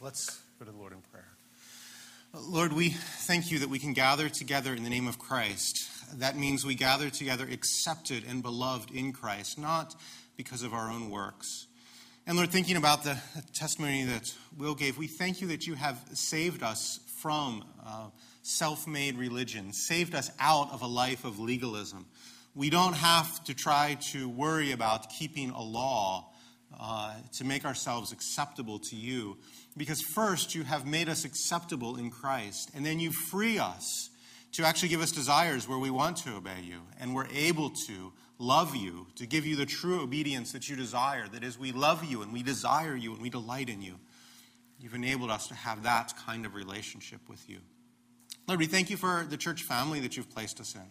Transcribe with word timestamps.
Let's 0.00 0.42
go 0.58 0.66
to 0.66 0.70
the 0.70 0.76
Lord 0.76 0.92
in 0.92 0.98
prayer. 1.10 1.28
Lord, 2.34 2.74
we 2.74 2.90
thank 2.90 3.50
you 3.50 3.60
that 3.60 3.70
we 3.70 3.78
can 3.78 3.94
gather 3.94 4.28
together 4.28 4.74
in 4.74 4.84
the 4.84 4.90
name 4.90 5.08
of 5.08 5.18
Christ. 5.18 5.88
That 6.18 6.36
means 6.36 6.66
we 6.66 6.74
gather 6.74 7.08
together 7.08 7.48
accepted 7.50 8.22
and 8.28 8.42
beloved 8.42 8.90
in 8.90 9.14
Christ, 9.14 9.58
not 9.58 9.94
because 10.36 10.62
of 10.62 10.74
our 10.74 10.90
own 10.90 11.08
works. 11.08 11.66
And 12.26 12.36
Lord, 12.36 12.50
thinking 12.50 12.76
about 12.76 13.04
the 13.04 13.18
testimony 13.54 14.04
that 14.04 14.34
Will 14.58 14.74
gave, 14.74 14.98
we 14.98 15.06
thank 15.06 15.40
you 15.40 15.48
that 15.48 15.66
you 15.66 15.74
have 15.74 15.98
saved 16.12 16.62
us 16.62 17.00
from 17.22 17.64
uh, 17.86 18.08
self 18.42 18.86
made 18.86 19.16
religion, 19.16 19.72
saved 19.72 20.14
us 20.14 20.30
out 20.38 20.70
of 20.72 20.82
a 20.82 20.86
life 20.86 21.24
of 21.24 21.38
legalism. 21.38 22.04
We 22.54 22.68
don't 22.68 22.96
have 22.96 23.42
to 23.44 23.54
try 23.54 23.96
to 24.12 24.28
worry 24.28 24.72
about 24.72 25.08
keeping 25.08 25.50
a 25.50 25.62
law 25.62 26.28
uh, 26.78 27.14
to 27.32 27.44
make 27.44 27.64
ourselves 27.64 28.12
acceptable 28.12 28.78
to 28.78 28.96
you. 28.96 29.38
Because 29.76 30.00
first, 30.00 30.54
you 30.54 30.64
have 30.64 30.86
made 30.86 31.08
us 31.08 31.24
acceptable 31.24 31.96
in 31.96 32.10
Christ, 32.10 32.70
and 32.74 32.84
then 32.84 32.98
you 32.98 33.12
free 33.12 33.58
us 33.58 34.10
to 34.52 34.64
actually 34.64 34.88
give 34.88 35.02
us 35.02 35.12
desires 35.12 35.68
where 35.68 35.78
we 35.78 35.90
want 35.90 36.16
to 36.18 36.36
obey 36.36 36.62
you, 36.62 36.80
and 36.98 37.14
we're 37.14 37.28
able 37.28 37.70
to 37.86 38.12
love 38.38 38.74
you, 38.74 39.06
to 39.16 39.26
give 39.26 39.46
you 39.46 39.56
the 39.56 39.66
true 39.66 40.00
obedience 40.00 40.52
that 40.52 40.68
you 40.68 40.76
desire. 40.76 41.28
That 41.28 41.44
is, 41.44 41.58
we 41.58 41.72
love 41.72 42.04
you 42.04 42.22
and 42.22 42.32
we 42.32 42.42
desire 42.42 42.94
you 42.94 43.12
and 43.12 43.22
we 43.22 43.30
delight 43.30 43.68
in 43.68 43.82
you. 43.82 43.98
You've 44.78 44.94
enabled 44.94 45.30
us 45.30 45.48
to 45.48 45.54
have 45.54 45.82
that 45.84 46.12
kind 46.26 46.44
of 46.44 46.54
relationship 46.54 47.20
with 47.28 47.48
you. 47.48 47.58
Lord, 48.46 48.60
we 48.60 48.66
thank 48.66 48.90
you 48.90 48.96
for 48.96 49.26
the 49.28 49.36
church 49.36 49.62
family 49.62 50.00
that 50.00 50.16
you've 50.16 50.30
placed 50.30 50.60
us 50.60 50.74
in. 50.74 50.82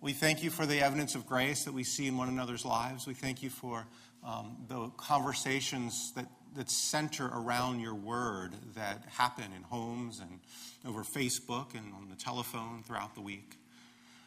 We 0.00 0.12
thank 0.12 0.42
you 0.42 0.50
for 0.50 0.66
the 0.66 0.80
evidence 0.80 1.14
of 1.14 1.26
grace 1.26 1.64
that 1.64 1.72
we 1.72 1.84
see 1.84 2.06
in 2.06 2.16
one 2.16 2.28
another's 2.28 2.64
lives. 2.64 3.06
We 3.06 3.14
thank 3.14 3.42
you 3.42 3.50
for 3.50 3.86
um, 4.26 4.56
the 4.66 4.88
conversations 4.96 6.12
that, 6.16 6.26
that 6.54 6.70
center 6.70 7.26
around 7.26 7.80
your 7.80 7.94
word 7.94 8.52
that 8.74 9.04
happen 9.16 9.46
in 9.56 9.62
homes 9.62 10.20
and 10.20 10.40
over 10.86 11.02
Facebook 11.02 11.74
and 11.74 11.92
on 11.94 12.08
the 12.08 12.16
telephone 12.16 12.82
throughout 12.82 13.14
the 13.14 13.20
week. 13.20 13.56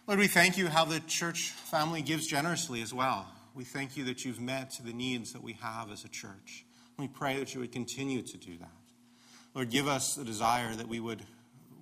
Lord, 0.07 0.19
we 0.19 0.27
thank 0.27 0.57
you 0.57 0.67
how 0.67 0.85
the 0.85 0.99
church 1.01 1.49
family 1.49 2.01
gives 2.01 2.27
generously 2.27 2.81
as 2.81 2.93
well. 2.93 3.27
We 3.53 3.63
thank 3.63 3.97
you 3.97 4.03
that 4.05 4.25
you've 4.25 4.39
met 4.39 4.79
the 4.83 4.93
needs 4.93 5.33
that 5.33 5.41
we 5.41 5.53
have 5.53 5.91
as 5.91 6.03
a 6.03 6.09
church. 6.09 6.65
We 6.97 7.07
pray 7.07 7.39
that 7.39 7.53
you 7.53 7.61
would 7.61 7.71
continue 7.71 8.21
to 8.21 8.37
do 8.37 8.57
that. 8.57 8.69
Lord, 9.53 9.69
give 9.69 9.87
us 9.87 10.15
the 10.15 10.25
desire 10.25 10.73
that 10.75 10.87
we 10.87 10.99
would, 10.99 11.23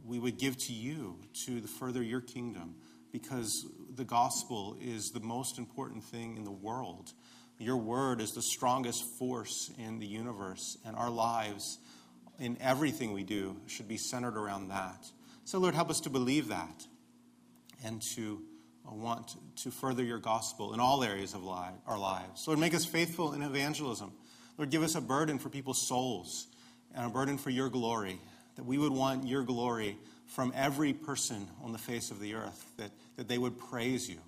we 0.06 0.20
would 0.20 0.38
give 0.38 0.58
to 0.58 0.74
you 0.74 1.18
to 1.46 1.60
the 1.60 1.68
further 1.68 2.04
your 2.04 2.22
kingdom 2.22 2.76
because 3.12 3.66
the 3.96 4.04
gospel 4.04 4.78
is 4.82 5.12
the 5.12 5.20
most 5.20 5.58
important 5.58 6.04
thing 6.04 6.38
in 6.38 6.44
the 6.44 6.52
world. 6.52 7.14
Your 7.64 7.78
word 7.78 8.20
is 8.20 8.34
the 8.34 8.42
strongest 8.42 9.06
force 9.18 9.72
in 9.78 10.00
the 10.00 10.06
universe, 10.06 10.78
and 10.86 10.98
our 10.98 11.10
lives 11.10 11.80
in 12.38 12.58
everything 12.60 13.14
we 13.14 13.24
do 13.24 13.56
should 13.68 13.88
be 13.88 13.96
centered 13.96 14.36
around 14.36 14.68
that. 14.68 15.06
So, 15.46 15.60
Lord, 15.60 15.74
help 15.74 15.90
us 15.90 16.02
to 16.02 16.10
believe 16.10 16.50
that 16.50 16.86
and 17.86 18.02
to 18.16 18.42
want 18.86 19.36
to 19.64 19.72
further 19.72 20.04
your 20.04 20.20
gospel 20.20 20.74
in 20.74 20.82
all 20.82 21.04
areas 21.06 21.34
of 21.34 21.48
our 21.48 21.98
lives. 21.98 22.46
Lord, 22.48 22.60
make 22.60 22.74
us 22.74 22.84
faithful 22.84 23.32
in 23.32 23.42
evangelism. 23.42 24.12
Lord, 24.58 24.70
give 24.70 24.84
us 24.84 24.96
a 24.96 25.02
burden 25.02 25.40
for 25.40 25.50
people's 25.50 25.88
souls 25.88 26.48
and 26.94 27.06
a 27.06 27.10
burden 27.10 27.38
for 27.38 27.50
your 27.50 27.70
glory, 27.70 28.20
that 28.56 28.66
we 28.66 28.78
would 28.78 28.92
want 28.92 29.26
your 29.26 29.44
glory 29.44 29.98
from 30.28 30.52
every 30.54 30.92
person 30.92 31.48
on 31.64 31.72
the 31.72 31.78
face 31.78 32.12
of 32.12 32.20
the 32.20 32.36
earth, 32.36 32.72
that, 32.78 32.92
that 33.16 33.30
they 33.30 33.38
would 33.38 33.58
praise 33.58 34.10
you 34.10 34.20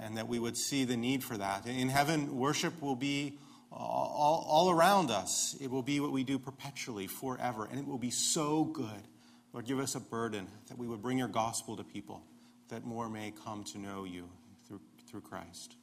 and 0.00 0.16
that 0.16 0.28
we 0.28 0.38
would 0.38 0.56
see 0.56 0.84
the 0.84 0.96
need 0.96 1.22
for 1.22 1.36
that. 1.36 1.66
In 1.66 1.88
heaven, 1.88 2.36
worship 2.36 2.80
will 2.82 2.96
be 2.96 3.38
all, 3.70 4.44
all 4.48 4.70
around 4.70 5.10
us. 5.10 5.56
It 5.60 5.70
will 5.70 5.82
be 5.82 6.00
what 6.00 6.12
we 6.12 6.24
do 6.24 6.38
perpetually, 6.38 7.06
forever, 7.06 7.68
and 7.70 7.78
it 7.78 7.86
will 7.86 7.98
be 7.98 8.10
so 8.10 8.64
good. 8.64 9.08
Lord, 9.52 9.66
give 9.66 9.78
us 9.78 9.94
a 9.94 10.00
burden 10.00 10.46
that 10.68 10.78
we 10.78 10.86
would 10.86 11.02
bring 11.02 11.18
your 11.18 11.28
gospel 11.28 11.76
to 11.76 11.84
people, 11.84 12.22
that 12.68 12.84
more 12.84 13.08
may 13.08 13.32
come 13.44 13.64
to 13.64 13.78
know 13.78 14.04
you 14.04 14.28
through, 14.66 14.80
through 15.06 15.20
Christ. 15.22 15.76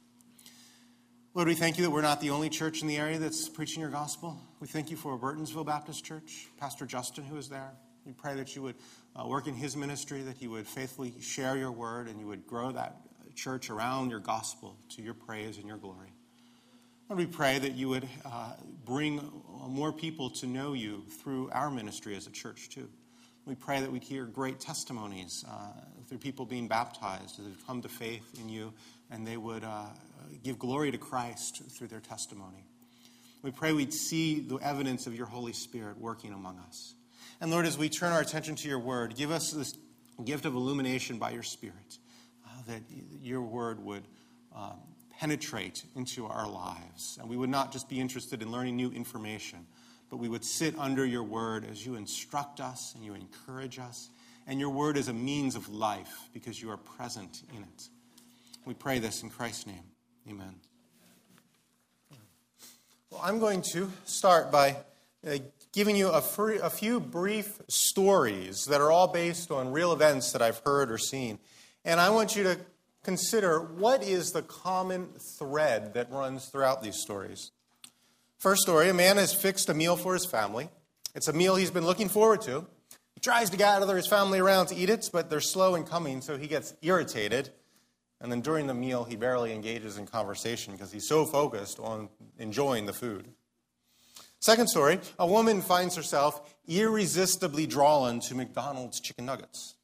Lord, 1.32 1.46
we 1.46 1.54
thank 1.54 1.78
you 1.78 1.84
that 1.84 1.90
we're 1.90 2.02
not 2.02 2.20
the 2.20 2.30
only 2.30 2.48
church 2.48 2.82
in 2.82 2.88
the 2.88 2.96
area 2.96 3.18
that's 3.18 3.48
preaching 3.48 3.80
your 3.80 3.90
gospel. 3.90 4.36
We 4.58 4.66
thank 4.66 4.90
you 4.90 4.96
for 4.96 5.16
Burtonsville 5.16 5.64
Baptist 5.64 6.04
Church, 6.04 6.48
Pastor 6.58 6.86
Justin, 6.86 7.22
who 7.22 7.36
is 7.36 7.48
there. 7.48 7.70
We 8.04 8.12
pray 8.12 8.34
that 8.34 8.56
you 8.56 8.62
would 8.62 8.74
uh, 9.14 9.26
work 9.28 9.46
in 9.46 9.54
his 9.54 9.76
ministry, 9.76 10.22
that 10.22 10.36
he 10.36 10.48
would 10.48 10.66
faithfully 10.66 11.14
share 11.20 11.56
your 11.56 11.70
word, 11.70 12.08
and 12.08 12.18
you 12.18 12.26
would 12.26 12.46
grow 12.46 12.72
that 12.72 12.96
church 13.40 13.70
around 13.70 14.10
your 14.10 14.20
gospel 14.20 14.76
to 14.90 15.00
your 15.00 15.14
praise 15.14 15.56
and 15.56 15.66
your 15.66 15.78
glory. 15.78 16.12
Lord, 17.08 17.18
we 17.18 17.26
pray 17.26 17.58
that 17.58 17.72
you 17.72 17.88
would 17.88 18.06
uh, 18.24 18.52
bring 18.84 19.32
more 19.66 19.92
people 19.92 20.28
to 20.30 20.46
know 20.46 20.74
you 20.74 21.04
through 21.22 21.50
our 21.50 21.70
ministry 21.70 22.14
as 22.14 22.26
a 22.26 22.30
church, 22.30 22.68
too. 22.68 22.88
We 23.46 23.54
pray 23.54 23.80
that 23.80 23.90
we'd 23.90 24.04
hear 24.04 24.26
great 24.26 24.60
testimonies 24.60 25.42
uh, 25.48 25.72
through 26.06 26.18
people 26.18 26.44
being 26.44 26.68
baptized 26.68 27.40
as 27.40 27.46
they've 27.46 27.66
come 27.66 27.80
to 27.80 27.88
faith 27.88 28.38
in 28.38 28.50
you, 28.50 28.74
and 29.10 29.26
they 29.26 29.38
would 29.38 29.64
uh, 29.64 29.86
give 30.44 30.58
glory 30.58 30.90
to 30.90 30.98
Christ 30.98 31.62
through 31.70 31.88
their 31.88 32.00
testimony. 32.00 32.66
We 33.42 33.50
pray 33.50 33.72
we'd 33.72 33.94
see 33.94 34.40
the 34.40 34.56
evidence 34.56 35.06
of 35.06 35.16
your 35.16 35.26
Holy 35.26 35.54
Spirit 35.54 35.98
working 35.98 36.34
among 36.34 36.58
us. 36.58 36.94
And 37.40 37.50
Lord, 37.50 37.64
as 37.64 37.78
we 37.78 37.88
turn 37.88 38.12
our 38.12 38.20
attention 38.20 38.54
to 38.56 38.68
your 38.68 38.78
word, 38.78 39.16
give 39.16 39.30
us 39.30 39.50
this 39.50 39.74
gift 40.22 40.44
of 40.44 40.54
illumination 40.54 41.18
by 41.18 41.30
your 41.30 41.42
Spirit 41.42 41.96
that 42.70 42.82
your 43.20 43.42
word 43.42 43.84
would 43.84 44.04
um, 44.54 44.78
penetrate 45.18 45.84
into 45.96 46.26
our 46.26 46.48
lives. 46.48 47.18
And 47.20 47.28
we 47.28 47.36
would 47.36 47.50
not 47.50 47.72
just 47.72 47.88
be 47.88 48.00
interested 48.00 48.42
in 48.42 48.50
learning 48.50 48.76
new 48.76 48.90
information, 48.92 49.66
but 50.08 50.18
we 50.18 50.28
would 50.28 50.44
sit 50.44 50.78
under 50.78 51.04
your 51.04 51.24
word 51.24 51.66
as 51.70 51.84
you 51.84 51.96
instruct 51.96 52.60
us 52.60 52.94
and 52.94 53.04
you 53.04 53.14
encourage 53.14 53.78
us. 53.78 54.08
And 54.46 54.58
your 54.58 54.70
word 54.70 54.96
is 54.96 55.08
a 55.08 55.12
means 55.12 55.56
of 55.56 55.68
life 55.68 56.28
because 56.32 56.60
you 56.62 56.70
are 56.70 56.76
present 56.76 57.42
in 57.54 57.62
it. 57.62 57.88
We 58.64 58.74
pray 58.74 58.98
this 58.98 59.22
in 59.22 59.30
Christ's 59.30 59.66
name. 59.66 59.84
Amen. 60.28 60.54
Well, 63.10 63.20
I'm 63.22 63.40
going 63.40 63.62
to 63.72 63.90
start 64.04 64.52
by 64.52 64.76
uh, 65.26 65.38
giving 65.72 65.96
you 65.96 66.08
a, 66.08 66.20
free, 66.20 66.58
a 66.58 66.70
few 66.70 67.00
brief 67.00 67.60
stories 67.68 68.66
that 68.66 68.80
are 68.80 68.90
all 68.90 69.08
based 69.08 69.50
on 69.50 69.72
real 69.72 69.92
events 69.92 70.32
that 70.32 70.42
I've 70.42 70.60
heard 70.64 70.90
or 70.90 70.98
seen. 70.98 71.40
And 71.84 72.00
I 72.00 72.10
want 72.10 72.36
you 72.36 72.42
to 72.44 72.58
consider 73.02 73.60
what 73.60 74.02
is 74.02 74.32
the 74.32 74.42
common 74.42 75.08
thread 75.38 75.94
that 75.94 76.10
runs 76.10 76.46
throughout 76.46 76.82
these 76.82 76.96
stories. 76.96 77.50
First 78.38 78.62
story 78.62 78.88
a 78.88 78.94
man 78.94 79.16
has 79.16 79.34
fixed 79.34 79.68
a 79.68 79.74
meal 79.74 79.96
for 79.96 80.14
his 80.14 80.26
family. 80.26 80.68
It's 81.14 81.28
a 81.28 81.32
meal 81.32 81.56
he's 81.56 81.70
been 81.70 81.86
looking 81.86 82.08
forward 82.08 82.42
to. 82.42 82.66
He 83.14 83.20
tries 83.20 83.50
to 83.50 83.56
gather 83.56 83.96
his 83.96 84.06
family 84.06 84.38
around 84.38 84.66
to 84.66 84.76
eat 84.76 84.88
it, 84.88 85.10
but 85.12 85.28
they're 85.28 85.40
slow 85.40 85.74
in 85.74 85.84
coming, 85.84 86.20
so 86.20 86.38
he 86.38 86.46
gets 86.46 86.74
irritated. 86.82 87.50
And 88.20 88.30
then 88.30 88.40
during 88.40 88.66
the 88.66 88.74
meal, 88.74 89.04
he 89.04 89.16
barely 89.16 89.52
engages 89.52 89.96
in 89.96 90.06
conversation 90.06 90.72
because 90.72 90.92
he's 90.92 91.08
so 91.08 91.24
focused 91.24 91.78
on 91.80 92.08
enjoying 92.38 92.86
the 92.86 92.92
food. 92.92 93.28
Second 94.40 94.68
story 94.68 95.00
a 95.18 95.26
woman 95.26 95.60
finds 95.60 95.96
herself 95.96 96.54
irresistibly 96.66 97.66
drawn 97.66 98.20
to 98.20 98.34
McDonald's 98.34 99.00
chicken 99.00 99.26
nuggets. 99.26 99.74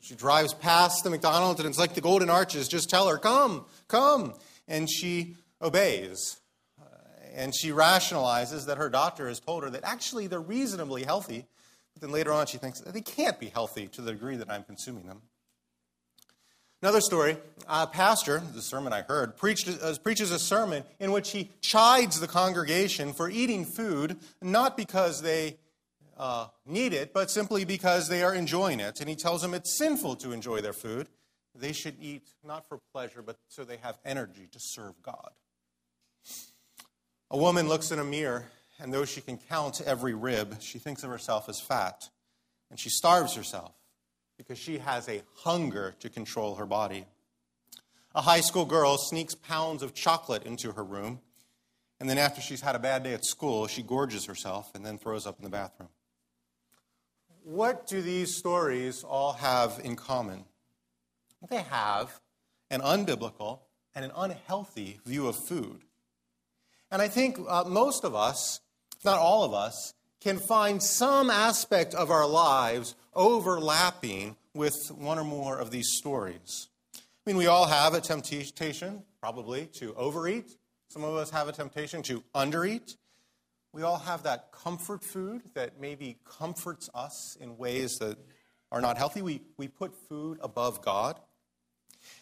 She 0.00 0.14
drives 0.14 0.54
past 0.54 1.04
the 1.04 1.10
McDonald's 1.10 1.60
and 1.60 1.68
it's 1.68 1.78
like 1.78 1.94
the 1.94 2.00
golden 2.00 2.30
arches. 2.30 2.68
Just 2.68 2.90
tell 2.90 3.08
her, 3.08 3.18
come, 3.18 3.64
come. 3.88 4.34
And 4.66 4.88
she 4.90 5.36
obeys. 5.62 6.38
Uh, 6.80 6.84
and 7.34 7.54
she 7.54 7.70
rationalizes 7.70 8.66
that 8.66 8.78
her 8.78 8.88
doctor 8.88 9.28
has 9.28 9.40
told 9.40 9.64
her 9.64 9.70
that 9.70 9.84
actually 9.84 10.26
they're 10.26 10.40
reasonably 10.40 11.04
healthy. 11.04 11.46
But 11.94 12.02
then 12.02 12.10
later 12.10 12.32
on, 12.32 12.46
she 12.46 12.58
thinks 12.58 12.80
they 12.80 13.00
can't 13.00 13.38
be 13.40 13.48
healthy 13.48 13.88
to 13.88 14.02
the 14.02 14.12
degree 14.12 14.36
that 14.36 14.50
I'm 14.50 14.64
consuming 14.64 15.06
them. 15.06 15.22
Another 16.80 17.00
story 17.00 17.36
a 17.68 17.88
pastor, 17.88 18.40
the 18.54 18.62
sermon 18.62 18.92
I 18.92 19.02
heard, 19.02 19.36
preached, 19.36 19.68
uh, 19.68 19.94
preaches 20.02 20.30
a 20.30 20.38
sermon 20.38 20.84
in 21.00 21.10
which 21.10 21.32
he 21.32 21.50
chides 21.60 22.20
the 22.20 22.28
congregation 22.28 23.12
for 23.12 23.28
eating 23.28 23.64
food 23.64 24.16
not 24.40 24.76
because 24.76 25.20
they 25.20 25.56
uh, 26.18 26.48
need 26.66 26.92
it, 26.92 27.12
but 27.14 27.30
simply 27.30 27.64
because 27.64 28.08
they 28.08 28.22
are 28.22 28.34
enjoying 28.34 28.80
it. 28.80 29.00
And 29.00 29.08
he 29.08 29.14
tells 29.14 29.42
them 29.42 29.54
it's 29.54 29.78
sinful 29.78 30.16
to 30.16 30.32
enjoy 30.32 30.60
their 30.60 30.72
food. 30.72 31.08
They 31.54 31.72
should 31.72 31.96
eat 32.00 32.28
not 32.44 32.68
for 32.68 32.78
pleasure, 32.92 33.22
but 33.22 33.38
so 33.48 33.64
they 33.64 33.78
have 33.78 33.98
energy 34.04 34.48
to 34.52 34.58
serve 34.60 35.00
God. 35.02 35.30
A 37.30 37.36
woman 37.36 37.68
looks 37.68 37.90
in 37.90 37.98
a 37.98 38.04
mirror, 38.04 38.46
and 38.78 38.92
though 38.92 39.04
she 39.04 39.20
can 39.20 39.38
count 39.38 39.80
every 39.84 40.14
rib, 40.14 40.60
she 40.60 40.78
thinks 40.78 41.02
of 41.02 41.10
herself 41.10 41.48
as 41.48 41.60
fat. 41.60 42.08
And 42.70 42.78
she 42.78 42.90
starves 42.90 43.34
herself 43.34 43.72
because 44.36 44.58
she 44.58 44.78
has 44.78 45.08
a 45.08 45.22
hunger 45.36 45.94
to 46.00 46.10
control 46.10 46.56
her 46.56 46.66
body. 46.66 47.06
A 48.14 48.22
high 48.22 48.40
school 48.40 48.64
girl 48.64 48.96
sneaks 48.98 49.34
pounds 49.34 49.82
of 49.82 49.94
chocolate 49.94 50.44
into 50.44 50.72
her 50.72 50.84
room, 50.84 51.20
and 52.00 52.08
then 52.08 52.18
after 52.18 52.40
she's 52.40 52.60
had 52.60 52.74
a 52.74 52.78
bad 52.78 53.02
day 53.02 53.14
at 53.14 53.24
school, 53.24 53.66
she 53.66 53.82
gorges 53.82 54.26
herself 54.26 54.70
and 54.74 54.84
then 54.84 54.98
throws 54.98 55.26
up 55.26 55.38
in 55.38 55.44
the 55.44 55.50
bathroom 55.50 55.88
what 57.48 57.86
do 57.86 58.02
these 58.02 58.36
stories 58.36 59.02
all 59.02 59.32
have 59.32 59.80
in 59.82 59.96
common? 59.96 60.44
They 61.48 61.62
have 61.62 62.20
an 62.70 62.82
unbiblical 62.82 63.60
and 63.94 64.04
an 64.04 64.10
unhealthy 64.14 65.00
view 65.06 65.28
of 65.28 65.36
food. 65.36 65.80
And 66.90 67.00
I 67.00 67.08
think 67.08 67.38
uh, 67.48 67.64
most 67.66 68.04
of 68.04 68.14
us, 68.14 68.60
if 68.98 69.04
not 69.04 69.18
all 69.18 69.44
of 69.44 69.54
us, 69.54 69.94
can 70.20 70.36
find 70.36 70.82
some 70.82 71.30
aspect 71.30 71.94
of 71.94 72.10
our 72.10 72.28
lives 72.28 72.94
overlapping 73.14 74.36
with 74.52 74.90
one 74.90 75.18
or 75.18 75.24
more 75.24 75.58
of 75.58 75.70
these 75.70 75.96
stories. 75.96 76.68
I 76.94 77.00
mean, 77.24 77.38
we 77.38 77.46
all 77.46 77.66
have 77.66 77.94
a 77.94 78.00
temptation, 78.02 79.04
probably, 79.20 79.66
to 79.74 79.94
overeat. 79.94 80.54
Some 80.88 81.02
of 81.02 81.14
us 81.14 81.30
have 81.30 81.48
a 81.48 81.52
temptation 81.52 82.02
to 82.02 82.22
undereat. 82.34 82.96
We 83.72 83.82
all 83.82 83.98
have 83.98 84.22
that 84.22 84.50
comfort 84.52 85.04
food 85.04 85.42
that 85.54 85.80
maybe 85.80 86.18
comforts 86.24 86.88
us 86.94 87.36
in 87.40 87.58
ways 87.58 87.98
that 88.00 88.16
are 88.72 88.80
not 88.80 88.96
healthy. 88.96 89.22
We, 89.22 89.42
we 89.56 89.68
put 89.68 89.94
food 90.08 90.38
above 90.42 90.82
God. 90.82 91.18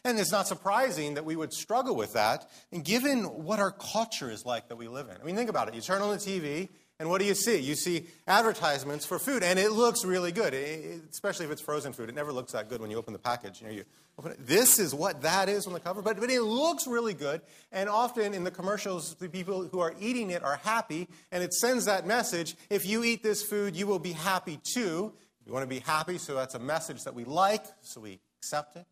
And 0.04 0.18
it's 0.18 0.32
not 0.32 0.48
surprising 0.48 1.14
that 1.14 1.24
we 1.24 1.36
would 1.36 1.52
struggle 1.52 1.94
with 1.94 2.14
that, 2.14 2.48
and 2.72 2.84
given 2.84 3.24
what 3.24 3.58
our 3.58 3.70
culture 3.70 4.30
is 4.30 4.44
like 4.44 4.68
that 4.68 4.76
we 4.76 4.88
live 4.88 5.08
in. 5.08 5.16
I 5.20 5.24
mean, 5.24 5.36
think 5.36 5.50
about 5.50 5.68
it. 5.68 5.74
You 5.74 5.80
turn 5.80 6.02
on 6.02 6.10
the 6.10 6.16
TV, 6.16 6.68
and 6.98 7.10
what 7.10 7.20
do 7.20 7.26
you 7.26 7.34
see? 7.34 7.58
You 7.58 7.74
see 7.74 8.06
advertisements 8.26 9.04
for 9.04 9.18
food, 9.18 9.42
and 9.42 9.58
it 9.58 9.72
looks 9.72 10.04
really 10.04 10.32
good, 10.32 10.54
it, 10.54 11.02
especially 11.10 11.44
if 11.44 11.52
it's 11.52 11.60
frozen 11.60 11.92
food. 11.92 12.08
It 12.08 12.14
never 12.14 12.32
looks 12.32 12.52
that 12.52 12.70
good 12.70 12.80
when 12.80 12.90
you 12.90 12.96
open 12.96 13.12
the 13.12 13.18
package. 13.18 13.60
You 13.60 13.66
know, 13.66 13.72
you 13.74 13.84
open 14.18 14.32
it. 14.32 14.46
This 14.46 14.78
is 14.78 14.94
what 14.94 15.20
that 15.22 15.50
is 15.50 15.66
on 15.66 15.74
the 15.74 15.80
cover, 15.80 16.00
but, 16.00 16.18
but 16.18 16.30
it 16.30 16.40
looks 16.40 16.86
really 16.86 17.12
good. 17.12 17.42
And 17.70 17.90
often 17.90 18.32
in 18.32 18.44
the 18.44 18.50
commercials, 18.50 19.14
the 19.16 19.28
people 19.28 19.68
who 19.68 19.80
are 19.80 19.94
eating 20.00 20.30
it 20.30 20.42
are 20.42 20.56
happy, 20.56 21.06
and 21.30 21.42
it 21.42 21.52
sends 21.52 21.84
that 21.84 22.06
message 22.06 22.56
if 22.70 22.86
you 22.86 23.04
eat 23.04 23.22
this 23.22 23.42
food, 23.42 23.76
you 23.76 23.86
will 23.86 23.98
be 23.98 24.12
happy 24.12 24.58
too. 24.62 25.12
You 25.44 25.52
want 25.52 25.64
to 25.64 25.68
be 25.68 25.80
happy, 25.80 26.16
so 26.18 26.34
that's 26.34 26.54
a 26.54 26.58
message 26.58 27.04
that 27.04 27.14
we 27.14 27.24
like, 27.24 27.64
so 27.82 28.00
we 28.00 28.20
accept 28.38 28.76
it. 28.76 28.86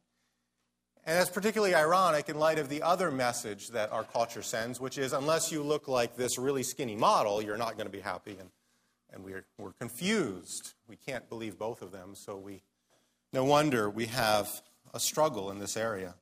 And 1.06 1.18
that's 1.18 1.30
particularly 1.30 1.74
ironic 1.74 2.30
in 2.30 2.38
light 2.38 2.58
of 2.58 2.70
the 2.70 2.82
other 2.82 3.10
message 3.10 3.68
that 3.68 3.92
our 3.92 4.04
culture 4.04 4.40
sends, 4.40 4.80
which 4.80 4.96
is 4.96 5.12
unless 5.12 5.52
you 5.52 5.62
look 5.62 5.86
like 5.86 6.16
this 6.16 6.38
really 6.38 6.62
skinny 6.62 6.96
model, 6.96 7.42
you're 7.42 7.58
not 7.58 7.76
going 7.76 7.86
to 7.86 7.92
be 7.92 8.00
happy. 8.00 8.36
And, 8.40 8.48
and 9.12 9.22
we're, 9.22 9.44
we're 9.58 9.72
confused. 9.72 10.72
We 10.88 10.96
can't 10.96 11.28
believe 11.28 11.58
both 11.58 11.82
of 11.82 11.92
them, 11.92 12.14
so 12.14 12.36
we, 12.36 12.62
no 13.34 13.44
wonder 13.44 13.90
we 13.90 14.06
have 14.06 14.48
a 14.94 15.00
struggle 15.00 15.50
in 15.50 15.58
this 15.58 15.76
area. 15.76 16.14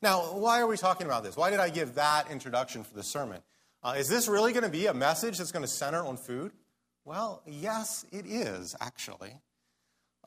Now, 0.00 0.20
why 0.32 0.60
are 0.60 0.66
we 0.66 0.76
talking 0.76 1.06
about 1.06 1.24
this? 1.24 1.36
Why 1.36 1.50
did 1.50 1.58
I 1.60 1.70
give 1.70 1.96
that 1.96 2.30
introduction 2.30 2.84
for 2.84 2.94
the 2.94 3.02
sermon? 3.02 3.42
Uh, 3.82 3.94
is 3.98 4.08
this 4.08 4.28
really 4.28 4.52
going 4.52 4.64
to 4.64 4.70
be 4.70 4.86
a 4.86 4.94
message 4.94 5.38
that's 5.38 5.52
going 5.52 5.64
to 5.64 5.70
center 5.70 6.04
on 6.04 6.16
food? 6.16 6.52
Well, 7.04 7.42
yes, 7.46 8.06
it 8.12 8.26
is, 8.26 8.76
actually. 8.80 9.34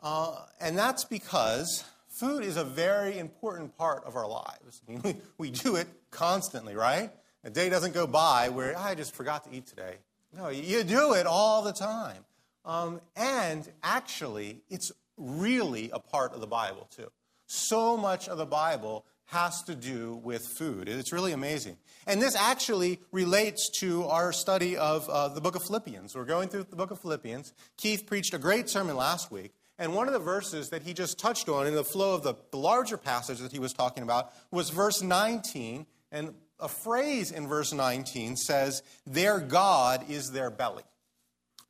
Uh, 0.01 0.35
and 0.59 0.77
that's 0.77 1.05
because 1.05 1.85
food 2.13 2.43
is 2.43 2.57
a 2.57 2.63
very 2.63 3.17
important 3.17 3.77
part 3.77 4.03
of 4.05 4.15
our 4.15 4.27
lives. 4.27 4.81
I 4.87 4.91
mean, 4.91 5.01
we, 5.03 5.15
we 5.37 5.51
do 5.51 5.75
it 5.75 5.87
constantly, 6.11 6.75
right? 6.75 7.11
A 7.43 7.49
day 7.49 7.69
doesn't 7.69 7.93
go 7.93 8.07
by 8.07 8.49
where 8.49 8.77
I 8.77 8.95
just 8.95 9.13
forgot 9.13 9.43
to 9.45 9.55
eat 9.55 9.67
today. 9.67 9.95
No, 10.35 10.49
you 10.49 10.83
do 10.83 11.13
it 11.13 11.25
all 11.25 11.61
the 11.61 11.73
time. 11.73 12.25
Um, 12.65 13.01
and 13.15 13.67
actually, 13.83 14.61
it's 14.69 14.91
really 15.17 15.91
a 15.91 15.99
part 15.99 16.33
of 16.33 16.41
the 16.41 16.47
Bible, 16.47 16.87
too. 16.95 17.11
So 17.45 17.97
much 17.97 18.29
of 18.29 18.37
the 18.37 18.45
Bible 18.45 19.05
has 19.25 19.61
to 19.63 19.75
do 19.75 20.15
with 20.23 20.41
food. 20.57 20.87
It's 20.87 21.11
really 21.11 21.33
amazing. 21.33 21.77
And 22.07 22.21
this 22.21 22.35
actually 22.35 22.99
relates 23.11 23.69
to 23.79 24.05
our 24.05 24.31
study 24.31 24.77
of 24.77 25.09
uh, 25.09 25.29
the 25.29 25.41
book 25.41 25.55
of 25.55 25.63
Philippians. 25.63 26.15
We're 26.15 26.25
going 26.25 26.49
through 26.49 26.67
the 26.69 26.75
book 26.75 26.91
of 26.91 26.99
Philippians. 26.99 27.53
Keith 27.77 28.05
preached 28.05 28.33
a 28.33 28.37
great 28.37 28.69
sermon 28.69 28.95
last 28.95 29.31
week 29.31 29.51
and 29.79 29.95
one 29.95 30.07
of 30.07 30.13
the 30.13 30.19
verses 30.19 30.69
that 30.69 30.83
he 30.83 30.93
just 30.93 31.17
touched 31.17 31.49
on 31.49 31.65
in 31.65 31.73
the 31.73 31.83
flow 31.83 32.13
of 32.13 32.23
the, 32.23 32.35
the 32.51 32.57
larger 32.57 32.97
passage 32.97 33.39
that 33.39 33.51
he 33.51 33.59
was 33.59 33.73
talking 33.73 34.03
about 34.03 34.31
was 34.51 34.69
verse 34.69 35.01
19. 35.01 35.85
And 36.11 36.35
a 36.59 36.67
phrase 36.67 37.31
in 37.31 37.47
verse 37.47 37.73
19 37.73 38.35
says, 38.37 38.83
Their 39.07 39.39
God 39.39 40.09
is 40.09 40.31
their 40.31 40.51
belly. 40.51 40.83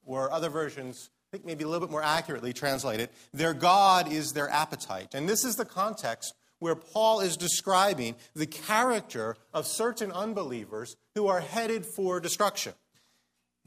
Or 0.06 0.32
other 0.32 0.50
versions, 0.50 1.10
I 1.30 1.38
think 1.38 1.46
maybe 1.46 1.64
a 1.64 1.68
little 1.68 1.88
bit 1.88 1.92
more 1.92 2.04
accurately 2.04 2.52
translated, 2.52 3.10
Their 3.34 3.54
God 3.54 4.12
is 4.12 4.34
their 4.34 4.50
appetite. 4.50 5.16
And 5.16 5.30
this 5.30 5.46
is 5.46 5.56
the 5.56 5.66
context 5.66 6.34
where 6.60 6.76
Paul 6.76 7.22
is 7.22 7.38
describing 7.38 8.16
the 8.36 8.46
character 8.46 9.38
of 9.54 9.66
certain 9.66 10.12
unbelievers 10.12 10.98
who 11.16 11.28
are 11.28 11.40
headed 11.40 11.86
for 11.86 12.20
destruction. 12.20 12.74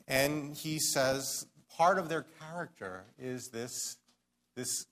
And 0.07 0.55
he 0.55 0.79
says 0.79 1.47
part 1.77 1.99
of 1.99 2.09
their 2.09 2.27
character 2.41 3.05
is 3.19 3.49
this 3.49 3.97
this 4.57 4.87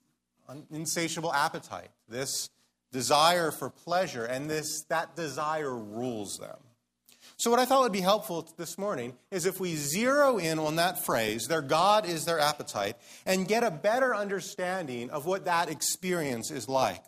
insatiable 0.70 1.32
appetite, 1.32 1.90
this 2.08 2.50
desire 2.92 3.50
for 3.50 3.70
pleasure, 3.70 4.24
and 4.24 4.48
this, 4.48 4.84
that 4.88 5.16
desire 5.16 5.74
rules 5.74 6.36
them. 6.36 6.58
So, 7.36 7.50
what 7.50 7.58
I 7.58 7.64
thought 7.64 7.82
would 7.82 7.92
be 7.92 8.00
helpful 8.00 8.48
this 8.58 8.78
morning 8.78 9.14
is 9.30 9.46
if 9.46 9.58
we 9.58 9.74
zero 9.74 10.36
in 10.38 10.58
on 10.58 10.76
that 10.76 11.04
phrase, 11.04 11.46
their 11.48 11.62
God 11.62 12.06
is 12.06 12.24
their 12.26 12.38
appetite, 12.38 12.96
and 13.26 13.48
get 13.48 13.64
a 13.64 13.70
better 13.70 14.14
understanding 14.14 15.10
of 15.10 15.26
what 15.26 15.46
that 15.46 15.70
experience 15.70 16.50
is 16.50 16.68
like. 16.68 17.02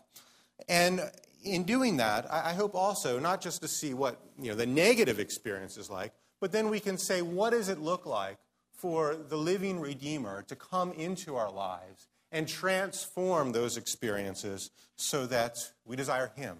And 0.68 1.00
in 1.44 1.64
doing 1.64 1.98
that, 1.98 2.26
I 2.32 2.54
hope 2.54 2.74
also 2.74 3.20
not 3.20 3.40
just 3.40 3.60
to 3.62 3.68
see 3.68 3.94
what 3.94 4.20
you 4.40 4.50
know, 4.50 4.56
the 4.56 4.66
negative 4.66 5.20
experience 5.20 5.76
is 5.76 5.90
like, 5.90 6.12
but 6.40 6.50
then 6.50 6.70
we 6.70 6.80
can 6.80 6.98
say, 6.98 7.22
what 7.22 7.50
does 7.50 7.68
it 7.68 7.78
look 7.78 8.04
like 8.06 8.38
for 8.72 9.14
the 9.14 9.36
living 9.36 9.78
Redeemer 9.78 10.42
to 10.48 10.56
come 10.56 10.92
into 10.92 11.36
our 11.36 11.50
lives 11.50 12.08
and 12.36 12.46
transform 12.46 13.52
those 13.52 13.78
experiences 13.78 14.70
so 14.96 15.26
that 15.26 15.56
we 15.86 15.96
desire 15.96 16.30
Him 16.36 16.58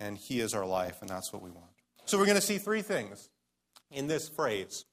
and 0.00 0.18
He 0.18 0.40
is 0.40 0.52
our 0.52 0.66
life, 0.66 0.96
and 1.00 1.08
that's 1.08 1.32
what 1.32 1.42
we 1.42 1.50
want. 1.50 1.70
So 2.06 2.18
we're 2.18 2.26
going 2.26 2.40
to 2.40 2.42
see 2.42 2.58
three 2.58 2.82
things 2.82 3.28
in 3.92 4.08
this 4.08 4.28
phrase. 4.28 4.84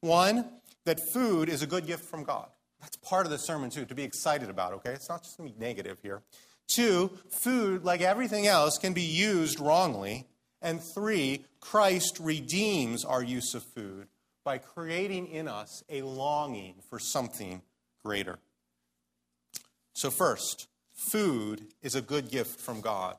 One, 0.00 0.50
that 0.86 0.98
food 1.12 1.48
is 1.48 1.62
a 1.62 1.68
good 1.68 1.86
gift 1.86 2.04
from 2.04 2.24
God. 2.24 2.48
That's 2.80 2.96
part 2.96 3.26
of 3.26 3.30
the 3.30 3.38
sermon, 3.38 3.70
too, 3.70 3.84
to 3.84 3.94
be 3.94 4.02
excited 4.02 4.50
about, 4.50 4.72
okay? 4.72 4.90
It's 4.90 5.08
not 5.08 5.22
just 5.22 5.38
going 5.38 5.50
to 5.50 5.54
be 5.56 5.64
negative 5.64 5.98
here. 6.02 6.22
Two, 6.66 7.12
food, 7.30 7.84
like 7.84 8.00
everything 8.00 8.48
else, 8.48 8.78
can 8.78 8.92
be 8.92 9.02
used 9.02 9.60
wrongly. 9.60 10.26
And 10.60 10.80
three, 10.82 11.44
Christ 11.60 12.18
redeems 12.20 13.04
our 13.04 13.22
use 13.22 13.54
of 13.54 13.62
food 13.62 14.08
by 14.42 14.58
creating 14.58 15.28
in 15.28 15.46
us 15.46 15.84
a 15.88 16.02
longing 16.02 16.74
for 16.90 16.98
something 16.98 17.62
greater. 18.04 18.40
So, 19.96 20.10
first, 20.10 20.68
food 20.92 21.68
is 21.80 21.94
a 21.94 22.02
good 22.02 22.30
gift 22.30 22.60
from 22.60 22.82
God. 22.82 23.16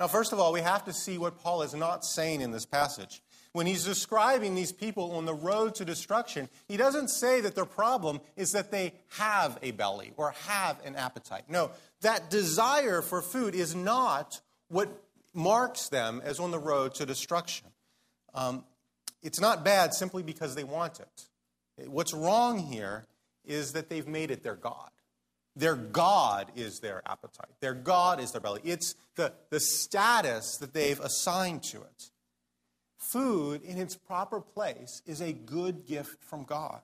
Now, 0.00 0.08
first 0.08 0.32
of 0.32 0.40
all, 0.40 0.52
we 0.52 0.60
have 0.60 0.84
to 0.86 0.92
see 0.92 1.16
what 1.16 1.40
Paul 1.40 1.62
is 1.62 1.74
not 1.74 2.04
saying 2.04 2.40
in 2.40 2.50
this 2.50 2.66
passage. 2.66 3.22
When 3.52 3.68
he's 3.68 3.84
describing 3.84 4.56
these 4.56 4.72
people 4.72 5.12
on 5.12 5.26
the 5.26 5.32
road 5.32 5.76
to 5.76 5.84
destruction, 5.84 6.48
he 6.66 6.76
doesn't 6.76 7.06
say 7.06 7.40
that 7.40 7.54
their 7.54 7.64
problem 7.64 8.20
is 8.34 8.50
that 8.50 8.72
they 8.72 8.94
have 9.10 9.60
a 9.62 9.70
belly 9.70 10.12
or 10.16 10.34
have 10.48 10.84
an 10.84 10.96
appetite. 10.96 11.44
No, 11.48 11.70
that 12.00 12.30
desire 12.30 13.00
for 13.00 13.22
food 13.22 13.54
is 13.54 13.76
not 13.76 14.40
what 14.66 14.88
marks 15.34 15.88
them 15.88 16.20
as 16.24 16.40
on 16.40 16.50
the 16.50 16.58
road 16.58 16.96
to 16.96 17.06
destruction. 17.06 17.68
Um, 18.34 18.64
it's 19.22 19.40
not 19.40 19.64
bad 19.64 19.94
simply 19.94 20.24
because 20.24 20.56
they 20.56 20.64
want 20.64 20.98
it. 20.98 21.88
What's 21.88 22.12
wrong 22.12 22.58
here 22.58 23.04
is 23.44 23.74
that 23.74 23.88
they've 23.88 24.08
made 24.08 24.32
it 24.32 24.42
their 24.42 24.56
God. 24.56 24.90
Their 25.56 25.74
God 25.74 26.52
is 26.54 26.80
their 26.80 27.02
appetite. 27.06 27.50
Their 27.60 27.74
God 27.74 28.20
is 28.20 28.32
their 28.32 28.42
belly. 28.42 28.60
It's 28.62 28.94
the, 29.16 29.32
the 29.50 29.58
status 29.58 30.58
that 30.58 30.74
they've 30.74 31.00
assigned 31.00 31.62
to 31.64 31.78
it. 31.78 32.10
Food, 32.98 33.62
in 33.62 33.78
its 33.78 33.96
proper 33.96 34.40
place, 34.40 35.00
is 35.06 35.22
a 35.22 35.32
good 35.32 35.86
gift 35.86 36.22
from 36.22 36.44
God. 36.44 36.82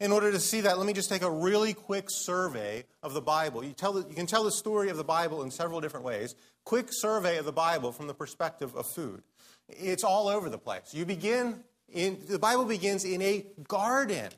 In 0.00 0.12
order 0.12 0.32
to 0.32 0.40
see 0.40 0.62
that, 0.62 0.78
let 0.78 0.86
me 0.86 0.94
just 0.94 1.10
take 1.10 1.20
a 1.20 1.30
really 1.30 1.74
quick 1.74 2.06
survey 2.08 2.84
of 3.02 3.12
the 3.12 3.20
Bible. 3.20 3.62
You, 3.62 3.74
tell, 3.74 3.98
you 3.98 4.14
can 4.14 4.26
tell 4.26 4.44
the 4.44 4.52
story 4.52 4.88
of 4.88 4.96
the 4.96 5.04
Bible 5.04 5.42
in 5.42 5.50
several 5.50 5.82
different 5.82 6.06
ways. 6.06 6.34
Quick 6.64 6.86
survey 6.90 7.36
of 7.36 7.44
the 7.44 7.52
Bible 7.52 7.92
from 7.92 8.06
the 8.06 8.14
perspective 8.14 8.74
of 8.74 8.86
food. 8.86 9.22
It's 9.68 10.04
all 10.04 10.28
over 10.28 10.48
the 10.48 10.58
place. 10.58 10.94
You 10.94 11.04
begin 11.04 11.62
in, 11.92 12.22
the 12.26 12.38
Bible 12.38 12.64
begins 12.64 13.04
in 13.04 13.20
a 13.20 13.44
garden 13.68 14.30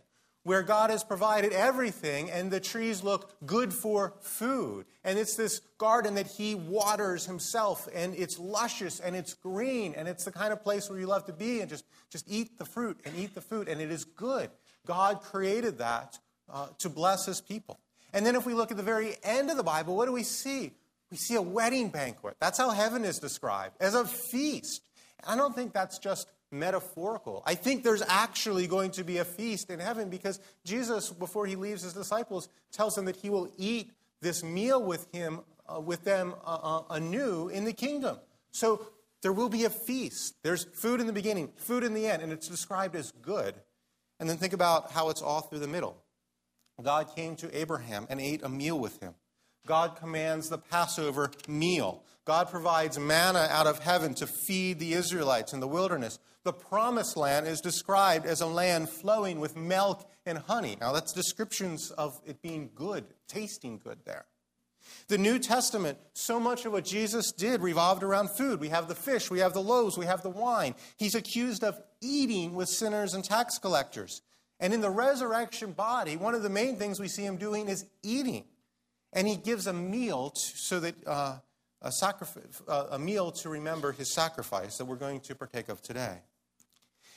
where 0.44 0.62
God 0.62 0.90
has 0.90 1.04
provided 1.04 1.52
everything 1.52 2.30
and 2.30 2.50
the 2.50 2.61
trees 2.61 3.04
look 3.04 3.34
good 3.46 3.72
for 3.72 4.14
food. 4.20 4.87
And 5.04 5.18
it's 5.18 5.37
this 5.37 5.61
garden 5.78 6.14
that 6.14 6.26
He 6.26 6.54
waters 6.54 7.26
Himself, 7.26 7.88
and 7.94 8.14
it's 8.14 8.38
luscious 8.38 9.00
and 9.00 9.14
it's 9.14 9.34
green, 9.34 9.94
and 9.94 10.08
it's 10.08 10.25
the 10.25 10.32
kind 10.32 10.52
of 10.52 10.62
place 10.62 10.90
where 10.90 10.99
you 10.99 11.06
love 11.06 11.26
to 11.26 11.32
be 11.32 11.61
and 11.61 11.68
just, 11.68 11.84
just 12.11 12.25
eat 12.28 12.58
the 12.58 12.64
fruit 12.64 12.99
and 13.04 13.14
eat 13.16 13.34
the 13.34 13.40
food, 13.40 13.68
and 13.68 13.80
it 13.80 13.90
is 13.90 14.04
good. 14.04 14.50
God 14.87 15.20
created 15.20 15.78
that 15.78 16.18
uh, 16.52 16.68
to 16.78 16.88
bless 16.88 17.26
His 17.26 17.40
people. 17.40 17.78
And 18.12 18.26
then 18.26 18.37
if 18.37 18.44
we 18.44 18.54
look 18.54 18.70
at 18.70 18.76
the 18.76 18.82
very 18.82 19.16
end 19.22 19.50
of 19.50 19.56
the 19.56 19.62
Bible, 19.62 19.96
what 19.96 20.06
do 20.06 20.12
we 20.12 20.22
see? 20.22 20.72
We 21.11 21.16
see 21.16 21.34
a 21.34 21.42
wedding 21.42 21.88
banquet. 21.88 22.37
That's 22.40 22.58
how 22.58 22.70
heaven 22.70 23.04
is 23.04 23.18
described 23.18 23.76
as 23.80 23.94
a 23.94 24.04
feast. 24.04 24.82
I 25.26 25.37
don't 25.37 25.54
think 25.54 25.72
that's 25.72 25.99
just 25.99 26.30
metaphorical. 26.52 27.42
I 27.47 27.54
think 27.54 27.82
there's 27.82 28.02
actually 28.02 28.66
going 28.66 28.90
to 28.92 29.04
be 29.04 29.18
a 29.18 29.25
feast 29.25 29.71
in 29.71 29.80
heaven 29.80 30.11
because 30.11 30.40
Jesus, 30.64 31.11
before 31.11 31.47
he 31.47 31.56
leaves 31.56 31.82
his 31.82 31.94
disciples, 31.94 32.49
tells 32.71 32.94
them 32.94 33.06
that 33.06 33.16
he 33.16 33.30
will 33.30 33.52
eat 33.56 33.90
this 34.21 34.44
meal 34.44 34.82
with 34.82 35.06
him, 35.12 35.40
uh, 35.68 35.80
with 35.80 36.04
them 36.04 36.35
uh, 36.44 36.59
uh, 36.62 36.82
anew 36.90 37.49
in 37.49 37.64
the 37.64 37.73
kingdom. 37.73 38.18
So 38.50 38.87
there 39.23 39.32
will 39.32 39.49
be 39.49 39.64
a 39.64 39.71
feast. 39.71 40.37
There's 40.42 40.64
food 40.64 41.00
in 41.00 41.06
the 41.06 41.12
beginning, 41.12 41.52
food 41.56 41.85
in 41.85 41.94
the 41.94 42.06
end, 42.06 42.23
and 42.23 42.32
it's 42.32 42.49
described 42.49 42.94
as 42.94 43.12
good. 43.23 43.54
And 44.21 44.28
then 44.28 44.37
think 44.37 44.52
about 44.52 44.92
how 44.92 45.09
it's 45.09 45.23
all 45.23 45.40
through 45.40 45.61
the 45.61 45.68
middle. 45.68 45.97
God 46.82 47.14
came 47.14 47.37
to 47.37 47.56
Abraham 47.56 48.06
and 48.11 48.21
ate 48.21 48.42
a 48.42 48.49
meal 48.49 48.78
with 48.78 49.00
him. 49.00 49.14
God 49.66 49.97
commands 49.97 50.49
the 50.49 50.59
Passover 50.59 51.30
meal. 51.47 52.02
God 52.25 52.50
provides 52.50 52.99
manna 52.99 53.47
out 53.50 53.66
of 53.66 53.78
heaven 53.78 54.14
to 54.14 54.26
feed 54.26 54.78
the 54.78 54.94
Israelites 54.94 55.52
in 55.52 55.61
the 55.61 55.68
wilderness. 55.68 56.18
The 56.44 56.52
promised 56.52 57.16
land 57.16 57.46
is 57.46 57.61
described 57.61 58.26
as 58.26 58.40
a 58.40 58.46
land 58.46 58.88
flowing 58.88 59.38
with 59.38 59.56
milk 59.56 60.08
and 60.26 60.38
honey. 60.38 60.76
Now, 60.80 60.92
that's 60.92 61.12
descriptions 61.12 61.90
of 61.92 62.20
it 62.26 62.42
being 62.42 62.70
good, 62.75 63.04
tasting 63.28 63.78
good 63.78 63.99
there. 64.04 64.26
The 65.08 65.18
New 65.18 65.38
Testament, 65.38 65.99
so 66.14 66.40
much 66.40 66.64
of 66.64 66.72
what 66.72 66.84
Jesus 66.84 67.30
did 67.32 67.61
revolved 67.61 68.02
around 68.02 68.30
food. 68.30 68.61
We 68.61 68.70
have 68.70 68.88
the 68.88 68.94
fish, 68.94 69.30
we 69.30 69.38
have 69.38 69.52
the 69.52 69.62
loaves, 69.62 69.96
we 69.96 70.06
have 70.06 70.22
the 70.22 70.30
wine. 70.30 70.75
He's 70.96 71.14
accused 71.14 71.62
of 71.62 71.80
eating 72.00 72.54
with 72.54 72.68
sinners 72.68 73.14
and 73.14 73.25
tax 73.25 73.58
collectors. 73.58 74.22
And 74.58 74.72
in 74.72 74.80
the 74.80 74.90
resurrection 74.90 75.72
body, 75.72 76.16
one 76.16 76.34
of 76.34 76.42
the 76.42 76.49
main 76.49 76.76
things 76.76 77.00
we 77.00 77.08
see 77.08 77.25
him 77.25 77.37
doing 77.37 77.68
is 77.68 77.87
eating. 78.02 78.44
And 79.12 79.28
he 79.28 79.37
gives 79.37 79.66
a 79.66 79.72
meal 79.72 80.30
to, 80.30 80.40
so 80.40 80.80
that 80.80 80.94
uh, 81.06 81.38
a, 81.82 81.92
uh, 82.68 82.87
a 82.92 82.99
meal 82.99 83.32
to 83.32 83.49
remember 83.49 83.92
his 83.92 84.12
sacrifice 84.12 84.78
that 84.78 84.84
we're 84.84 84.96
going 84.96 85.20
to 85.20 85.34
partake 85.34 85.68
of 85.68 85.82
today. 85.82 86.18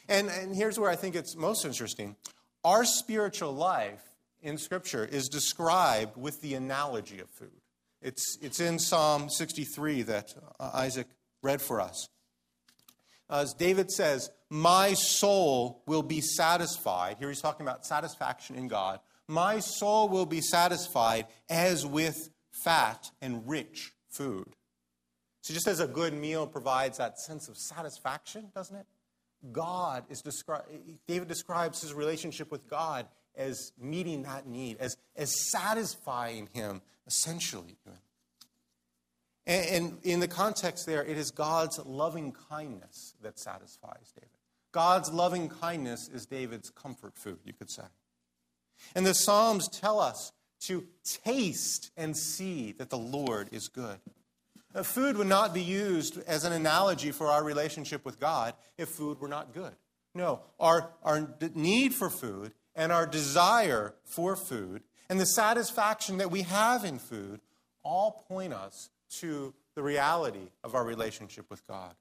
And, 0.07 0.29
and 0.29 0.55
here's 0.55 0.79
where 0.79 0.89
I 0.89 0.95
think 0.95 1.15
it's 1.15 1.35
most 1.35 1.65
interesting. 1.65 2.15
Our 2.63 2.85
spiritual 2.85 3.53
life 3.53 4.03
in 4.41 4.57
Scripture 4.57 5.05
is 5.05 5.27
described 5.27 6.17
with 6.17 6.41
the 6.41 6.53
analogy 6.53 7.19
of 7.19 7.29
food. 7.29 7.61
It's, 8.01 8.37
it's 8.41 8.59
in 8.59 8.77
Psalm 8.77 9.29
63 9.29 10.03
that 10.03 10.33
uh, 10.59 10.71
Isaac 10.73 11.07
read 11.41 11.61
for 11.61 11.81
us. 11.81 12.07
As 13.29 13.53
David 13.53 13.91
says, 13.91 14.29
My 14.49 14.93
soul 14.93 15.81
will 15.87 16.03
be 16.03 16.21
satisfied. 16.21 17.17
Here 17.17 17.29
he's 17.29 17.41
talking 17.41 17.65
about 17.65 17.85
satisfaction 17.85 18.55
in 18.55 18.67
God. 18.67 18.99
My 19.27 19.59
soul 19.59 20.09
will 20.09 20.27
be 20.27 20.41
satisfied 20.41 21.25
as 21.49 21.85
with 21.85 22.29
fat 22.63 23.09
and 23.21 23.47
rich 23.47 23.93
food. 24.09 24.55
So, 25.41 25.53
just 25.53 25.67
as 25.67 25.79
a 25.79 25.87
good 25.87 26.13
meal 26.13 26.45
provides 26.45 26.97
that 26.99 27.19
sense 27.19 27.47
of 27.47 27.57
satisfaction, 27.57 28.51
doesn't 28.53 28.75
it? 28.75 28.85
God 29.51 30.03
is 30.09 30.21
described, 30.21 30.67
David 31.07 31.27
describes 31.27 31.81
his 31.81 31.93
relationship 31.93 32.51
with 32.51 32.67
God 32.69 33.07
as 33.37 33.71
meeting 33.79 34.23
that 34.23 34.47
need, 34.47 34.77
as, 34.79 34.97
as 35.15 35.33
satisfying 35.51 36.49
him, 36.53 36.81
essentially. 37.07 37.77
And, 39.45 39.65
and 39.69 39.97
in 40.03 40.19
the 40.19 40.27
context 40.27 40.85
there, 40.85 41.03
it 41.03 41.17
is 41.17 41.31
God's 41.31 41.79
loving 41.79 42.33
kindness 42.49 43.15
that 43.21 43.39
satisfies 43.39 44.13
David. 44.15 44.29
God's 44.71 45.11
loving 45.11 45.49
kindness 45.49 46.09
is 46.13 46.25
David's 46.25 46.69
comfort 46.69 47.17
food, 47.17 47.39
you 47.45 47.53
could 47.53 47.69
say. 47.69 47.83
And 48.93 49.05
the 49.05 49.13
Psalms 49.13 49.69
tell 49.69 49.99
us 49.99 50.33
to 50.61 50.85
taste 51.03 51.91
and 51.95 52.15
see 52.15 52.73
that 52.73 52.89
the 52.89 52.97
Lord 52.97 53.49
is 53.51 53.67
good. 53.67 53.99
Food 54.83 55.17
would 55.17 55.27
not 55.27 55.53
be 55.53 55.61
used 55.61 56.21
as 56.27 56.43
an 56.43 56.51
analogy 56.51 57.11
for 57.11 57.27
our 57.27 57.43
relationship 57.43 58.03
with 58.03 58.19
God 58.19 58.53
if 58.77 58.89
food 58.89 59.21
were 59.21 59.27
not 59.27 59.53
good. 59.53 59.73
No, 60.13 60.41
our, 60.59 60.91
our 61.03 61.27
need 61.53 61.93
for 61.93 62.09
food 62.09 62.53
and 62.75 62.91
our 62.91 63.05
desire 63.05 63.93
for 64.03 64.35
food 64.35 64.83
and 65.09 65.19
the 65.19 65.25
satisfaction 65.25 66.17
that 66.17 66.31
we 66.31 66.41
have 66.43 66.83
in 66.83 66.99
food 66.99 67.41
all 67.83 68.25
point 68.27 68.53
us 68.53 68.89
to 69.19 69.53
the 69.75 69.83
reality 69.83 70.49
of 70.63 70.75
our 70.75 70.83
relationship 70.83 71.49
with 71.49 71.65
God. 71.67 71.93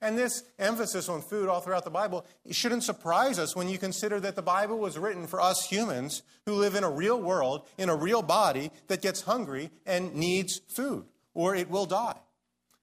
And 0.00 0.16
this 0.16 0.44
emphasis 0.58 1.08
on 1.08 1.22
food 1.22 1.48
all 1.48 1.60
throughout 1.60 1.84
the 1.84 1.90
Bible 1.90 2.24
shouldn't 2.50 2.84
surprise 2.84 3.38
us 3.38 3.56
when 3.56 3.68
you 3.68 3.78
consider 3.78 4.20
that 4.20 4.36
the 4.36 4.42
Bible 4.42 4.78
was 4.78 4.96
written 4.96 5.26
for 5.26 5.40
us 5.40 5.66
humans 5.68 6.22
who 6.46 6.54
live 6.54 6.76
in 6.76 6.84
a 6.84 6.90
real 6.90 7.20
world, 7.20 7.66
in 7.76 7.88
a 7.88 7.96
real 7.96 8.22
body 8.22 8.70
that 8.86 9.02
gets 9.02 9.22
hungry 9.22 9.70
and 9.86 10.14
needs 10.14 10.60
food, 10.68 11.06
or 11.38 11.54
it 11.54 11.70
will 11.70 11.86
die. 11.86 12.16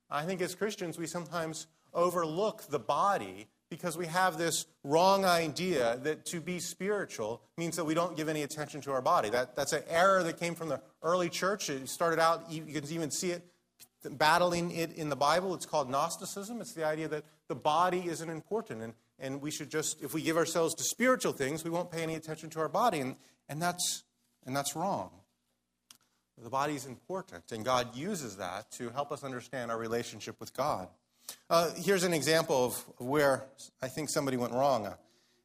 I 0.09 0.23
think 0.23 0.39
as 0.39 0.55
Christians, 0.55 0.97
we 0.97 1.07
sometimes 1.07 1.67
overlook 1.93 2.63
the 2.69 2.79
body 2.79 3.47
because 3.69 3.97
we 3.97 4.05
have 4.05 4.37
this 4.37 4.65
wrong 4.85 5.25
idea 5.25 5.99
that 6.03 6.25
to 6.27 6.39
be 6.39 6.59
spiritual 6.59 7.41
means 7.57 7.75
that 7.75 7.83
we 7.83 7.93
don't 7.93 8.15
give 8.15 8.29
any 8.29 8.43
attention 8.43 8.79
to 8.79 8.93
our 8.93 9.01
body. 9.01 9.29
That, 9.29 9.57
that's 9.57 9.73
an 9.73 9.83
error 9.89 10.23
that 10.23 10.39
came 10.39 10.55
from 10.55 10.69
the 10.69 10.79
early 11.03 11.27
church. 11.27 11.69
It 11.69 11.89
started 11.89 12.17
out, 12.17 12.49
you 12.49 12.61
can 12.61 12.89
even 12.93 13.11
see 13.11 13.31
it 13.31 13.43
battling 14.09 14.71
it 14.71 14.93
in 14.93 15.09
the 15.09 15.17
Bible. 15.17 15.53
It's 15.53 15.65
called 15.65 15.89
Gnosticism. 15.89 16.61
It's 16.61 16.71
the 16.71 16.85
idea 16.85 17.09
that 17.09 17.25
the 17.49 17.55
body 17.55 18.05
isn't 18.07 18.29
important. 18.29 18.83
And, 18.83 18.93
and 19.19 19.41
we 19.41 19.51
should 19.51 19.69
just, 19.69 20.01
if 20.01 20.13
we 20.13 20.21
give 20.21 20.37
ourselves 20.37 20.75
to 20.75 20.83
spiritual 20.83 21.33
things, 21.33 21.65
we 21.65 21.71
won't 21.71 21.91
pay 21.91 22.03
any 22.03 22.15
attention 22.15 22.49
to 22.51 22.61
our 22.61 22.69
body. 22.69 23.01
And, 23.01 23.17
and, 23.49 23.61
that's, 23.61 24.03
and 24.45 24.55
that's 24.55 24.77
wrong. 24.77 25.09
The 26.41 26.49
body 26.49 26.75
is 26.75 26.85
important, 26.85 27.51
and 27.51 27.63
God 27.63 27.95
uses 27.95 28.35
that 28.37 28.69
to 28.73 28.89
help 28.89 29.11
us 29.11 29.23
understand 29.23 29.71
our 29.71 29.77
relationship 29.77 30.39
with 30.39 30.53
God. 30.53 30.89
Uh, 31.49 31.71
here's 31.75 32.03
an 32.03 32.13
example 32.13 32.65
of 32.65 32.75
where 32.97 33.45
I 33.81 33.87
think 33.87 34.09
somebody 34.09 34.37
went 34.37 34.53
wrong. 34.53 34.85
Uh, 34.85 34.95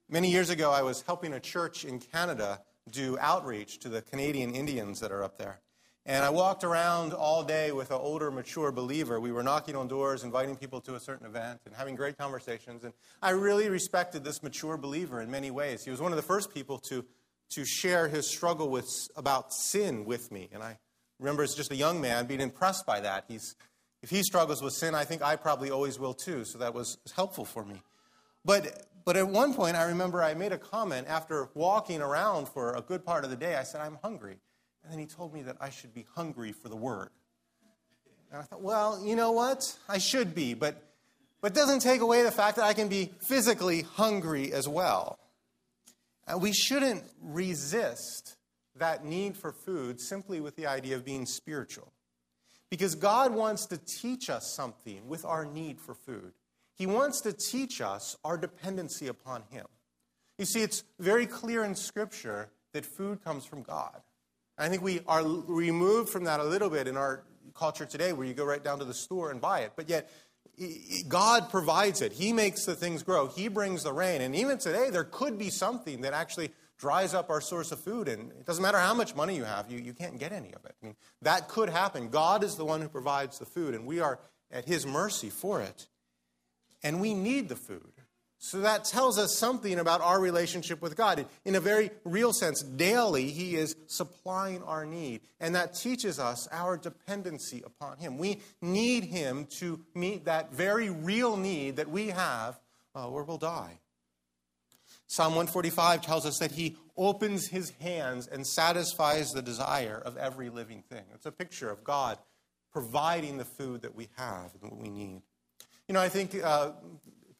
many 0.09 0.30
years 0.30 0.50
ago, 0.50 0.73
I 0.73 0.82
was 0.82 1.02
helping 1.02 1.32
a 1.32 1.40
church 1.40 1.85
in 1.85 2.00
Canada 2.00 2.61
do 2.90 3.16
outreach 3.18 3.78
to 3.80 3.88
the 3.88 4.02
Canadian 4.02 4.54
Indians 4.54 5.00
that 5.00 5.12
are 5.12 5.23
up 5.23 5.38
there. 5.38 5.61
And 6.06 6.25
I 6.25 6.30
walked 6.30 6.64
around 6.64 7.12
all 7.12 7.44
day 7.44 7.73
with 7.73 7.90
an 7.90 7.99
older, 7.99 8.30
mature 8.30 8.73
believer. 8.73 9.20
We 9.20 9.32
were 9.32 9.42
knocking 9.42 9.76
on 9.76 9.87
doors, 9.87 10.25
inviting 10.25 10.56
people 10.56 10.80
to 10.82 10.94
a 10.94 11.00
certain 11.00 11.26
event, 11.26 11.61
and 11.66 11.75
having 11.75 11.94
great 11.94 12.18
conversations. 12.18 12.85
And 12.85 12.94
I 13.23 13.30
really 13.30 13.68
respected 13.68 14.25
this 14.25 14.42
mature 14.42 14.76
believer 14.76 15.20
in 15.20 15.30
many 15.30 15.50
ways. 15.50 15.85
He 15.85 15.90
was 15.90 16.00
one 16.00 16.11
of 16.11 16.16
the 16.16 16.23
first 16.23 16.52
people 16.52 16.78
to, 16.78 17.04
to 17.50 17.64
share 17.64 18.09
his 18.09 18.26
struggle 18.26 18.69
with, 18.69 18.88
about 19.16 19.52
sin 19.52 20.04
with 20.04 20.30
me. 20.30 20.49
And 20.52 20.62
I 20.62 20.78
remember 21.19 21.42
as 21.42 21.54
just 21.54 21.73
a 21.73 21.76
young 21.76 22.00
man 22.00 22.26
being 22.26 22.40
impressed 22.40 22.87
by 22.87 23.00
that. 23.00 23.25
He's, 23.28 23.57
if 24.02 24.11
he 24.11 24.23
struggles 24.23 24.62
with 24.62 24.73
sin, 24.73 24.95
I 24.95 25.04
think 25.04 25.23
I 25.23 25.37
probably 25.37 25.71
always 25.71 25.99
will 25.99 26.14
too. 26.14 26.45
So 26.45 26.59
that 26.59 26.75
was 26.75 26.99
helpful 27.14 27.45
for 27.45 27.64
me. 27.64 27.83
But, 28.45 28.87
but 29.04 29.16
at 29.16 29.28
one 29.28 29.54
point, 29.54 29.76
I 29.76 29.85
remember 29.85 30.23
I 30.23 30.35
made 30.35 30.52
a 30.52 30.59
comment 30.59 31.07
after 31.09 31.50
walking 31.54 32.00
around 32.00 32.49
for 32.49 32.75
a 32.75 32.80
good 32.80 33.04
part 33.04 33.25
of 33.25 33.30
the 33.30 33.37
day. 33.37 33.57
I 33.57 33.64
said, 33.64 33.80
I'm 33.80 33.99
hungry. 34.02 34.38
And 34.83 34.92
then 34.92 34.99
he 34.99 35.07
told 35.07 35.35
me 35.35 35.42
that 35.42 35.57
I 35.61 35.71
should 35.71 35.92
be 35.92 36.07
hungry 36.14 36.52
for 36.52 36.69
the 36.69 36.76
word. 36.76 37.11
And 38.33 38.40
I 38.40 38.45
thought, 38.45 38.62
well, 38.62 39.02
you 39.04 39.16
know 39.16 39.33
what? 39.33 39.76
I 39.88 39.99
should 39.99 40.35
be, 40.35 40.54
but 40.54 40.87
but 41.40 41.54
doesn't 41.54 41.80
take 41.80 42.02
away 42.02 42.23
the 42.23 42.30
fact 42.30 42.57
that 42.57 42.64
I 42.66 42.75
can 42.75 42.88
be 42.88 43.11
physically 43.21 43.83
hungry 43.83 44.52
as 44.52 44.69
well. 44.69 45.19
And 46.30 46.40
we 46.40 46.52
shouldn't 46.52 47.02
resist 47.20 48.37
that 48.76 49.04
need 49.04 49.37
for 49.37 49.50
food 49.50 50.00
simply 50.00 50.40
with 50.40 50.54
the 50.54 50.68
idea 50.68 50.94
of 50.94 51.04
being 51.04 51.26
spiritual. 51.26 51.92
Because 52.70 52.94
God 52.94 53.34
wants 53.34 53.66
to 53.66 53.76
teach 53.78 54.30
us 54.30 54.54
something 54.54 55.08
with 55.08 55.25
our 55.25 55.44
need 55.44 55.80
for 55.80 55.92
food. 55.92 56.32
He 56.76 56.87
wants 56.87 57.20
to 57.22 57.32
teach 57.32 57.80
us 57.80 58.16
our 58.25 58.38
dependency 58.38 59.08
upon 59.08 59.42
Him. 59.50 59.66
You 60.38 60.44
see, 60.44 60.62
it's 60.62 60.84
very 61.00 61.26
clear 61.26 61.64
in 61.64 61.75
Scripture 61.75 62.49
that 62.75 62.87
food 62.87 63.25
comes 63.25 63.44
from 63.44 63.62
God. 63.62 64.00
I 64.56 64.68
think 64.68 64.82
we 64.82 65.00
are 65.08 65.25
removed 65.25 66.10
from 66.10 66.25
that 66.25 66.38
a 66.38 66.44
little 66.44 66.70
bit 66.70 66.87
in 66.87 66.96
our 66.96 67.25
culture 67.54 67.87
today 67.87 68.12
where 68.12 68.26
you 68.26 68.34
go 68.34 68.44
right 68.44 68.62
down 68.62 68.78
to 68.78 68.84
the 68.84 68.94
store 68.94 69.32
and 69.32 69.40
buy 69.40 69.60
it. 69.60 69.72
But 69.75 69.88
yet, 69.88 70.08
God 71.09 71.49
provides 71.50 72.02
it. 72.02 72.12
He 72.12 72.33
makes 72.33 72.64
the 72.64 72.75
things 72.75 73.02
grow. 73.02 73.28
He 73.28 73.49
brings 73.49 73.83
the 73.83 73.92
rain. 73.92 74.21
And 74.21 74.35
even 74.37 74.59
today, 74.59 74.90
there 74.90 75.04
could 75.04 75.38
be 75.38 75.50
something 75.50 76.02
that 76.02 76.12
actually 76.12 76.50
dries 76.78 77.14
up 77.14 77.30
our 77.30 77.40
source 77.40 77.73
of 77.73 77.80
food. 77.80 78.09
And 78.09 78.30
it 78.33 78.47
doesn't 78.47 78.62
matter 78.62 78.78
how 78.78 78.95
much 78.95 79.14
money 79.14 79.37
you 79.37 79.45
have, 79.45 79.71
you, 79.71 79.78
you 79.78 79.92
can't 79.92 80.19
get 80.19 80.33
any 80.33 80.52
of 80.54 80.64
it. 80.64 80.75
I 80.83 80.87
mean, 80.87 80.97
that 81.23 81.49
could 81.49 81.69
happen. 81.69 82.09
God 82.09 82.42
is 82.42 82.57
the 82.57 82.64
one 82.64 82.80
who 82.80 82.88
provides 82.88 83.38
the 83.38 83.47
food, 83.47 83.75
and 83.75 83.87
we 83.87 84.00
are 84.00 84.19
at 84.50 84.64
His 84.64 84.87
mercy 84.87 85.30
for 85.30 85.61
it. 85.61 85.87
And 86.83 87.00
we 87.00 87.12
need 87.12 87.49
the 87.49 87.57
food. 87.57 87.92
So 88.42 88.62
that 88.62 88.87
tells 88.87 89.18
us 89.18 89.37
something 89.37 89.78
about 89.78 90.00
our 90.00 90.18
relationship 90.18 90.80
with 90.80 90.97
God. 90.97 91.26
In 91.44 91.56
a 91.56 91.61
very 91.61 91.90
real 92.04 92.32
sense, 92.32 92.62
daily, 92.62 93.30
He 93.30 93.54
is 93.54 93.76
supplying 93.87 94.62
our 94.62 94.87
need. 94.87 95.20
And 95.40 95.54
that 95.54 95.75
teaches 95.75 96.18
us 96.18 96.49
our 96.50 96.78
dependency 96.78 97.62
upon 97.66 97.99
Him. 97.99 98.16
We 98.16 98.40
need 98.62 99.04
Him 99.04 99.47
to 99.59 99.80
meet 99.94 100.25
that 100.25 100.54
very 100.54 100.88
real 100.88 101.37
need 101.37 101.76
that 101.76 101.90
we 101.90 102.09
have 102.09 102.59
uh, 102.97 103.11
or 103.11 103.25
we'll 103.25 103.37
die. 103.37 103.78
Psalm 105.06 105.35
145 105.35 106.00
tells 106.00 106.25
us 106.25 106.38
that 106.38 106.52
He 106.52 106.78
opens 106.97 107.49
His 107.49 107.68
hands 107.78 108.26
and 108.26 108.47
satisfies 108.47 109.32
the 109.32 109.42
desire 109.42 110.00
of 110.02 110.16
every 110.16 110.49
living 110.49 110.82
thing. 110.88 111.04
It's 111.14 111.26
a 111.26 111.32
picture 111.32 111.68
of 111.68 111.85
God 111.85 112.16
providing 112.73 113.37
the 113.37 113.44
food 113.44 113.82
that 113.82 113.94
we 113.94 114.09
have 114.16 114.52
and 114.62 114.70
what 114.70 114.80
we 114.80 114.88
need. 114.88 115.20
You 115.88 115.94
know, 115.94 116.00
I 116.00 116.09
think 116.09 116.42
uh, 116.42 116.70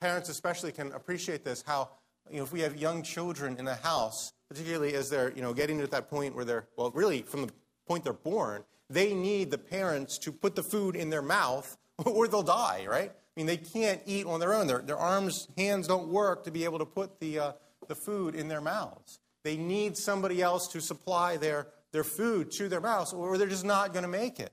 parents 0.01 0.29
especially 0.29 0.73
can 0.73 0.93
appreciate 0.93 1.45
this 1.45 1.63
how 1.67 1.89
you 2.31 2.39
know 2.39 2.43
if 2.43 2.53
we 2.53 2.61
have 2.61 2.77
young 2.77 3.03
children 3.03 3.57
in 3.59 3.65
the 3.65 3.75
house 3.77 4.33
particularly 4.49 4.95
as 4.95 5.11
they're 5.11 5.33
you 5.33 5.43
know 5.43 5.53
getting 5.53 5.79
to 5.79 5.87
that 5.87 6.09
point 6.11 6.35
where 6.35 6.45
they're 6.45 6.67
well 6.77 6.91
really 6.93 7.23
from 7.23 7.47
the 7.47 7.53
point 7.87 8.05
they're 8.05 8.13
born 8.13 8.65
they 8.89 9.15
need 9.15 9.51
the 9.51 9.59
parents 9.59 10.19
to 10.19 10.33
put 10.33 10.55
the 10.57 10.63
food 10.63 10.97
in 10.97 11.11
their 11.11 11.23
mouth 11.23 11.77
or 12.05 12.29
they'll 12.29 12.43
die 12.43 12.87
right 12.89 13.11
i 13.11 13.33
mean 13.37 13.47
they 13.47 13.57
can't 13.57 14.01
eat 14.07 14.27
on 14.27 14.41
their 14.41 14.55
own 14.55 14.67
their, 14.67 14.79
their 14.79 14.99
arms 14.99 15.49
hands 15.57 15.87
don't 15.87 16.09
work 16.09 16.45
to 16.45 16.51
be 16.51 16.65
able 16.65 16.79
to 16.79 16.87
put 16.87 17.21
the, 17.21 17.39
uh, 17.39 17.53
the 17.91 17.95
food 17.97 18.35
in 18.35 18.49
their 18.49 18.61
mouths. 18.61 19.19
They 19.43 19.57
need 19.57 19.97
somebody 19.97 20.41
else 20.41 20.69
to 20.69 20.81
supply 20.81 21.37
their, 21.37 21.67
their 21.93 22.05
food 22.05 22.53
to 22.53 22.69
their 22.69 22.81
mouths, 22.81 23.13
or 23.13 23.37
they're 23.37 23.49
just 23.49 23.65
not 23.65 23.93
going 23.93 24.05
to 24.05 24.09
make 24.09 24.39
it. 24.39 24.53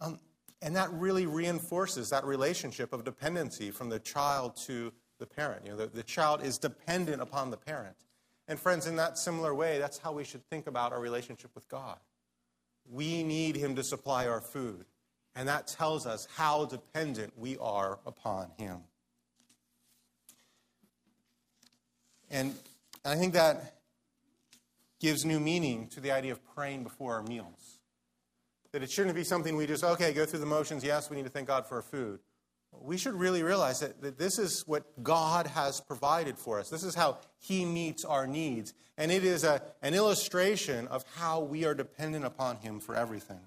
Um, 0.00 0.20
and 0.62 0.76
that 0.76 0.92
really 0.92 1.26
reinforces 1.26 2.10
that 2.10 2.24
relationship 2.24 2.92
of 2.92 3.04
dependency 3.04 3.70
from 3.70 3.88
the 3.88 3.98
child 3.98 4.56
to 4.66 4.92
the 5.18 5.26
parent. 5.26 5.64
You 5.64 5.72
know, 5.72 5.76
the, 5.76 5.86
the 5.86 6.02
child 6.02 6.42
is 6.42 6.58
dependent 6.58 7.22
upon 7.22 7.50
the 7.50 7.56
parent. 7.56 7.96
And 8.46 8.58
friends, 8.58 8.86
in 8.86 8.96
that 8.96 9.16
similar 9.16 9.54
way, 9.54 9.78
that's 9.78 9.98
how 9.98 10.12
we 10.12 10.24
should 10.24 10.44
think 10.46 10.66
about 10.66 10.92
our 10.92 11.00
relationship 11.00 11.50
with 11.54 11.68
God. 11.68 11.98
We 12.90 13.22
need 13.22 13.56
Him 13.56 13.76
to 13.76 13.84
supply 13.84 14.26
our 14.26 14.40
food. 14.40 14.84
And 15.36 15.48
that 15.48 15.68
tells 15.68 16.06
us 16.06 16.26
how 16.36 16.64
dependent 16.64 17.38
we 17.38 17.56
are 17.58 18.00
upon 18.04 18.50
Him. 18.58 18.78
And 22.30 22.54
I 23.04 23.14
think 23.16 23.32
that 23.34 23.80
gives 25.00 25.24
new 25.24 25.40
meaning 25.40 25.88
to 25.88 26.00
the 26.00 26.10
idea 26.10 26.32
of 26.32 26.44
praying 26.54 26.84
before 26.84 27.14
our 27.14 27.22
meals. 27.22 27.79
That 28.72 28.82
it 28.82 28.90
shouldn't 28.90 29.16
be 29.16 29.24
something 29.24 29.56
we 29.56 29.66
just, 29.66 29.82
okay, 29.82 30.12
go 30.12 30.24
through 30.24 30.38
the 30.40 30.46
motions. 30.46 30.84
Yes, 30.84 31.10
we 31.10 31.16
need 31.16 31.24
to 31.24 31.30
thank 31.30 31.48
God 31.48 31.66
for 31.66 31.76
our 31.76 31.82
food. 31.82 32.20
We 32.72 32.96
should 32.96 33.14
really 33.14 33.42
realize 33.42 33.80
that, 33.80 34.00
that 34.02 34.16
this 34.16 34.38
is 34.38 34.66
what 34.66 35.02
God 35.02 35.48
has 35.48 35.80
provided 35.80 36.38
for 36.38 36.60
us. 36.60 36.70
This 36.70 36.84
is 36.84 36.94
how 36.94 37.18
He 37.38 37.64
meets 37.64 38.04
our 38.04 38.26
needs. 38.26 38.74
And 38.96 39.10
it 39.10 39.24
is 39.24 39.42
a, 39.42 39.60
an 39.82 39.94
illustration 39.94 40.86
of 40.88 41.04
how 41.16 41.40
we 41.40 41.64
are 41.64 41.74
dependent 41.74 42.24
upon 42.24 42.58
Him 42.58 42.78
for 42.78 42.94
everything. 42.94 43.40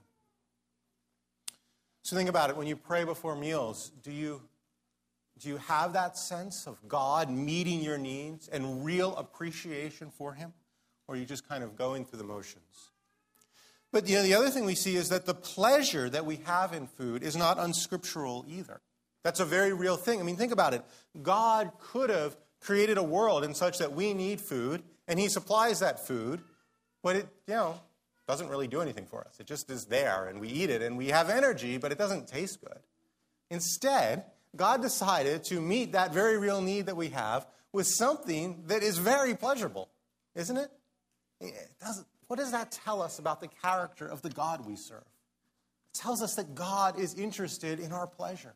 So 2.04 2.18
think 2.18 2.28
about 2.28 2.50
it. 2.50 2.58
When 2.58 2.68
you 2.68 2.76
pray 2.76 3.06
before 3.06 3.34
meals, 3.34 3.94
do 4.02 4.12
you, 4.12 4.42
do 5.40 5.48
you 5.48 5.58
have 5.58 5.94
that 5.94 6.18
sense 6.18 6.68
of 6.68 6.86
God 6.90 7.30
meeting 7.30 7.80
your 7.80 7.98
needs 7.98 8.50
and 8.50 8.84
real 8.84 9.16
appreciation 9.16 10.12
for 10.12 10.34
Him? 10.34 10.52
Or 11.08 11.16
are 11.16 11.18
you 11.18 11.26
just 11.26 11.48
kind 11.48 11.64
of 11.64 11.78
going 11.78 12.04
through 12.04 12.20
the 12.20 12.26
motions? 12.26 12.92
But 13.94 14.10
you 14.10 14.16
know, 14.16 14.24
the 14.24 14.34
other 14.34 14.50
thing 14.50 14.66
we 14.66 14.74
see 14.74 14.96
is 14.96 15.10
that 15.10 15.28
the 15.28 15.36
pleasure 15.36 16.10
that 16.10 16.26
we 16.26 16.38
have 16.46 16.74
in 16.74 16.88
food 16.88 17.22
is 17.22 17.36
not 17.36 17.60
unscriptural 17.60 18.44
either. 18.50 18.82
That's 19.24 19.40
a 19.40 19.46
very 19.46 19.72
real 19.72 19.98
thing. 19.98 20.20
I 20.20 20.24
mean, 20.24 20.36
think 20.36 20.52
about 20.52 20.74
it. 20.74 20.84
God 21.22 21.72
could 21.80 22.10
have 22.10 22.36
created 22.60 22.98
a 22.98 23.04
world 23.04 23.44
in 23.44 23.54
such 23.54 23.78
that 23.78 23.94
we 23.94 24.16
need 24.16 24.42
food, 24.42 24.82
and 25.08 25.20
He 25.20 25.30
supplies 25.30 25.80
that 25.80 26.08
food, 26.08 26.42
but 27.04 27.18
it, 27.18 27.28
you 27.48 27.54
know, 27.54 27.80
doesn't 28.28 28.50
really 28.50 28.68
do 28.68 28.82
anything 28.82 29.06
for 29.06 29.22
us. 29.28 29.40
It 29.40 29.46
just 29.46 29.70
is 29.70 29.86
there, 29.86 30.26
and 30.26 30.42
we 30.42 30.50
eat 30.50 30.72
it, 30.72 30.82
and 30.82 30.98
we 30.98 31.10
have 31.10 31.30
energy, 31.30 31.78
but 31.78 31.92
it 31.92 32.00
doesn't 32.00 32.28
taste 32.28 32.62
good. 32.62 32.80
Instead, 33.52 34.26
God 34.56 34.82
decided 34.82 35.44
to 35.46 35.62
meet 35.62 35.92
that 35.92 36.12
very 36.12 36.40
real 36.40 36.62
need 36.62 36.88
that 36.88 36.98
we 36.98 37.10
have 37.10 37.46
with 37.72 37.86
something 37.86 38.64
that 38.68 38.82
is 38.82 38.98
very 38.98 39.36
pleasurable, 39.36 39.90
isn't 40.34 40.58
it? 40.58 40.72
it 41.40 41.54
doesn't, 41.80 42.08
what 42.28 42.40
does 42.40 42.52
that 42.52 42.72
tell 42.72 43.02
us 43.02 43.20
about 43.20 43.42
the 43.42 43.48
character 43.48 44.06
of 44.06 44.22
the 44.22 44.30
God 44.30 44.66
we 44.66 44.76
serve? 44.76 45.04
It 45.94 46.00
tells 46.00 46.22
us 46.22 46.36
that 46.36 46.56
God 46.56 47.00
is 47.00 47.14
interested 47.16 47.80
in 47.80 47.92
our 47.92 48.08
pleasure. 48.08 48.54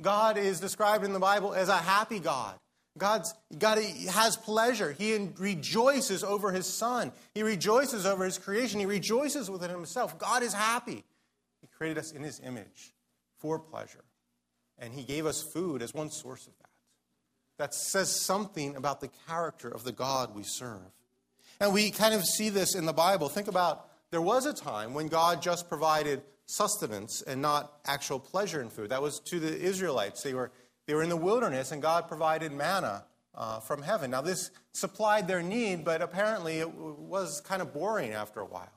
God 0.00 0.38
is 0.38 0.60
described 0.60 1.04
in 1.04 1.12
the 1.12 1.18
Bible 1.18 1.54
as 1.54 1.68
a 1.68 1.76
happy 1.76 2.18
God. 2.18 2.54
God's, 2.98 3.34
God 3.56 3.78
has 3.78 4.36
pleasure. 4.36 4.92
He 4.92 5.30
rejoices 5.38 6.24
over 6.24 6.52
his 6.52 6.66
son. 6.66 7.12
He 7.34 7.42
rejoices 7.42 8.04
over 8.04 8.24
his 8.24 8.38
creation. 8.38 8.80
He 8.80 8.86
rejoices 8.86 9.50
within 9.50 9.70
himself. 9.70 10.18
God 10.18 10.42
is 10.42 10.52
happy. 10.52 11.04
He 11.60 11.68
created 11.76 11.98
us 11.98 12.12
in 12.12 12.22
his 12.22 12.40
image 12.40 12.94
for 13.38 13.58
pleasure. 13.58 14.04
And 14.78 14.92
he 14.92 15.04
gave 15.04 15.26
us 15.26 15.42
food 15.42 15.82
as 15.82 15.94
one 15.94 16.10
source 16.10 16.46
of 16.46 16.52
that. 16.58 16.70
That 17.58 17.74
says 17.74 18.10
something 18.10 18.76
about 18.76 19.00
the 19.00 19.10
character 19.28 19.68
of 19.68 19.84
the 19.84 19.92
God 19.92 20.34
we 20.34 20.42
serve. 20.42 20.80
And 21.60 21.74
we 21.74 21.90
kind 21.90 22.14
of 22.14 22.24
see 22.24 22.48
this 22.48 22.74
in 22.74 22.86
the 22.86 22.92
Bible. 22.92 23.28
Think 23.28 23.46
about 23.46 23.86
there 24.10 24.22
was 24.22 24.46
a 24.46 24.54
time 24.54 24.94
when 24.94 25.08
God 25.08 25.42
just 25.42 25.68
provided 25.68 26.22
sustenance 26.46 27.22
and 27.22 27.40
not 27.40 27.78
actual 27.86 28.18
pleasure 28.18 28.60
in 28.62 28.70
food. 28.70 28.90
That 28.90 29.02
was 29.02 29.20
to 29.26 29.38
the 29.38 29.56
Israelites. 29.56 30.22
They 30.22 30.34
were, 30.34 30.50
they 30.86 30.94
were 30.94 31.02
in 31.02 31.10
the 31.10 31.16
wilderness, 31.16 31.70
and 31.70 31.80
God 31.80 32.08
provided 32.08 32.50
manna 32.50 33.04
uh, 33.34 33.60
from 33.60 33.82
heaven. 33.82 34.10
Now, 34.10 34.22
this 34.22 34.50
supplied 34.72 35.28
their 35.28 35.42
need, 35.42 35.84
but 35.84 36.02
apparently 36.02 36.58
it 36.58 36.74
was 36.74 37.40
kind 37.42 37.62
of 37.62 37.72
boring 37.72 38.12
after 38.12 38.40
a 38.40 38.46
while. 38.46 38.72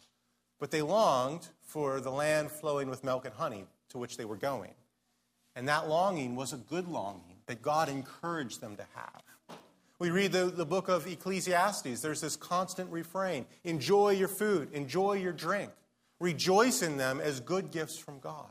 But 0.59 0.69
they 0.69 0.81
longed 0.81 1.47
for 1.61 1.99
the 1.99 2.11
land 2.11 2.51
flowing 2.51 2.89
with 2.89 3.03
milk 3.03 3.25
and 3.25 3.33
honey 3.33 3.65
to 3.89 3.97
which 3.97 4.17
they 4.17 4.25
were 4.25 4.37
going. 4.37 4.73
And 5.55 5.67
that 5.67 5.87
longing 5.87 6.35
was 6.35 6.53
a 6.53 6.57
good 6.57 6.87
longing 6.87 7.37
that 7.47 7.61
God 7.61 7.89
encouraged 7.89 8.61
them 8.61 8.75
to 8.75 8.85
have. 8.95 9.23
We 9.99 10.09
read 10.09 10.31
the, 10.31 10.45
the 10.45 10.65
book 10.65 10.89
of 10.89 11.07
Ecclesiastes. 11.07 12.01
There's 12.01 12.21
this 12.21 12.35
constant 12.35 12.91
refrain 12.91 13.45
enjoy 13.63 14.11
your 14.11 14.27
food, 14.27 14.73
enjoy 14.73 15.13
your 15.13 15.33
drink, 15.33 15.71
rejoice 16.19 16.81
in 16.81 16.97
them 16.97 17.21
as 17.21 17.39
good 17.39 17.71
gifts 17.71 17.97
from 17.97 18.19
God. 18.19 18.49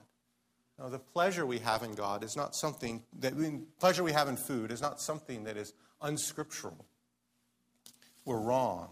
Now, 0.79 0.89
the 0.89 0.99
pleasure 0.99 1.45
we 1.45 1.59
have 1.59 1.83
in 1.83 1.95
God 1.95 2.25
is 2.25 2.37
not 2.37 2.55
something 2.57 3.03
that, 3.21 3.35
pleasure 3.79 4.03
we 4.03 4.13
have 4.13 4.29
in 4.29 4.37
food 4.37 4.73
is 4.73 4.81
not 4.81 5.01
something 5.01 5.45
that 5.45 5.57
is 5.57 5.75
unscriptural. 6.01 6.87
We're 8.25 8.41
wrong. 8.41 8.89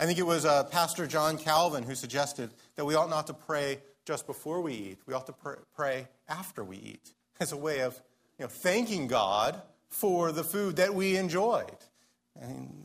I 0.00 0.06
think 0.06 0.18
it 0.18 0.26
was 0.26 0.44
uh, 0.44 0.64
Pastor 0.64 1.06
John 1.06 1.38
Calvin 1.38 1.84
who 1.84 1.94
suggested 1.94 2.50
that 2.76 2.84
we 2.84 2.94
ought 2.94 3.10
not 3.10 3.26
to 3.28 3.34
pray 3.34 3.78
just 4.04 4.26
before 4.26 4.60
we 4.60 4.72
eat. 4.72 4.98
We 5.06 5.14
ought 5.14 5.26
to 5.26 5.32
pr- 5.32 5.60
pray 5.76 6.08
after 6.28 6.64
we 6.64 6.76
eat 6.76 7.12
as 7.38 7.52
a 7.52 7.56
way 7.56 7.80
of 7.80 8.00
you 8.38 8.44
know, 8.44 8.48
thanking 8.48 9.06
God 9.06 9.60
for 9.92 10.32
the 10.32 10.42
food 10.42 10.76
that 10.76 10.94
we 10.94 11.16
enjoyed. 11.16 11.76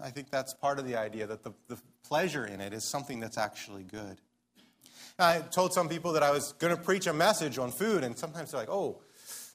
I 0.04 0.10
think 0.10 0.30
that's 0.30 0.54
part 0.54 0.78
of 0.78 0.86
the 0.86 0.98
idea 0.98 1.26
that 1.28 1.42
the, 1.44 1.54
the 1.68 1.78
pleasure 2.06 2.46
in 2.46 2.62
it 2.62 2.74
is 2.74 2.84
something 2.84 3.20
that's 3.20 3.38
actually 3.38 3.84
good. 3.84 4.20
I 5.18 5.40
told 5.40 5.74
some 5.74 5.90
people 5.90 6.14
that 6.14 6.22
I 6.22 6.32
was 6.32 6.54
going 6.54 6.76
to 6.76 6.82
preach 6.82 7.08
a 7.08 7.14
message 7.14 7.58
on 7.58 7.72
food, 7.72 8.04
and 8.04 8.16
sometimes 8.18 8.52
they're 8.52 8.60
like, 8.60 8.70
oh, 8.70 9.02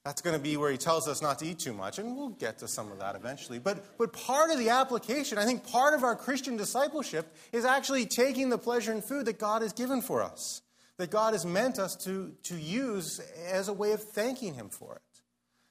that's 0.04 0.20
going 0.20 0.36
to 0.36 0.42
be 0.42 0.56
where 0.56 0.72
he 0.72 0.78
tells 0.78 1.06
us 1.06 1.22
not 1.22 1.38
to 1.38 1.46
eat 1.46 1.60
too 1.60 1.72
much. 1.72 1.98
And 1.98 2.16
we'll 2.16 2.30
get 2.30 2.58
to 2.58 2.68
some 2.68 2.90
of 2.90 2.98
that 2.98 3.14
eventually. 3.14 3.60
But, 3.60 3.96
but 3.98 4.12
part 4.12 4.50
of 4.50 4.58
the 4.58 4.70
application, 4.70 5.38
I 5.38 5.44
think 5.44 5.68
part 5.68 5.94
of 5.94 6.02
our 6.02 6.16
Christian 6.16 6.56
discipleship 6.56 7.32
is 7.52 7.64
actually 7.64 8.06
taking 8.06 8.48
the 8.48 8.58
pleasure 8.58 8.92
in 8.92 9.02
food 9.02 9.26
that 9.26 9.38
God 9.38 9.62
has 9.62 9.72
given 9.72 10.02
for 10.02 10.22
us, 10.22 10.62
that 10.96 11.10
God 11.10 11.34
has 11.34 11.46
meant 11.46 11.78
us 11.78 11.94
to, 12.04 12.32
to 12.44 12.56
use 12.56 13.20
as 13.48 13.68
a 13.68 13.72
way 13.72 13.92
of 13.92 14.02
thanking 14.02 14.54
him 14.54 14.68
for 14.68 14.96
it. 14.96 15.02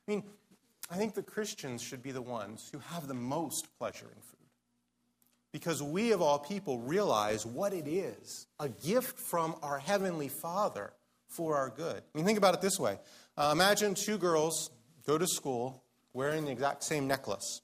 I 0.07 0.11
mean, 0.11 0.23
I 0.91 0.97
think 0.97 1.13
the 1.13 1.23
Christians 1.23 1.81
should 1.81 2.03
be 2.03 2.11
the 2.11 2.21
ones 2.21 2.69
who 2.69 2.79
have 2.79 3.07
the 3.07 3.13
most 3.13 3.69
pleasure 3.77 4.07
in 4.13 4.21
food. 4.21 4.39
Because 5.53 5.81
we, 5.81 6.11
of 6.11 6.21
all 6.21 6.37
people, 6.37 6.79
realize 6.79 7.45
what 7.45 7.73
it 7.73 7.87
is 7.87 8.47
a 8.59 8.67
gift 8.67 9.17
from 9.17 9.55
our 9.63 9.79
Heavenly 9.79 10.27
Father 10.27 10.91
for 11.29 11.55
our 11.55 11.69
good. 11.69 12.03
I 12.13 12.17
mean, 12.17 12.25
think 12.25 12.37
about 12.37 12.55
it 12.55 12.61
this 12.61 12.77
way 12.77 12.99
uh, 13.37 13.51
Imagine 13.53 13.95
two 13.95 14.17
girls 14.17 14.69
go 15.07 15.17
to 15.17 15.25
school 15.25 15.81
wearing 16.13 16.43
the 16.43 16.51
exact 16.51 16.83
same 16.83 17.07
necklace. 17.07 17.61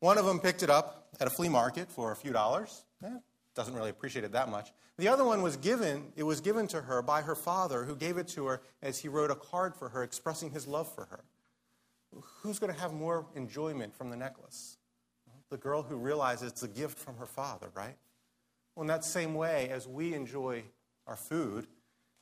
One 0.00 0.18
of 0.18 0.26
them 0.26 0.38
picked 0.38 0.62
it 0.62 0.68
up 0.68 1.08
at 1.18 1.26
a 1.26 1.30
flea 1.30 1.48
market 1.48 1.90
for 1.90 2.12
a 2.12 2.16
few 2.16 2.32
dollars. 2.32 2.84
Eh, 3.02 3.08
doesn't 3.54 3.74
really 3.74 3.88
appreciate 3.88 4.26
it 4.26 4.32
that 4.32 4.50
much. 4.50 4.70
The 4.98 5.08
other 5.08 5.24
one 5.24 5.40
was 5.40 5.56
given, 5.56 6.12
it 6.14 6.24
was 6.24 6.42
given 6.42 6.66
to 6.68 6.82
her 6.82 7.00
by 7.00 7.22
her 7.22 7.34
father, 7.34 7.84
who 7.84 7.96
gave 7.96 8.18
it 8.18 8.28
to 8.28 8.46
her 8.46 8.60
as 8.82 8.98
he 8.98 9.08
wrote 9.08 9.30
a 9.30 9.34
card 9.34 9.74
for 9.74 9.88
her 9.88 10.02
expressing 10.02 10.50
his 10.50 10.66
love 10.66 10.94
for 10.94 11.06
her 11.06 11.24
who's 12.42 12.58
going 12.58 12.72
to 12.72 12.80
have 12.80 12.92
more 12.92 13.26
enjoyment 13.34 13.94
from 13.94 14.10
the 14.10 14.16
necklace? 14.16 14.78
The 15.50 15.56
girl 15.56 15.82
who 15.82 15.96
realizes 15.96 16.50
it's 16.50 16.62
a 16.62 16.68
gift 16.68 16.98
from 16.98 17.16
her 17.16 17.26
father, 17.26 17.68
right? 17.74 17.96
Well, 18.74 18.82
in 18.82 18.88
that 18.88 19.04
same 19.04 19.34
way, 19.34 19.68
as 19.70 19.86
we 19.86 20.14
enjoy 20.14 20.64
our 21.06 21.16
food, 21.16 21.66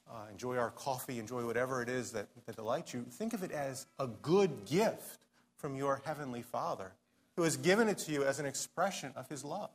uh, 0.09 0.27
enjoy 0.31 0.57
our 0.57 0.70
coffee, 0.70 1.18
enjoy 1.18 1.47
whatever 1.47 1.83
it 1.83 1.88
is 1.88 2.12
that, 2.12 2.29
that 2.47 2.57
delights 2.57 2.92
you, 2.92 3.05
think 3.11 3.33
of 3.33 3.42
it 3.42 3.51
as 3.51 3.87
a 3.99 4.07
good 4.07 4.66
gift 4.66 5.18
from 5.57 5.75
your 5.75 6.03
heavenly 6.05 6.42
Father 6.42 6.92
who 7.37 7.42
has 7.42 7.57
given 7.57 7.88
it 7.88 7.99
to 7.99 8.12
you 8.12 8.25
as 8.25 8.38
an 8.38 8.47
expression 8.47 9.12
of 9.16 9.29
his 9.29 9.44
love. 9.44 9.70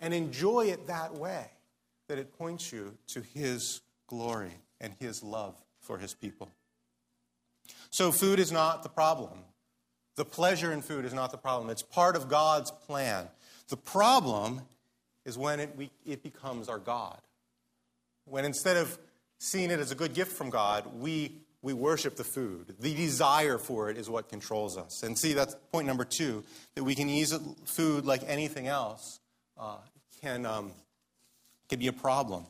And 0.00 0.14
enjoy 0.14 0.66
it 0.66 0.86
that 0.86 1.14
way, 1.14 1.46
that 2.06 2.18
it 2.18 2.36
points 2.38 2.72
you 2.72 2.96
to 3.08 3.20
his 3.20 3.80
glory 4.06 4.52
and 4.80 4.94
his 5.00 5.22
love 5.22 5.56
for 5.80 5.98
his 5.98 6.14
people. 6.14 6.50
So, 7.90 8.12
food 8.12 8.38
is 8.38 8.52
not 8.52 8.82
the 8.82 8.88
problem. 8.88 9.40
The 10.16 10.24
pleasure 10.24 10.72
in 10.72 10.82
food 10.82 11.04
is 11.04 11.14
not 11.14 11.30
the 11.30 11.38
problem. 11.38 11.70
It's 11.70 11.82
part 11.82 12.16
of 12.16 12.28
God's 12.28 12.70
plan. 12.70 13.28
The 13.68 13.76
problem 13.76 14.62
is 15.24 15.38
when 15.38 15.60
it, 15.60 15.76
we, 15.76 15.90
it 16.04 16.22
becomes 16.22 16.68
our 16.68 16.78
God. 16.78 17.20
When 18.24 18.44
instead 18.44 18.76
of 18.76 18.98
seeing 19.38 19.70
it 19.70 19.78
as 19.78 19.90
a 19.90 19.94
good 19.94 20.14
gift 20.14 20.32
from 20.32 20.50
God, 20.50 20.84
we, 20.98 21.32
we 21.62 21.72
worship 21.72 22.16
the 22.16 22.24
food. 22.24 22.74
The 22.80 22.94
desire 22.94 23.58
for 23.58 23.90
it 23.90 23.96
is 23.96 24.10
what 24.10 24.28
controls 24.28 24.76
us. 24.76 25.02
And 25.02 25.16
see, 25.16 25.34
that's 25.34 25.54
point 25.70 25.86
number 25.86 26.04
two 26.04 26.44
that 26.74 26.84
we 26.84 26.94
can 26.94 27.08
use 27.08 27.38
food 27.64 28.04
like 28.04 28.22
anything 28.26 28.66
else 28.66 29.20
uh, 29.58 29.76
can, 30.20 30.46
um, 30.46 30.72
can 31.68 31.78
be 31.78 31.86
a 31.86 31.92
problem. 31.92 32.46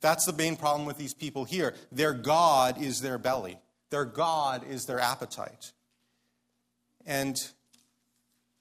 That's 0.00 0.26
the 0.26 0.32
main 0.32 0.56
problem 0.56 0.86
with 0.86 0.98
these 0.98 1.14
people 1.14 1.44
here. 1.44 1.74
Their 1.92 2.12
God 2.12 2.80
is 2.82 3.00
their 3.00 3.18
belly. 3.18 3.58
Their 3.90 4.04
God 4.04 4.64
is 4.68 4.84
their 4.86 5.00
appetite. 5.00 5.72
And 7.06 7.36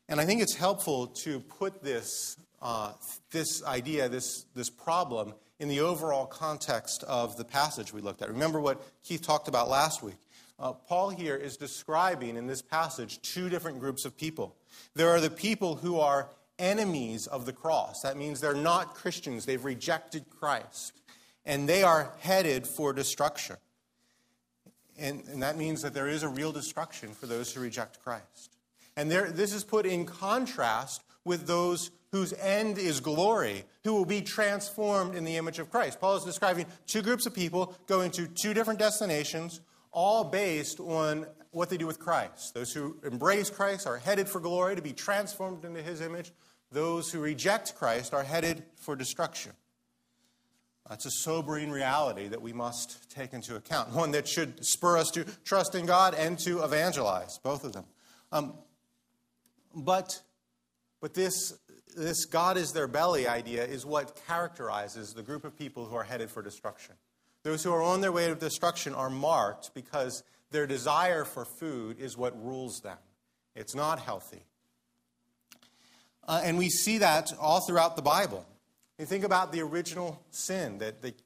And 0.07 0.21
I 0.21 0.25
think 0.25 0.41
it's 0.41 0.55
helpful 0.55 1.07
to 1.23 1.39
put 1.39 1.81
this, 1.81 2.38
uh, 2.61 2.93
this 3.31 3.63
idea, 3.63 4.07
this, 4.07 4.45
this 4.53 4.69
problem, 4.69 5.33
in 5.59 5.67
the 5.67 5.79
overall 5.79 6.27
context 6.27 7.03
of 7.07 7.38
the 7.38 7.43
passage 7.43 7.91
we 7.91 8.01
looked 8.01 8.21
at. 8.21 8.29
Remember 8.29 8.59
what 8.59 8.83
Keith 9.03 9.23
talked 9.23 9.47
about 9.47 9.67
last 9.67 10.03
week. 10.03 10.19
Uh, 10.59 10.73
Paul 10.73 11.09
here 11.09 11.35
is 11.35 11.57
describing 11.57 12.38
in 12.38 12.45
this 12.45 12.61
passage 12.61 13.19
two 13.21 13.49
different 13.49 13.79
groups 13.79 14.05
of 14.05 14.15
people. 14.15 14.55
There 14.93 15.09
are 15.09 15.19
the 15.19 15.31
people 15.31 15.75
who 15.75 15.99
are 15.99 16.29
enemies 16.59 17.25
of 17.27 17.45
the 17.45 17.53
cross. 17.53 18.01
That 18.01 18.15
means 18.15 18.39
they're 18.39 18.53
not 18.53 18.93
Christians, 18.93 19.45
they've 19.45 19.65
rejected 19.65 20.25
Christ, 20.29 20.93
and 21.45 21.67
they 21.67 21.83
are 21.83 22.13
headed 22.19 22.67
for 22.67 22.93
destruction. 22.93 23.57
And, 24.97 25.23
and 25.27 25.43
that 25.43 25.58
means 25.58 25.81
that 25.81 25.93
there 25.93 26.08
is 26.08 26.23
a 26.23 26.29
real 26.29 26.51
destruction 26.51 27.13
for 27.13 27.27
those 27.27 27.53
who 27.53 27.62
reject 27.62 28.01
Christ. 28.03 28.55
And 28.95 29.12
there, 29.12 29.29
this 29.29 29.53
is 29.53 29.63
put 29.63 29.86
in 29.86 30.05
contrast 30.05 31.03
with 31.25 31.47
those 31.47 31.91
whose 32.12 32.34
end 32.34 32.77
is 32.77 33.01
glory, 33.01 33.65
who 33.84 33.93
will 33.93 34.05
be 34.05 34.21
transformed 34.21 35.15
in 35.15 35.25
the 35.25 35.36
image 35.36 35.60
of 35.60 35.69
Christ. 35.69 35.99
Paul 35.99 36.15
is 36.15 36.23
describing 36.23 36.65
two 36.88 37.01
groups 37.01 37.25
of 37.25 37.34
people 37.34 37.75
going 37.88 38.12
to 38.12 38.27
two 38.27 38.53
different 38.53 38.79
destinations, 38.79 39.60
all 39.91 40.23
based 40.23 40.79
on 40.79 41.25
what 41.51 41.69
they 41.69 41.77
do 41.77 41.88
with 41.88 41.99
Christ. 41.99 42.53
Those 42.53 42.71
who 42.71 42.97
embrace 43.03 43.49
Christ 43.49 43.88
are 43.88 43.97
headed 43.97 44.29
for 44.29 44.39
glory, 44.39 44.75
to 44.75 44.81
be 44.81 44.93
transformed 44.93 45.65
into 45.65 45.81
his 45.81 45.99
image. 45.99 46.31
Those 46.71 47.12
who 47.12 47.19
reject 47.19 47.75
Christ 47.75 48.13
are 48.13 48.23
headed 48.23 48.63
for 48.75 48.95
destruction. 48.95 49.51
That's 50.89 51.06
a 51.06 51.12
sobering 51.12 51.71
reality 51.71 52.28
that 52.28 52.41
we 52.41 52.54
must 52.54 53.10
take 53.10 53.34
into 53.34 53.56
account, 53.56 53.91
one 53.93 54.12
that 54.12 54.28
should 54.28 54.63
spur 54.63 54.98
us 54.98 55.10
to 55.12 55.26
trust 55.43 55.74
in 55.74 55.86
God 55.86 56.13
and 56.13 56.38
to 56.39 56.63
evangelize, 56.63 57.39
both 57.39 57.63
of 57.63 57.74
them. 57.74 57.86
Um, 58.32 58.54
but, 59.74 60.21
but 61.02 61.15
this, 61.15 61.54
this 61.98 62.26
God 62.26 62.58
is 62.58 62.71
their 62.71 62.88
belly 62.88 63.28
idea 63.28 63.65
is 63.65 63.86
what 63.86 64.21
characterizes 64.28 65.13
the 65.13 65.24
group 65.24 65.43
of 65.43 65.58
people 65.58 65.86
who 65.86 65.95
are 65.95 66.04
headed 66.04 66.30
for 66.30 66.43
destruction. 66.43 66.95
Those 67.43 67.63
who 67.63 67.71
are 67.74 67.82
on 67.84 68.02
their 68.02 68.12
way 68.12 68.28
to 68.28 68.36
destruction 68.36 68.93
are 68.93 69.10
marked 69.10 69.74
because 69.74 70.24
their 70.52 70.67
desire 70.67 71.26
for 71.26 71.45
food 71.45 72.00
is 72.00 72.15
what 72.15 72.39
rules 72.43 72.80
them. 72.82 72.98
It's 73.56 73.76
not 73.76 74.00
healthy. 74.00 74.43
Uh, 76.28 76.41
and 76.43 76.58
we 76.58 76.69
see 76.69 77.00
that 77.00 77.34
all 77.39 77.62
throughout 77.62 77.95
the 77.95 78.02
Bible. 78.02 78.45
You 78.97 79.05
think 79.05 79.25
about 79.25 79.51
the 79.51 79.62
original 79.62 80.23
sin 80.31 80.77
that, 80.77 81.01
that 81.01 81.21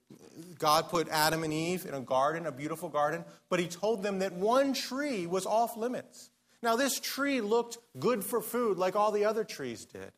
God 0.57 0.89
put 0.89 1.07
Adam 1.09 1.43
and 1.43 1.53
Eve 1.53 1.85
in 1.85 1.93
a 1.93 2.01
garden, 2.01 2.47
a 2.47 2.51
beautiful 2.51 2.89
garden, 2.89 3.23
but 3.47 3.59
He 3.59 3.67
told 3.67 4.01
them 4.01 4.19
that 4.19 4.33
one 4.33 4.73
tree 4.73 5.27
was 5.27 5.45
off 5.45 5.77
limits. 5.77 6.31
Now, 6.63 6.75
this 6.75 6.99
tree 6.99 7.41
looked 7.41 7.77
good 7.99 8.23
for 8.23 8.41
food 8.41 8.77
like 8.77 8.95
all 8.95 9.11
the 9.11 9.25
other 9.25 9.43
trees 9.43 9.85
did, 9.85 10.11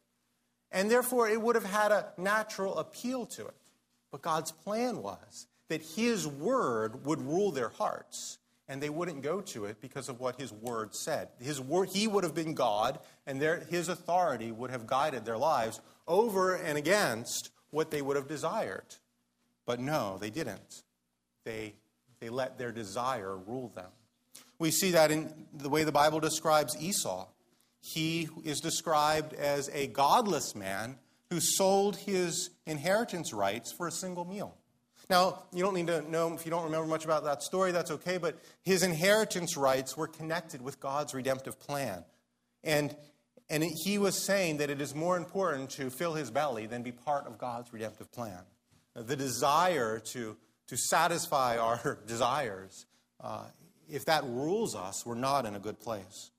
and 0.72 0.90
therefore 0.90 1.28
it 1.30 1.42
would 1.42 1.56
have 1.56 1.66
had 1.66 1.92
a 1.92 2.14
natural 2.18 2.78
appeal 2.78 3.26
to 3.28 3.46
it. 3.48 3.56
But 4.12 4.22
God's 4.22 4.52
plan 4.52 5.02
was 5.02 5.48
that 5.68 5.82
His 5.82 6.26
word 6.26 7.06
would 7.06 7.22
rule 7.22 7.52
their 7.52 7.70
hearts, 7.70 8.38
and 8.72 8.82
they 8.82 8.90
wouldn't 8.90 9.22
go 9.22 9.42
to 9.42 9.66
it 9.66 9.82
because 9.82 10.08
of 10.08 10.22
what 10.22 10.40
His 10.40 10.54
word 10.54 10.96
said. 10.96 11.28
His 11.42 11.60
word, 11.60 11.90
he 11.90 12.08
would 12.08 12.24
have 12.24 12.34
been 12.34 12.54
God, 12.54 13.00
and 13.28 13.42
their, 13.42 13.60
His 13.70 13.90
authority 13.90 14.50
would 14.50 14.72
have 14.72 14.88
guided 14.88 15.26
their 15.26 15.38
lives 15.38 15.82
over 16.08 16.56
and 16.56 16.78
against 16.78 17.52
what 17.72 17.92
they 17.92 18.02
would 18.02 18.16
have 18.16 18.30
desired. 18.30 18.86
But 19.66 19.82
no, 19.82 20.18
they 20.18 20.30
didn't. 20.30 20.84
They, 21.44 21.74
they 22.22 22.30
let 22.30 22.58
their 22.58 22.72
desire 22.72 23.36
rule 23.36 23.74
them. 23.76 23.90
We 24.58 24.72
see 24.72 24.92
that 24.92 25.12
in 25.12 25.34
the 25.54 25.70
way 25.70 25.84
the 25.84 25.92
Bible 25.92 26.22
describes 26.22 26.82
Esau. 26.82 27.28
He 27.82 28.30
is 28.46 28.62
described 28.62 29.34
as 29.34 29.70
a 29.74 29.88
godless 29.88 30.56
man 30.56 30.98
who 31.30 31.42
sold 31.42 31.98
his 31.98 32.52
inheritance 32.66 33.34
rights 33.34 33.74
for 33.74 33.88
a 33.88 33.92
single 33.92 34.24
meal. 34.24 34.56
Now, 35.12 35.44
you 35.52 35.62
don't 35.62 35.74
need 35.74 35.88
to 35.88 36.10
know, 36.10 36.34
if 36.34 36.46
you 36.46 36.52
don't 36.52 36.64
remember 36.64 36.88
much 36.88 37.04
about 37.04 37.26
that 37.26 37.44
story, 37.44 37.74
that's 37.74 37.92
okay, 37.92 38.18
but 38.18 38.40
his 38.64 38.82
inheritance 38.82 39.58
rights 39.58 39.98
were 39.98 40.08
connected 40.08 40.62
with 40.62 40.80
God's 40.80 41.14
redemptive 41.14 41.60
plan. 41.60 42.06
And 42.64 42.96
and 43.50 43.62
he 43.84 43.98
was 43.98 44.18
saying 44.18 44.58
that 44.58 44.70
it 44.70 44.80
is 44.80 44.96
more 44.96 45.18
important 45.18 45.72
to 45.72 45.90
fill 45.90 46.14
his 46.14 46.32
belly 46.32 46.68
than 46.68 46.84
be 46.84 46.94
part 46.94 47.28
of 47.28 47.38
God's 47.38 47.74
redemptive 47.74 48.10
plan. 48.14 48.40
The 48.96 49.18
desire 49.18 50.00
to, 50.14 50.38
to 50.68 50.78
satisfy 50.78 51.58
our 51.58 52.00
desires, 52.08 52.86
uh, 53.20 53.48
if 53.90 54.06
that 54.06 54.24
rules 54.24 54.74
us, 54.74 55.06
we're 55.06 55.16
not 55.16 55.46
in 55.46 55.56
a 55.56 55.60
good 55.60 55.82
place. 55.82 56.32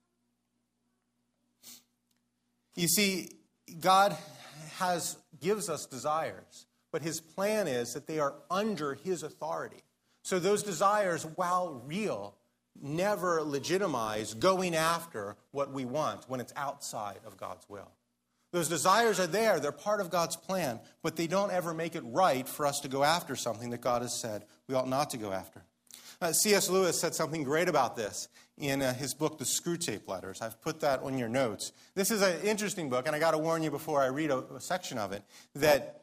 You 2.77 2.89
see, 2.89 3.29
God 3.79 4.17
has, 4.79 5.19
gives 5.39 5.69
us 5.69 5.85
desires, 5.85 6.65
but 6.93 7.03
his 7.03 7.21
plan 7.21 7.67
is 7.67 7.95
that 7.95 8.07
they 8.07 8.21
are 8.21 8.35
under 8.51 8.95
his 8.95 9.25
authority. 9.25 9.83
So 10.23 10.39
those 10.39 10.63
desires, 10.63 11.27
while 11.35 11.83
real, 11.85 12.37
never 12.81 13.43
legitimize 13.43 14.35
going 14.35 14.77
after 14.77 15.37
what 15.51 15.73
we 15.73 15.85
want 15.85 16.29
when 16.29 16.41
it's 16.41 16.53
outside 16.57 17.19
of 17.27 17.37
God's 17.37 17.69
will. 17.69 17.91
Those 18.53 18.69
desires 18.69 19.19
are 19.19 19.27
there, 19.27 19.59
they're 19.59 19.73
part 19.73 20.01
of 20.01 20.11
God's 20.11 20.37
plan, 20.37 20.79
but 21.03 21.17
they 21.17 21.27
don't 21.27 21.51
ever 21.51 21.73
make 21.73 21.95
it 21.95 22.05
right 22.05 22.47
for 22.47 22.67
us 22.67 22.81
to 22.81 22.89
go 22.89 23.03
after 23.03 23.35
something 23.35 23.71
that 23.71 23.81
God 23.81 24.03
has 24.03 24.19
said 24.19 24.45
we 24.69 24.75
ought 24.75 24.89
not 24.89 25.11
to 25.11 25.17
go 25.17 25.33
after. 25.33 25.63
Uh, 26.21 26.33
C.S. 26.33 26.69
Lewis 26.69 27.01
said 27.01 27.15
something 27.15 27.43
great 27.43 27.69
about 27.69 27.97
this 27.97 28.29
in 28.59 28.83
uh, 28.83 28.95
his 28.95 29.15
book, 29.15 29.39
The 29.39 29.45
Screwtape 29.45 30.07
Letters. 30.07 30.41
I've 30.41 30.61
put 30.61 30.81
that 30.81 31.03
on 31.03 31.19
your 31.19 31.29
notes. 31.29 31.73
This 31.95 32.11
is 32.11 32.23
an 32.23 32.43
interesting 32.43 32.91
book, 32.91 33.07
and 33.07 33.17
I 33.17 33.19
got 33.19 33.33
to 33.33 33.39
warn 33.39 33.63
you 33.63 33.71
before 33.71 34.03
I 34.03 34.07
read 34.07 34.31
a, 34.31 34.39
a 34.55 34.61
section 34.61 34.99
of 34.99 35.13
it 35.13 35.25
that 35.55 36.02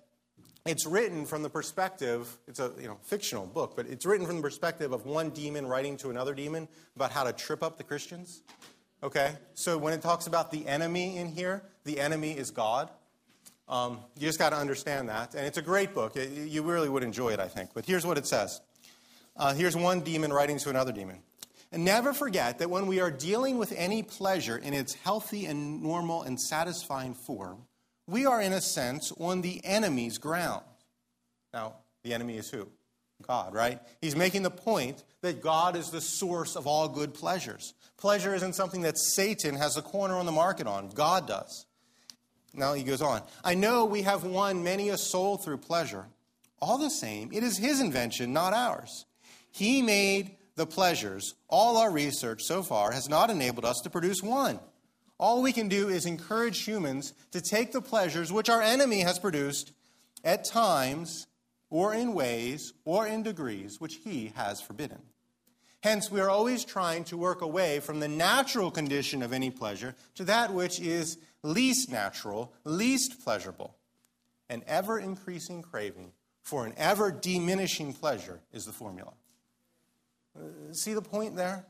it's 0.69 0.85
written 0.85 1.25
from 1.25 1.41
the 1.41 1.49
perspective, 1.49 2.37
it's 2.47 2.59
a 2.59 2.71
you 2.79 2.87
know, 2.87 2.99
fictional 3.01 3.47
book, 3.47 3.75
but 3.75 3.87
it's 3.87 4.05
written 4.05 4.27
from 4.27 4.35
the 4.35 4.41
perspective 4.43 4.91
of 4.91 5.07
one 5.07 5.31
demon 5.31 5.65
writing 5.65 5.97
to 5.97 6.11
another 6.11 6.35
demon 6.35 6.67
about 6.95 7.11
how 7.11 7.23
to 7.23 7.33
trip 7.33 7.63
up 7.63 7.79
the 7.79 7.83
Christians. 7.83 8.43
Okay? 9.01 9.31
So 9.55 9.79
when 9.79 9.93
it 9.93 10.03
talks 10.03 10.27
about 10.27 10.51
the 10.51 10.67
enemy 10.67 11.17
in 11.17 11.27
here, 11.27 11.63
the 11.85 11.99
enemy 11.99 12.37
is 12.37 12.51
God. 12.51 12.91
Um, 13.67 13.99
you 14.15 14.27
just 14.27 14.37
got 14.37 14.51
to 14.51 14.57
understand 14.57 15.09
that. 15.09 15.33
And 15.33 15.47
it's 15.47 15.57
a 15.57 15.63
great 15.63 15.95
book. 15.95 16.15
It, 16.15 16.29
you 16.29 16.61
really 16.61 16.87
would 16.87 17.03
enjoy 17.03 17.29
it, 17.29 17.39
I 17.39 17.47
think. 17.47 17.71
But 17.73 17.85
here's 17.85 18.05
what 18.05 18.19
it 18.19 18.27
says 18.27 18.61
uh, 19.35 19.55
here's 19.55 19.75
one 19.75 20.01
demon 20.01 20.31
writing 20.31 20.59
to 20.59 20.69
another 20.69 20.91
demon. 20.91 21.17
And 21.71 21.83
never 21.83 22.13
forget 22.13 22.59
that 22.59 22.69
when 22.69 22.85
we 22.85 22.99
are 22.99 23.09
dealing 23.09 23.57
with 23.57 23.73
any 23.75 24.03
pleasure 24.03 24.57
in 24.57 24.75
its 24.75 24.93
healthy 24.93 25.47
and 25.47 25.81
normal 25.81 26.21
and 26.23 26.39
satisfying 26.39 27.15
form, 27.15 27.65
we 28.09 28.25
are, 28.25 28.41
in 28.41 28.53
a 28.53 28.61
sense, 28.61 29.11
on 29.19 29.41
the 29.41 29.63
enemy's 29.63 30.17
ground. 30.17 30.63
Now, 31.53 31.75
the 32.03 32.13
enemy 32.13 32.37
is 32.37 32.49
who? 32.49 32.67
God, 33.27 33.53
right? 33.53 33.79
He's 34.01 34.15
making 34.15 34.43
the 34.43 34.51
point 34.51 35.03
that 35.21 35.41
God 35.41 35.75
is 35.75 35.89
the 35.89 36.01
source 36.01 36.55
of 36.55 36.67
all 36.67 36.87
good 36.87 37.13
pleasures. 37.13 37.73
Pleasure 37.97 38.33
isn't 38.33 38.55
something 38.55 38.81
that 38.83 38.97
Satan 38.97 39.55
has 39.55 39.75
a 39.75 39.81
corner 39.81 40.15
on 40.15 40.25
the 40.25 40.31
market 40.31 40.67
on, 40.67 40.89
God 40.89 41.27
does. 41.27 41.65
Now 42.53 42.73
he 42.73 42.83
goes 42.83 43.01
on 43.01 43.21
I 43.43 43.53
know 43.53 43.85
we 43.85 44.01
have 44.03 44.23
won 44.23 44.63
many 44.63 44.89
a 44.89 44.97
soul 44.97 45.37
through 45.37 45.57
pleasure. 45.57 46.07
All 46.61 46.77
the 46.77 46.89
same, 46.89 47.29
it 47.31 47.43
is 47.43 47.57
his 47.57 47.79
invention, 47.79 48.33
not 48.33 48.53
ours. 48.53 49.05
He 49.51 49.81
made 49.81 50.35
the 50.55 50.65
pleasures. 50.65 51.35
All 51.47 51.77
our 51.77 51.91
research 51.91 52.43
so 52.43 52.63
far 52.63 52.91
has 52.91 53.07
not 53.07 53.29
enabled 53.29 53.65
us 53.65 53.79
to 53.81 53.89
produce 53.89 54.21
one. 54.21 54.59
All 55.19 55.41
we 55.41 55.51
can 55.51 55.67
do 55.67 55.89
is 55.89 56.05
encourage 56.05 56.63
humans 56.63 57.13
to 57.31 57.41
take 57.41 57.73
the 57.73 57.81
pleasures 57.81 58.31
which 58.31 58.49
our 58.49 58.61
enemy 58.61 59.01
has 59.01 59.19
produced 59.19 59.73
at 60.23 60.45
times 60.45 61.27
or 61.69 61.93
in 61.93 62.13
ways 62.13 62.73
or 62.85 63.05
in 63.05 63.21
degrees 63.23 63.81
which 63.81 63.95
he 63.95 64.31
has 64.35 64.61
forbidden. 64.61 65.01
Hence, 65.81 66.11
we 66.11 66.19
are 66.19 66.29
always 66.29 66.65
trying 66.65 67.03
to 67.05 67.17
work 67.17 67.41
away 67.41 67.79
from 67.79 67.99
the 67.99 68.07
natural 68.07 68.71
condition 68.71 69.21
of 69.21 69.31
any 69.31 69.49
pleasure 69.49 69.95
to 70.15 70.25
that 70.25 70.53
which 70.53 70.79
is 70.79 71.17
least 71.43 71.89
natural, 71.89 72.53
least 72.63 73.23
pleasurable. 73.23 73.75
An 74.49 74.63
ever 74.67 74.99
increasing 74.99 75.61
craving 75.61 76.11
for 76.41 76.65
an 76.65 76.73
ever 76.75 77.11
diminishing 77.11 77.93
pleasure 77.93 78.39
is 78.51 78.65
the 78.65 78.71
formula. 78.71 79.13
Uh, 80.35 80.73
see 80.73 80.93
the 80.93 81.01
point 81.01 81.35
there? 81.35 81.65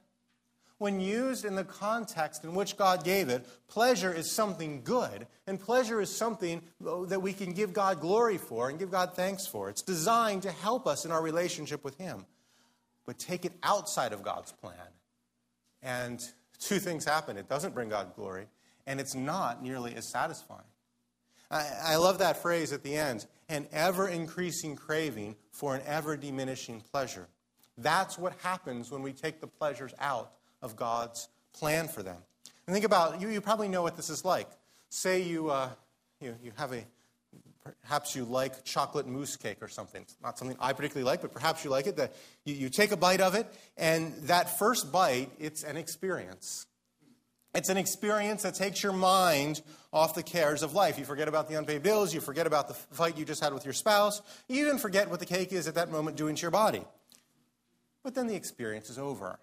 When 0.79 1.01
used 1.01 1.45
in 1.45 1.55
the 1.55 1.63
context 1.63 2.43
in 2.43 2.55
which 2.55 2.77
God 2.77 3.03
gave 3.03 3.29
it, 3.29 3.45
pleasure 3.67 4.13
is 4.13 4.31
something 4.31 4.81
good, 4.81 5.27
and 5.45 5.59
pleasure 5.59 6.01
is 6.01 6.15
something 6.15 6.61
uh, 6.85 7.03
that 7.05 7.21
we 7.21 7.33
can 7.33 7.51
give 7.51 7.73
God 7.73 7.99
glory 7.99 8.37
for 8.37 8.69
and 8.69 8.79
give 8.79 8.89
God 8.89 9.13
thanks 9.13 9.45
for. 9.45 9.69
It's 9.69 9.81
designed 9.81 10.43
to 10.43 10.51
help 10.51 10.87
us 10.87 11.05
in 11.05 11.11
our 11.11 11.21
relationship 11.21 11.83
with 11.83 11.97
Him. 11.97 12.25
But 13.05 13.19
take 13.19 13.43
it 13.43 13.53
outside 13.61 14.13
of 14.13 14.23
God's 14.23 14.53
plan, 14.53 14.75
and 15.83 16.23
two 16.59 16.79
things 16.79 17.05
happen 17.05 17.37
it 17.37 17.49
doesn't 17.49 17.73
bring 17.73 17.89
God 17.89 18.15
glory, 18.15 18.47
and 18.87 18.99
it's 18.99 19.15
not 19.15 19.61
nearly 19.61 19.93
as 19.95 20.07
satisfying. 20.07 20.63
I, 21.51 21.67
I 21.83 21.95
love 21.97 22.19
that 22.19 22.41
phrase 22.41 22.71
at 22.71 22.83
the 22.83 22.95
end 22.95 23.27
an 23.49 23.67
ever 23.71 24.07
increasing 24.07 24.75
craving 24.75 25.35
for 25.51 25.75
an 25.75 25.81
ever 25.85 26.15
diminishing 26.15 26.81
pleasure. 26.91 27.27
That's 27.77 28.17
what 28.17 28.33
happens 28.43 28.91
when 28.91 29.01
we 29.01 29.11
take 29.11 29.41
the 29.41 29.47
pleasures 29.47 29.93
out 29.99 30.33
of 30.61 30.75
God's 30.75 31.27
plan 31.53 31.87
for 31.87 32.03
them. 32.03 32.17
And 32.67 32.73
think 32.73 32.85
about, 32.85 33.21
you, 33.21 33.29
you 33.29 33.41
probably 33.41 33.67
know 33.67 33.81
what 33.81 33.95
this 33.95 34.09
is 34.09 34.23
like. 34.23 34.47
Say 34.89 35.21
you, 35.21 35.49
uh, 35.49 35.69
you, 36.21 36.35
you 36.43 36.51
have 36.57 36.71
a, 36.73 36.83
perhaps 37.81 38.15
you 38.15 38.25
like 38.25 38.63
chocolate 38.63 39.07
mousse 39.07 39.35
cake 39.35 39.57
or 39.61 39.67
something. 39.67 40.01
It's 40.01 40.15
not 40.21 40.37
something 40.37 40.57
I 40.59 40.73
particularly 40.73 41.05
like, 41.05 41.21
but 41.21 41.31
perhaps 41.31 41.63
you 41.63 41.69
like 41.69 41.87
it. 41.87 41.97
That 41.97 42.13
you, 42.45 42.53
you 42.53 42.69
take 42.69 42.91
a 42.91 42.97
bite 42.97 43.21
of 43.21 43.35
it, 43.35 43.47
and 43.77 44.13
that 44.23 44.57
first 44.57 44.91
bite, 44.91 45.29
it's 45.39 45.63
an 45.63 45.77
experience. 45.77 46.65
It's 47.55 47.69
an 47.69 47.77
experience 47.77 48.43
that 48.43 48.53
takes 48.53 48.83
your 48.83 48.93
mind 48.93 49.61
off 49.91 50.13
the 50.13 50.21
cares 50.21 50.61
of 50.61 50.73
life. 50.73 50.99
You 50.99 51.05
forget 51.05 51.27
about 51.27 51.49
the 51.49 51.57
unpaid 51.57 51.81
bills, 51.81 52.13
you 52.13 52.21
forget 52.21 52.45
about 52.45 52.67
the 52.67 52.75
fight 52.75 53.17
you 53.17 53.25
just 53.25 53.43
had 53.43 53.53
with 53.53 53.65
your 53.65 53.73
spouse, 53.73 54.21
you 54.47 54.65
even 54.65 54.77
forget 54.77 55.09
what 55.09 55.19
the 55.19 55.25
cake 55.25 55.51
is 55.51 55.67
at 55.67 55.73
that 55.75 55.91
moment 55.91 56.15
doing 56.15 56.35
to 56.35 56.41
your 56.43 56.51
body. 56.51 56.83
But 58.03 58.13
then 58.13 58.27
the 58.27 58.35
experience 58.35 58.89
is 58.89 58.99
over, 58.99 59.39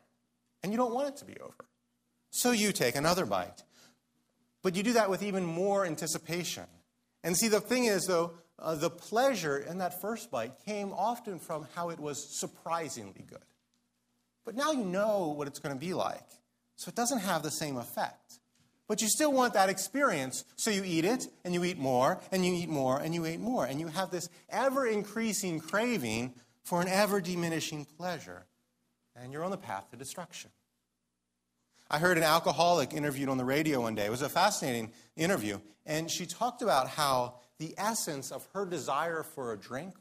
and 0.62 0.72
you 0.72 0.78
don't 0.78 0.94
want 0.94 1.08
it 1.08 1.16
to 1.18 1.24
be 1.24 1.36
over. 1.40 1.66
So 2.30 2.50
you 2.50 2.72
take 2.72 2.96
another 2.96 3.26
bite. 3.26 3.62
But 4.62 4.74
you 4.74 4.82
do 4.82 4.94
that 4.94 5.10
with 5.10 5.22
even 5.22 5.44
more 5.44 5.86
anticipation. 5.86 6.64
And 7.22 7.36
see, 7.36 7.48
the 7.48 7.60
thing 7.60 7.84
is, 7.84 8.06
though, 8.06 8.32
uh, 8.58 8.74
the 8.74 8.90
pleasure 8.90 9.58
in 9.58 9.78
that 9.78 10.00
first 10.00 10.30
bite 10.30 10.52
came 10.64 10.92
often 10.92 11.38
from 11.38 11.66
how 11.74 11.90
it 11.90 12.00
was 12.00 12.38
surprisingly 12.38 13.24
good. 13.28 13.44
But 14.44 14.54
now 14.54 14.72
you 14.72 14.84
know 14.84 15.34
what 15.36 15.46
it's 15.46 15.58
going 15.58 15.74
to 15.74 15.80
be 15.80 15.94
like. 15.94 16.26
So 16.76 16.88
it 16.88 16.94
doesn't 16.94 17.20
have 17.20 17.42
the 17.42 17.50
same 17.50 17.76
effect. 17.76 18.40
But 18.88 19.02
you 19.02 19.08
still 19.08 19.32
want 19.32 19.54
that 19.54 19.68
experience, 19.68 20.44
so 20.54 20.70
you 20.70 20.84
eat 20.84 21.04
it, 21.04 21.26
and 21.44 21.52
you 21.52 21.64
eat 21.64 21.78
more, 21.78 22.20
and 22.30 22.46
you 22.46 22.54
eat 22.54 22.68
more, 22.68 23.00
and 23.00 23.14
you 23.14 23.26
eat 23.26 23.40
more. 23.40 23.66
And 23.66 23.80
you 23.80 23.88
have 23.88 24.10
this 24.10 24.28
ever 24.48 24.86
increasing 24.86 25.58
craving 25.58 26.34
for 26.62 26.80
an 26.80 26.88
ever 26.88 27.20
diminishing 27.20 27.84
pleasure. 27.84 28.46
And 29.22 29.32
you're 29.32 29.44
on 29.44 29.50
the 29.50 29.56
path 29.56 29.90
to 29.90 29.96
destruction. 29.96 30.50
I 31.90 31.98
heard 31.98 32.18
an 32.18 32.24
alcoholic 32.24 32.92
interviewed 32.92 33.28
on 33.28 33.38
the 33.38 33.44
radio 33.44 33.82
one 33.82 33.94
day. 33.94 34.06
It 34.06 34.10
was 34.10 34.22
a 34.22 34.28
fascinating 34.28 34.92
interview. 35.16 35.60
And 35.84 36.10
she 36.10 36.26
talked 36.26 36.62
about 36.62 36.88
how 36.88 37.36
the 37.58 37.74
essence 37.78 38.32
of 38.32 38.46
her 38.52 38.66
desire 38.66 39.22
for 39.22 39.52
a 39.52 39.56
drink 39.56 39.94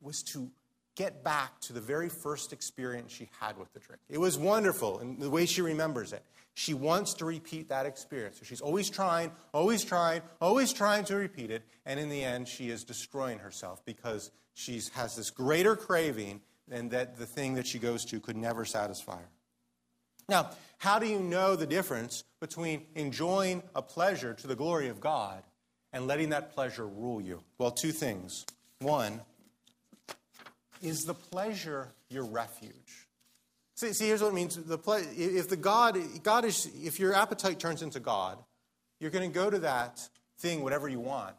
was 0.00 0.22
to 0.32 0.50
get 0.96 1.22
back 1.22 1.60
to 1.60 1.72
the 1.72 1.80
very 1.80 2.08
first 2.08 2.52
experience 2.52 3.12
she 3.12 3.28
had 3.38 3.56
with 3.58 3.72
the 3.72 3.80
drink. 3.80 4.00
It 4.08 4.18
was 4.18 4.36
wonderful 4.38 4.98
in 4.98 5.18
the 5.18 5.30
way 5.30 5.46
she 5.46 5.62
remembers 5.62 6.12
it. 6.12 6.24
She 6.54 6.74
wants 6.74 7.14
to 7.14 7.24
repeat 7.24 7.68
that 7.68 7.86
experience. 7.86 8.38
So 8.38 8.44
she's 8.44 8.60
always 8.60 8.90
trying, 8.90 9.30
always 9.54 9.84
trying, 9.84 10.22
always 10.40 10.72
trying 10.72 11.04
to 11.04 11.16
repeat 11.16 11.50
it. 11.50 11.62
And 11.86 12.00
in 12.00 12.08
the 12.08 12.24
end, 12.24 12.48
she 12.48 12.70
is 12.70 12.82
destroying 12.82 13.38
herself 13.38 13.84
because 13.84 14.30
she 14.54 14.82
has 14.94 15.16
this 15.16 15.30
greater 15.30 15.76
craving 15.76 16.40
and 16.70 16.90
that 16.90 17.18
the 17.18 17.26
thing 17.26 17.54
that 17.54 17.66
she 17.66 17.78
goes 17.78 18.04
to 18.06 18.20
could 18.20 18.36
never 18.36 18.64
satisfy 18.64 19.16
her. 19.16 19.28
Now, 20.28 20.50
how 20.78 20.98
do 20.98 21.06
you 21.06 21.18
know 21.18 21.56
the 21.56 21.66
difference 21.66 22.24
between 22.40 22.86
enjoying 22.94 23.62
a 23.74 23.82
pleasure 23.82 24.32
to 24.34 24.46
the 24.46 24.54
glory 24.54 24.88
of 24.88 25.00
God 25.00 25.42
and 25.92 26.06
letting 26.06 26.30
that 26.30 26.54
pleasure 26.54 26.86
rule 26.86 27.20
you? 27.20 27.42
Well, 27.58 27.72
two 27.72 27.92
things. 27.92 28.46
One, 28.78 29.20
is 30.80 31.04
the 31.04 31.14
pleasure 31.14 31.88
your 32.08 32.24
refuge? 32.24 33.08
See, 33.74 33.92
see 33.92 34.06
here's 34.06 34.22
what 34.22 34.28
it 34.28 34.34
means. 34.34 34.56
The 34.56 34.78
ple- 34.78 35.02
if 35.16 35.48
the 35.48 35.56
God, 35.56 35.98
God 36.22 36.44
is, 36.44 36.70
if 36.82 37.00
your 37.00 37.14
appetite 37.14 37.58
turns 37.58 37.82
into 37.82 37.98
God, 38.00 38.38
you're 39.00 39.10
going 39.10 39.28
to 39.28 39.34
go 39.34 39.50
to 39.50 39.58
that 39.60 40.06
thing, 40.38 40.62
whatever 40.62 40.88
you 40.88 41.00
want, 41.00 41.36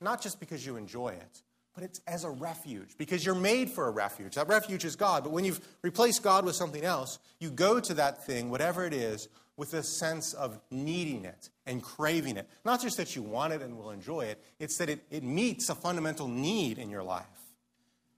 not 0.00 0.22
just 0.22 0.40
because 0.40 0.64
you 0.64 0.76
enjoy 0.76 1.08
it, 1.08 1.42
but 1.80 1.86
it's 1.86 2.00
as 2.06 2.24
a 2.24 2.30
refuge 2.30 2.90
because 2.98 3.24
you're 3.24 3.34
made 3.34 3.70
for 3.70 3.88
a 3.88 3.90
refuge. 3.90 4.34
That 4.34 4.48
refuge 4.48 4.84
is 4.84 4.96
God. 4.96 5.24
But 5.24 5.32
when 5.32 5.46
you've 5.46 5.66
replaced 5.80 6.22
God 6.22 6.44
with 6.44 6.54
something 6.54 6.84
else, 6.84 7.18
you 7.38 7.50
go 7.50 7.80
to 7.80 7.94
that 7.94 8.26
thing, 8.26 8.50
whatever 8.50 8.84
it 8.84 8.92
is, 8.92 9.28
with 9.56 9.72
a 9.72 9.82
sense 9.82 10.34
of 10.34 10.60
needing 10.70 11.24
it 11.24 11.48
and 11.64 11.82
craving 11.82 12.36
it. 12.36 12.46
Not 12.66 12.82
just 12.82 12.98
that 12.98 13.16
you 13.16 13.22
want 13.22 13.54
it 13.54 13.62
and 13.62 13.78
will 13.78 13.92
enjoy 13.92 14.26
it, 14.26 14.42
it's 14.58 14.76
that 14.76 14.90
it, 14.90 15.00
it 15.10 15.22
meets 15.22 15.70
a 15.70 15.74
fundamental 15.74 16.28
need 16.28 16.76
in 16.76 16.90
your 16.90 17.02
life. 17.02 17.24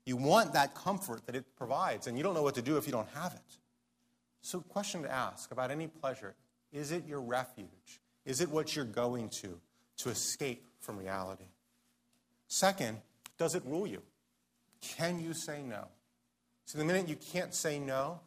You 0.06 0.16
want 0.16 0.54
that 0.54 0.74
comfort 0.74 1.26
that 1.26 1.36
it 1.36 1.44
provides, 1.54 2.08
and 2.08 2.16
you 2.16 2.24
don't 2.24 2.34
know 2.34 2.42
what 2.42 2.56
to 2.56 2.62
do 2.62 2.78
if 2.78 2.86
you 2.86 2.92
don't 2.92 3.10
have 3.14 3.32
it. 3.32 3.58
So, 4.40 4.58
question 4.58 5.04
to 5.04 5.12
ask 5.12 5.52
about 5.52 5.70
any 5.70 5.86
pleasure 5.86 6.34
is 6.72 6.90
it 6.90 7.06
your 7.06 7.20
refuge? 7.20 8.00
Is 8.24 8.40
it 8.40 8.50
what 8.50 8.74
you're 8.74 8.84
going 8.84 9.28
to 9.28 9.60
to 9.98 10.08
escape 10.08 10.64
from 10.80 10.98
reality? 10.98 11.44
Second, 12.48 12.98
does 13.38 13.54
it 13.54 13.62
rule 13.64 13.86
you? 13.86 14.02
Can 14.80 15.20
you 15.20 15.32
say 15.32 15.62
no? 15.62 15.88
So, 16.64 16.78
the 16.78 16.84
minute 16.84 17.08
you 17.08 17.16
can't 17.16 17.54
say 17.54 17.78
no, 17.78 18.20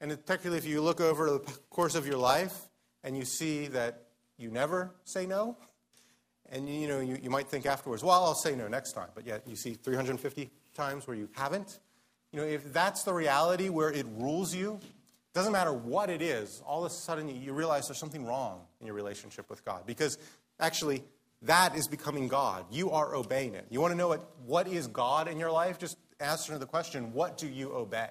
and 0.00 0.10
particularly 0.10 0.58
if 0.58 0.66
you 0.66 0.80
look 0.80 1.00
over 1.00 1.30
the 1.30 1.38
course 1.70 1.94
of 1.94 2.06
your 2.06 2.18
life 2.18 2.68
and 3.02 3.16
you 3.16 3.24
see 3.24 3.66
that 3.68 4.04
you 4.36 4.50
never 4.50 4.94
say 5.04 5.26
no, 5.26 5.56
and 6.50 6.68
you 6.68 6.88
know 6.88 7.00
you, 7.00 7.18
you 7.22 7.30
might 7.30 7.48
think 7.48 7.66
afterwards, 7.66 8.02
well, 8.02 8.24
I'll 8.24 8.34
say 8.34 8.54
no 8.54 8.68
next 8.68 8.92
time, 8.92 9.08
but 9.14 9.26
yet 9.26 9.42
you 9.46 9.56
see 9.56 9.74
350 9.74 10.50
times 10.74 11.06
where 11.06 11.16
you 11.16 11.28
haven't. 11.32 11.80
You 12.32 12.40
know, 12.40 12.46
if 12.46 12.72
that's 12.72 13.02
the 13.02 13.12
reality 13.12 13.68
where 13.68 13.90
it 13.90 14.06
rules 14.18 14.54
you, 14.54 14.80
doesn't 15.34 15.52
matter 15.52 15.72
what 15.72 16.10
it 16.10 16.22
is, 16.22 16.62
all 16.66 16.84
of 16.84 16.90
a 16.90 16.94
sudden 16.94 17.28
you 17.28 17.52
realize 17.52 17.88
there's 17.88 17.98
something 17.98 18.24
wrong 18.24 18.62
in 18.80 18.86
your 18.86 18.96
relationship 18.96 19.48
with 19.48 19.64
God. 19.64 19.86
Because 19.86 20.18
actually, 20.60 21.04
that 21.42 21.76
is 21.76 21.86
becoming 21.86 22.28
God. 22.28 22.64
You 22.70 22.90
are 22.90 23.14
obeying 23.14 23.54
it. 23.54 23.66
You 23.70 23.80
want 23.80 23.92
to 23.92 23.98
know 23.98 24.08
what, 24.08 24.28
what 24.44 24.66
is 24.66 24.86
God 24.88 25.28
in 25.28 25.38
your 25.38 25.52
life? 25.52 25.78
Just 25.78 25.96
answer 26.20 26.58
the 26.58 26.66
question 26.66 27.12
what 27.12 27.38
do 27.38 27.46
you 27.46 27.72
obey? 27.72 28.10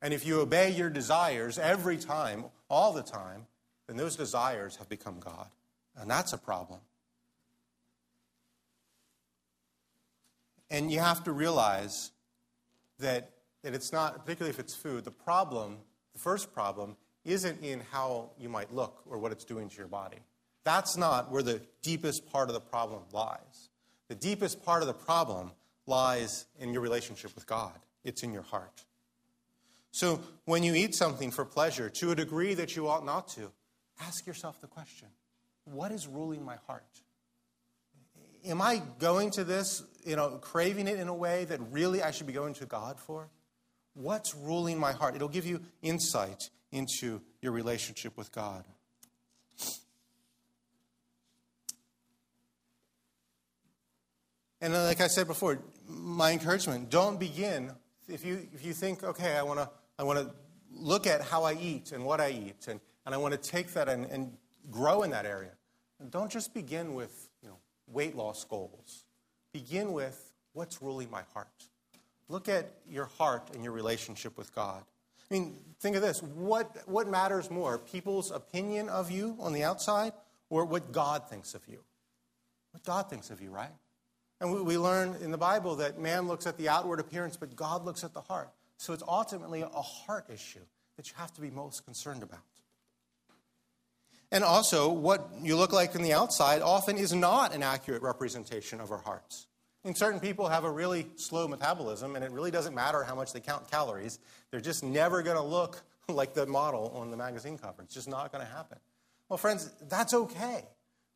And 0.00 0.12
if 0.12 0.26
you 0.26 0.40
obey 0.40 0.70
your 0.70 0.90
desires 0.90 1.58
every 1.58 1.96
time, 1.96 2.44
all 2.68 2.92
the 2.92 3.02
time, 3.02 3.46
then 3.86 3.96
those 3.96 4.16
desires 4.16 4.76
have 4.76 4.88
become 4.88 5.18
God. 5.18 5.48
And 5.96 6.10
that's 6.10 6.32
a 6.32 6.38
problem. 6.38 6.80
And 10.70 10.90
you 10.90 10.98
have 10.98 11.24
to 11.24 11.32
realize 11.32 12.10
that, 12.98 13.30
that 13.62 13.74
it's 13.74 13.92
not, 13.92 14.24
particularly 14.24 14.50
if 14.50 14.58
it's 14.58 14.74
food, 14.74 15.04
the 15.04 15.10
problem, 15.10 15.78
the 16.12 16.18
first 16.18 16.52
problem, 16.52 16.96
isn't 17.24 17.62
in 17.62 17.80
how 17.90 18.30
you 18.38 18.48
might 18.48 18.72
look 18.72 19.02
or 19.06 19.18
what 19.18 19.32
it's 19.32 19.44
doing 19.44 19.68
to 19.68 19.76
your 19.76 19.86
body. 19.86 20.18
That's 20.64 20.96
not 20.96 21.30
where 21.30 21.42
the 21.42 21.60
deepest 21.82 22.30
part 22.32 22.48
of 22.48 22.54
the 22.54 22.60
problem 22.60 23.02
lies. 23.12 23.68
The 24.08 24.14
deepest 24.14 24.64
part 24.64 24.82
of 24.82 24.88
the 24.88 24.94
problem 24.94 25.52
lies 25.86 26.46
in 26.58 26.72
your 26.72 26.82
relationship 26.82 27.34
with 27.34 27.46
God, 27.46 27.78
it's 28.02 28.22
in 28.22 28.32
your 28.32 28.42
heart. 28.42 28.84
So 29.90 30.20
when 30.44 30.64
you 30.64 30.74
eat 30.74 30.94
something 30.94 31.30
for 31.30 31.44
pleasure, 31.44 31.88
to 31.88 32.10
a 32.10 32.16
degree 32.16 32.54
that 32.54 32.74
you 32.74 32.88
ought 32.88 33.06
not 33.06 33.28
to, 33.28 33.52
ask 34.00 34.26
yourself 34.26 34.60
the 34.60 34.66
question 34.66 35.08
what 35.64 35.92
is 35.92 36.06
ruling 36.06 36.44
my 36.44 36.56
heart? 36.66 36.82
Am 38.44 38.60
I 38.60 38.82
going 38.98 39.30
to 39.32 39.44
this, 39.44 39.82
you 40.04 40.16
know, 40.16 40.30
craving 40.40 40.88
it 40.88 40.98
in 40.98 41.08
a 41.08 41.14
way 41.14 41.46
that 41.46 41.60
really 41.70 42.02
I 42.02 42.10
should 42.10 42.26
be 42.26 42.32
going 42.32 42.54
to 42.54 42.66
God 42.66 42.98
for? 42.98 43.28
What's 43.94 44.34
ruling 44.34 44.78
my 44.78 44.92
heart? 44.92 45.14
It'll 45.14 45.28
give 45.28 45.46
you 45.46 45.60
insight 45.80 46.50
into 46.72 47.22
your 47.40 47.52
relationship 47.52 48.16
with 48.18 48.32
God. 48.32 48.64
And 54.64 54.72
like 54.72 55.02
I 55.02 55.08
said 55.08 55.26
before, 55.26 55.58
my 55.86 56.32
encouragement, 56.32 56.88
don't 56.88 57.20
begin 57.20 57.70
if 58.08 58.24
you 58.24 58.48
if 58.54 58.64
you 58.64 58.72
think, 58.72 59.04
okay, 59.04 59.36
I 59.36 59.42
want 59.42 59.58
to 59.60 59.68
I 59.98 60.04
want 60.04 60.20
to 60.20 60.34
look 60.72 61.06
at 61.06 61.20
how 61.20 61.44
I 61.44 61.52
eat 61.52 61.92
and 61.92 62.02
what 62.02 62.18
I 62.18 62.30
eat, 62.30 62.66
and, 62.68 62.80
and 63.04 63.14
I 63.14 63.18
want 63.18 63.34
to 63.34 63.50
take 63.50 63.74
that 63.74 63.90
and, 63.90 64.06
and 64.06 64.32
grow 64.70 65.02
in 65.02 65.10
that 65.10 65.26
area. 65.26 65.50
Don't 66.08 66.32
just 66.32 66.54
begin 66.54 66.94
with 66.94 67.28
you 67.42 67.50
know 67.50 67.58
weight 67.88 68.16
loss 68.16 68.42
goals. 68.44 69.04
Begin 69.52 69.92
with 69.92 70.32
what's 70.54 70.80
ruling 70.80 71.10
my 71.10 71.24
heart. 71.34 71.68
Look 72.30 72.48
at 72.48 72.72
your 72.88 73.04
heart 73.04 73.50
and 73.52 73.62
your 73.62 73.74
relationship 73.74 74.38
with 74.38 74.54
God. 74.54 74.82
I 75.30 75.34
mean, 75.34 75.58
think 75.78 75.94
of 75.94 76.00
this. 76.00 76.22
What, 76.22 76.74
what 76.86 77.06
matters 77.06 77.50
more, 77.50 77.76
people's 77.76 78.30
opinion 78.30 78.88
of 78.88 79.10
you 79.10 79.36
on 79.40 79.52
the 79.52 79.62
outside 79.62 80.14
or 80.48 80.64
what 80.64 80.90
God 80.90 81.28
thinks 81.28 81.54
of 81.54 81.60
you? 81.68 81.80
What 82.70 82.82
God 82.82 83.10
thinks 83.10 83.28
of 83.30 83.42
you, 83.42 83.50
right? 83.50 83.70
And 84.40 84.52
we, 84.52 84.62
we 84.62 84.78
learn 84.78 85.16
in 85.22 85.30
the 85.30 85.38
Bible 85.38 85.76
that 85.76 85.98
man 85.98 86.26
looks 86.26 86.46
at 86.46 86.58
the 86.58 86.68
outward 86.68 87.00
appearance, 87.00 87.36
but 87.36 87.54
God 87.56 87.84
looks 87.84 88.04
at 88.04 88.12
the 88.12 88.20
heart. 88.20 88.50
So 88.76 88.92
it's 88.92 89.02
ultimately 89.06 89.62
a 89.62 89.68
heart 89.68 90.26
issue 90.28 90.60
that 90.96 91.08
you 91.08 91.14
have 91.16 91.32
to 91.34 91.40
be 91.40 91.50
most 91.50 91.84
concerned 91.84 92.22
about. 92.22 92.40
And 94.32 94.42
also, 94.42 94.90
what 94.90 95.28
you 95.42 95.56
look 95.56 95.72
like 95.72 95.94
on 95.94 96.02
the 96.02 96.12
outside 96.12 96.60
often 96.60 96.98
is 96.98 97.12
not 97.12 97.54
an 97.54 97.62
accurate 97.62 98.02
representation 98.02 98.80
of 98.80 98.90
our 98.90 98.98
hearts. 98.98 99.46
And 99.84 99.96
certain 99.96 100.18
people 100.18 100.48
have 100.48 100.64
a 100.64 100.70
really 100.70 101.06
slow 101.16 101.46
metabolism, 101.46 102.16
and 102.16 102.24
it 102.24 102.32
really 102.32 102.50
doesn't 102.50 102.74
matter 102.74 103.04
how 103.04 103.14
much 103.14 103.32
they 103.32 103.40
count 103.40 103.70
calories. 103.70 104.18
They're 104.50 104.60
just 104.60 104.82
never 104.82 105.22
going 105.22 105.36
to 105.36 105.42
look 105.42 105.82
like 106.08 106.34
the 106.34 106.46
model 106.46 106.92
on 106.96 107.10
the 107.10 107.16
magazine 107.16 107.58
cover. 107.58 107.82
It's 107.82 107.94
just 107.94 108.08
not 108.08 108.32
going 108.32 108.44
to 108.44 108.50
happen. 108.50 108.78
Well, 109.28 109.36
friends, 109.36 109.70
that's 109.88 110.14
okay 110.14 110.64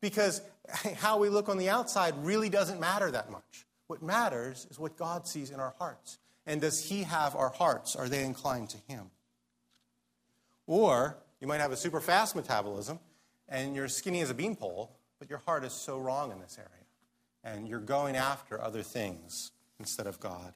because 0.01 0.41
how 0.95 1.19
we 1.19 1.29
look 1.29 1.49
on 1.49 1.57
the 1.57 1.69
outside 1.69 2.13
really 2.23 2.49
doesn't 2.49 2.79
matter 2.79 3.11
that 3.11 3.31
much. 3.31 3.65
What 3.87 4.03
matters 4.03 4.67
is 4.69 4.77
what 4.77 4.97
God 4.97 5.27
sees 5.27 5.49
in 5.49 5.59
our 5.59 5.73
hearts. 5.79 6.19
And 6.45 6.61
does 6.61 6.89
He 6.89 7.03
have 7.03 7.35
our 7.35 7.49
hearts? 7.49 7.95
Are 7.95 8.07
they 8.07 8.23
inclined 8.23 8.69
to 8.69 8.77
Him? 8.87 9.09
Or 10.67 11.17
you 11.39 11.47
might 11.47 11.61
have 11.61 11.71
a 11.71 11.77
super 11.77 11.99
fast 11.99 12.35
metabolism, 12.35 12.99
and 13.47 13.75
you're 13.75 13.87
skinny 13.87 14.21
as 14.21 14.29
a 14.29 14.33
beanpole, 14.33 14.91
but 15.17 15.29
your 15.29 15.39
heart 15.39 15.63
is 15.63 15.73
so 15.73 15.97
wrong 15.97 16.31
in 16.31 16.39
this 16.39 16.57
area. 16.57 16.69
And 17.43 17.67
you're 17.67 17.79
going 17.79 18.15
after 18.15 18.61
other 18.61 18.83
things 18.83 19.51
instead 19.79 20.05
of 20.05 20.19
God. 20.19 20.53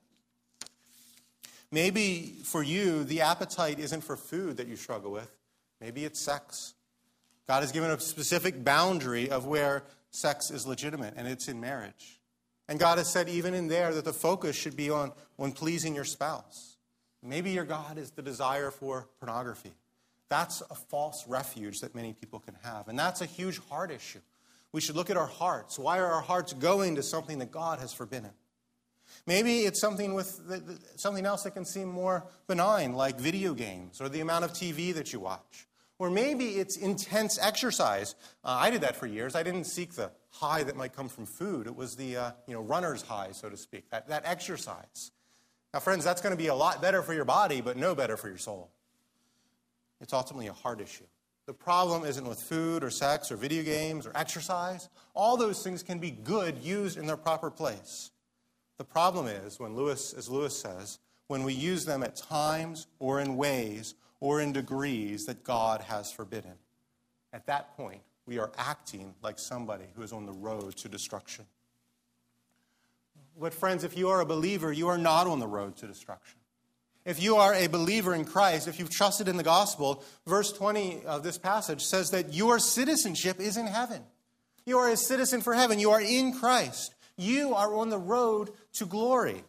Maybe 1.72 2.36
for 2.44 2.62
you, 2.62 3.04
the 3.04 3.22
appetite 3.22 3.80
isn't 3.80 4.02
for 4.02 4.16
food 4.16 4.58
that 4.58 4.68
you 4.68 4.76
struggle 4.76 5.12
with, 5.12 5.36
maybe 5.82 6.06
it's 6.06 6.20
sex. 6.20 6.73
God 7.48 7.62
has 7.62 7.72
given 7.72 7.92
a 7.92 8.00
specific 8.00 8.64
boundary 8.64 9.30
of 9.30 9.46
where 9.46 9.84
sex 10.12 10.52
is 10.52 10.66
legitimate, 10.66 11.14
and 11.18 11.28
it's 11.28 11.48
in 11.48 11.60
marriage. 11.60 12.20
And 12.68 12.80
God 12.80 12.98
has 12.98 13.10
said, 13.10 13.28
even 13.28 13.54
in 13.54 13.68
there, 13.68 13.94
that 13.94 14.06
the 14.06 14.14
focus 14.14 14.56
should 14.56 14.78
be 14.78 14.90
on, 14.90 15.12
on 15.38 15.52
pleasing 15.52 15.96
your 15.96 16.06
spouse. 16.06 16.78
Maybe 17.22 17.52
your 17.52 17.66
God 17.66 17.98
is 17.98 18.12
the 18.12 18.22
desire 18.22 18.72
for 18.72 19.08
pornography. 19.20 19.74
That's 20.30 20.62
a 20.62 20.76
false 20.76 21.26
refuge 21.28 21.82
that 21.82 21.94
many 21.94 22.14
people 22.14 22.40
can 22.40 22.56
have. 22.64 22.88
And 22.88 22.98
that's 22.98 23.22
a 23.22 23.26
huge 23.26 23.60
heart 23.70 23.92
issue. 23.92 24.20
We 24.72 24.82
should 24.82 24.96
look 24.96 25.10
at 25.10 25.18
our 25.18 25.28
hearts. 25.28 25.78
Why 25.78 26.00
are 26.00 26.08
our 26.08 26.22
hearts 26.22 26.54
going 26.54 26.96
to 26.96 27.04
something 27.04 27.40
that 27.40 27.52
God 27.52 27.80
has 27.80 27.94
forbidden? 27.94 28.32
Maybe 29.28 29.60
it's 29.60 29.80
something 29.80 30.14
with 30.14 30.48
the, 30.48 30.58
the, 30.58 30.80
something 30.96 31.26
else 31.26 31.44
that 31.44 31.52
can 31.52 31.66
seem 31.66 31.88
more 31.88 32.26
benign, 32.48 32.94
like 32.94 33.20
video 33.20 33.54
games 33.54 34.02
or 34.02 34.10
the 34.10 34.22
amount 34.22 34.46
of 34.46 34.52
TV 34.52 34.94
that 34.96 35.14
you 35.14 35.20
watch. 35.20 35.68
Or 36.00 36.10
maybe 36.10 36.56
it's 36.56 36.76
intense 36.76 37.38
exercise. 37.40 38.16
Uh, 38.44 38.58
I 38.60 38.70
did 38.70 38.82
that 38.82 38.96
for 38.96 39.08
years. 39.08 39.36
I 39.36 39.44
didn't 39.44 39.66
seek 39.66 39.94
the 39.94 40.12
high 40.32 40.64
that 40.64 40.76
might 40.76 40.96
come 40.96 41.08
from 41.08 41.26
food. 41.26 41.68
It 41.68 41.76
was 41.76 41.96
the 41.96 42.18
uh, 42.18 42.32
you 42.48 42.54
know 42.54 42.62
runner's 42.62 43.04
high, 43.04 43.32
so 43.32 43.50
to 43.50 43.58
speak. 43.58 43.90
That, 43.92 44.08
that 44.10 44.24
exercise. 44.26 45.12
Now, 45.74 45.80
friends, 45.80 46.04
that's 46.04 46.22
going 46.22 46.34
to 46.34 46.38
be 46.38 46.48
a 46.48 46.56
lot 46.56 46.82
better 46.82 47.02
for 47.02 47.14
your 47.14 47.26
body, 47.26 47.62
but 47.62 47.78
no 47.78 47.96
better 47.96 48.18
for 48.18 48.28
your 48.28 48.38
soul. 48.38 48.70
It's 50.02 50.14
ultimately 50.14 50.48
a 50.48 50.54
heart 50.54 50.82
issue. 50.82 51.06
The 51.46 51.54
problem 51.54 52.06
isn't 52.06 52.28
with 52.28 52.40
food 52.40 52.84
or 52.84 52.90
sex 52.90 53.32
or 53.32 53.36
video 53.36 53.64
games 53.64 54.06
or 54.06 54.12
exercise. 54.16 54.90
All 55.14 55.36
those 55.36 55.64
things 55.64 55.84
can 55.84 56.00
be 56.00 56.12
good 56.12 56.58
used 56.60 56.98
in 56.98 57.06
their 57.06 57.18
proper 57.18 57.50
place. 57.50 58.12
The 58.78 58.86
problem 58.86 59.28
is 59.28 59.60
when 59.60 59.76
Lewis, 59.76 60.14
as 60.14 60.30
Lewis 60.30 60.58
says, 60.58 61.00
when 61.28 61.44
we 61.44 61.54
use 61.54 61.86
them 61.86 62.04
at 62.04 62.16
times 62.16 62.88
or 63.00 63.20
in 63.20 63.36
ways 63.36 63.96
or 64.24 64.40
in 64.40 64.54
degrees 64.54 65.26
that 65.26 65.44
God 65.44 65.82
has 65.82 66.10
forbidden. 66.10 66.54
At 67.34 67.46
that 67.48 67.76
point, 67.76 68.00
we 68.26 68.40
are 68.40 68.54
acting 68.58 69.14
like 69.22 69.38
somebody 69.38 69.84
who 69.96 70.02
is 70.02 70.14
on 70.14 70.26
the 70.26 70.32
road 70.32 70.78
to 70.78 70.88
destruction. 70.88 71.44
But, 73.38 73.54
friends, 73.54 73.84
if 73.84 73.98
you 73.98 74.08
are 74.08 74.22
a 74.22 74.26
believer, 74.26 74.72
you 74.72 74.88
are 74.88 74.98
not 74.98 75.28
on 75.28 75.40
the 75.40 75.48
road 75.48 75.76
to 75.78 75.88
destruction. 75.88 76.40
If 77.04 77.22
you 77.22 77.36
are 77.36 77.54
a 77.54 77.68
believer 77.68 78.16
in 78.16 78.24
Christ, 78.24 78.70
if 78.70 78.80
you've 78.80 78.90
trusted 78.90 79.28
in 79.28 79.36
the 79.36 79.44
gospel, 79.44 80.02
verse 80.26 80.54
20 80.54 81.04
of 81.04 81.22
this 81.22 81.38
passage 81.38 81.82
says 81.82 82.12
that 82.12 82.34
your 82.34 82.60
citizenship 82.60 83.42
is 83.42 83.58
in 83.58 83.68
heaven. 83.68 84.04
You 84.66 84.78
are 84.78 84.88
a 84.88 84.96
citizen 84.96 85.42
for 85.42 85.54
heaven. 85.54 85.80
You 85.80 85.92
are 85.92 86.02
in 86.02 86.32
Christ. 86.32 86.96
You 87.18 87.56
are 87.56 87.76
on 87.76 87.90
the 87.90 87.98
road 87.98 88.52
to 88.76 88.86
glory. 88.86 89.44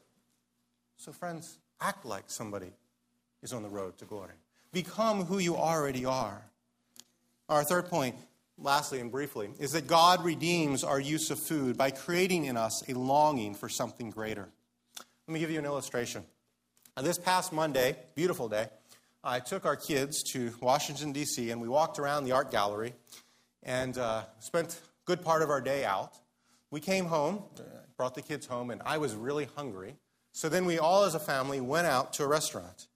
So, 0.97 1.13
friends, 1.13 1.61
act 1.81 2.05
like 2.05 2.25
somebody 2.27 2.73
is 3.41 3.53
on 3.53 3.63
the 3.63 3.69
road 3.69 3.99
to 3.99 4.05
glory. 4.05 4.35
Become 4.75 5.27
who 5.27 5.39
you 5.39 5.57
already 5.57 6.05
are. 6.05 6.43
Our 7.49 7.63
third 7.63 7.87
point, 7.87 8.17
lastly 8.59 8.99
and 8.99 9.09
briefly, 9.09 9.51
is 9.61 9.71
that 9.71 9.87
God 9.87 10.25
redeems 10.25 10.83
our 10.83 10.99
use 10.99 11.31
of 11.31 11.39
food 11.39 11.79
by 11.79 11.93
creating 11.93 12.47
in 12.47 12.57
us 12.57 12.83
a 12.89 12.95
longing 12.95 13.55
for 13.55 13.69
something 13.69 14.11
greater. 14.11 14.49
Let 15.29 15.33
me 15.33 15.39
give 15.39 15.53
you 15.53 15.61
an 15.61 15.65
illustration. 15.65 16.25
This 17.01 17.19
past 17.19 17.53
Monday, 17.53 17.97
beautiful 18.17 18.49
day, 18.49 18.67
I 19.23 19.39
took 19.39 19.65
our 19.65 19.77
kids 19.77 20.25
to 20.33 20.53
Washington, 20.61 21.13
D.C., 21.13 21.53
and 21.53 21.61
we 21.61 21.69
walked 21.69 22.01
around 22.01 22.25
the 22.25 22.33
art 22.33 22.51
gallery 22.51 22.95
and 23.63 23.97
uh, 23.97 24.25
spent 24.41 24.73
a 24.73 25.07
good 25.07 25.23
part 25.23 25.43
of 25.43 25.51
our 25.51 25.61
day 25.61 25.85
out. 25.85 26.15
We 26.73 26.81
came 26.81 27.05
home, 27.05 27.45
brought 27.97 28.17
the 28.17 28.23
kids 28.23 28.47
home, 28.47 28.73
and 28.73 28.83
I 28.85 28.99
was 28.99 29.15
really 29.15 29.49
hungry. 29.55 29.95
So 30.33 30.49
then 30.49 30.65
we 30.65 30.81
all, 30.81 31.05
as 31.05 31.15
a 31.15 31.21
family, 31.21 31.61
went 31.61 31.87
out 31.87 32.13
to 32.15 32.25
a 32.25 32.27
restaurant. 32.27 32.89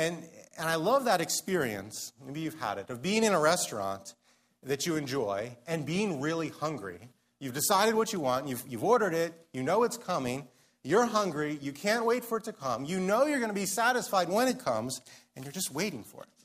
And, 0.00 0.24
and 0.56 0.66
I 0.66 0.76
love 0.76 1.04
that 1.04 1.20
experience, 1.20 2.14
maybe 2.24 2.40
you've 2.40 2.58
had 2.58 2.78
it, 2.78 2.88
of 2.88 3.02
being 3.02 3.22
in 3.22 3.34
a 3.34 3.38
restaurant 3.38 4.14
that 4.62 4.86
you 4.86 4.96
enjoy 4.96 5.58
and 5.66 5.84
being 5.84 6.22
really 6.22 6.48
hungry. 6.48 7.10
You've 7.38 7.52
decided 7.52 7.94
what 7.94 8.10
you 8.10 8.18
want, 8.18 8.48
you've, 8.48 8.64
you've 8.66 8.82
ordered 8.82 9.12
it, 9.12 9.34
you 9.52 9.62
know 9.62 9.82
it's 9.82 9.98
coming, 9.98 10.48
you're 10.82 11.04
hungry, 11.04 11.58
you 11.60 11.72
can't 11.72 12.06
wait 12.06 12.24
for 12.24 12.38
it 12.38 12.44
to 12.44 12.52
come, 12.54 12.86
you 12.86 12.98
know 12.98 13.26
you're 13.26 13.40
going 13.40 13.50
to 13.50 13.54
be 13.54 13.66
satisfied 13.66 14.30
when 14.30 14.48
it 14.48 14.58
comes, 14.58 15.02
and 15.36 15.44
you're 15.44 15.52
just 15.52 15.70
waiting 15.70 16.02
for 16.02 16.22
it. 16.22 16.44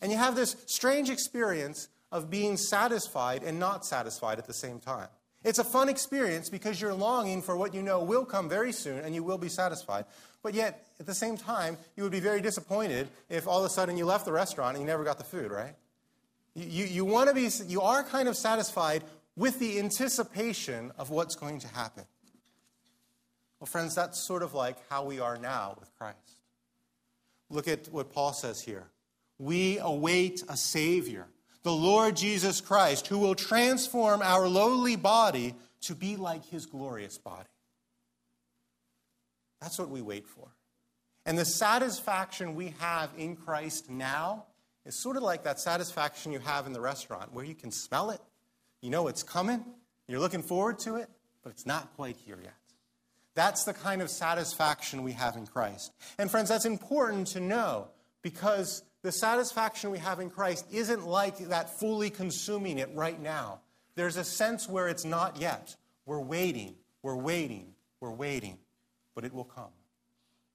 And 0.00 0.12
you 0.12 0.18
have 0.18 0.36
this 0.36 0.54
strange 0.66 1.10
experience 1.10 1.88
of 2.12 2.30
being 2.30 2.56
satisfied 2.56 3.42
and 3.42 3.58
not 3.58 3.84
satisfied 3.84 4.38
at 4.38 4.46
the 4.46 4.54
same 4.54 4.78
time. 4.78 5.08
It's 5.42 5.58
a 5.58 5.64
fun 5.64 5.88
experience 5.88 6.48
because 6.48 6.80
you're 6.80 6.94
longing 6.94 7.42
for 7.42 7.56
what 7.56 7.74
you 7.74 7.82
know 7.82 8.00
will 8.04 8.24
come 8.24 8.48
very 8.48 8.70
soon 8.70 9.00
and 9.00 9.12
you 9.12 9.24
will 9.24 9.38
be 9.38 9.48
satisfied. 9.48 10.04
But 10.42 10.54
yet, 10.54 10.86
at 10.98 11.06
the 11.06 11.14
same 11.14 11.36
time, 11.36 11.76
you 11.96 12.02
would 12.02 12.12
be 12.12 12.20
very 12.20 12.40
disappointed 12.40 13.08
if 13.28 13.46
all 13.46 13.60
of 13.60 13.64
a 13.64 13.70
sudden 13.70 13.96
you 13.96 14.04
left 14.04 14.24
the 14.24 14.32
restaurant 14.32 14.76
and 14.76 14.82
you 14.82 14.86
never 14.86 15.04
got 15.04 15.18
the 15.18 15.24
food, 15.24 15.50
right? 15.50 15.74
You, 16.54 16.66
you, 16.66 16.84
you 16.86 17.04
want 17.04 17.28
to 17.28 17.34
be, 17.34 17.48
you 17.66 17.80
are 17.80 18.02
kind 18.02 18.28
of 18.28 18.36
satisfied 18.36 19.04
with 19.36 19.58
the 19.58 19.78
anticipation 19.78 20.92
of 20.98 21.10
what's 21.10 21.36
going 21.36 21.60
to 21.60 21.68
happen. 21.68 22.04
Well, 23.60 23.66
friends, 23.66 23.94
that's 23.94 24.18
sort 24.18 24.42
of 24.42 24.54
like 24.54 24.76
how 24.90 25.04
we 25.04 25.20
are 25.20 25.38
now 25.38 25.76
with 25.78 25.94
Christ. 25.96 26.18
Look 27.48 27.68
at 27.68 27.86
what 27.88 28.12
Paul 28.12 28.32
says 28.32 28.60
here. 28.60 28.88
We 29.38 29.78
await 29.78 30.42
a 30.48 30.56
Savior 30.56 31.26
the 31.62 31.72
Lord 31.72 32.16
Jesus 32.16 32.60
Christ, 32.60 33.06
who 33.06 33.18
will 33.18 33.34
transform 33.34 34.20
our 34.20 34.48
lowly 34.48 34.96
body 34.96 35.54
to 35.82 35.94
be 35.94 36.16
like 36.16 36.44
his 36.46 36.66
glorious 36.66 37.18
body. 37.18 37.48
That's 39.62 39.78
what 39.78 39.90
we 39.90 40.02
wait 40.02 40.26
for. 40.26 40.48
And 41.24 41.38
the 41.38 41.44
satisfaction 41.44 42.56
we 42.56 42.74
have 42.80 43.10
in 43.16 43.36
Christ 43.36 43.88
now 43.88 44.46
is 44.84 45.00
sort 45.00 45.16
of 45.16 45.22
like 45.22 45.44
that 45.44 45.60
satisfaction 45.60 46.32
you 46.32 46.40
have 46.40 46.66
in 46.66 46.72
the 46.72 46.80
restaurant 46.80 47.32
where 47.32 47.44
you 47.44 47.54
can 47.54 47.70
smell 47.70 48.10
it, 48.10 48.20
you 48.80 48.90
know 48.90 49.06
it's 49.06 49.22
coming, 49.22 49.64
you're 50.08 50.18
looking 50.18 50.42
forward 50.42 50.80
to 50.80 50.96
it, 50.96 51.08
but 51.44 51.50
it's 51.50 51.64
not 51.64 51.94
quite 51.94 52.16
here 52.16 52.38
yet. 52.42 52.54
That's 53.34 53.62
the 53.62 53.72
kind 53.72 54.02
of 54.02 54.10
satisfaction 54.10 55.04
we 55.04 55.12
have 55.12 55.36
in 55.36 55.46
Christ. 55.46 55.92
And 56.18 56.28
friends, 56.28 56.48
that's 56.48 56.66
important 56.66 57.28
to 57.28 57.40
know 57.40 57.86
because 58.20 58.82
the 59.02 59.12
satisfaction 59.12 59.92
we 59.92 59.98
have 59.98 60.18
in 60.18 60.28
Christ 60.28 60.66
isn't 60.72 61.06
like 61.06 61.38
that 61.38 61.78
fully 61.78 62.10
consuming 62.10 62.78
it 62.78 62.90
right 62.94 63.20
now. 63.20 63.60
There's 63.94 64.16
a 64.16 64.24
sense 64.24 64.68
where 64.68 64.88
it's 64.88 65.04
not 65.04 65.40
yet. 65.40 65.76
We're 66.04 66.20
waiting, 66.20 66.74
we're 67.02 67.16
waiting, 67.16 67.74
we're 68.00 68.10
waiting, 68.10 68.58
but 69.14 69.24
it 69.24 69.32
will 69.32 69.44
come. 69.44 69.72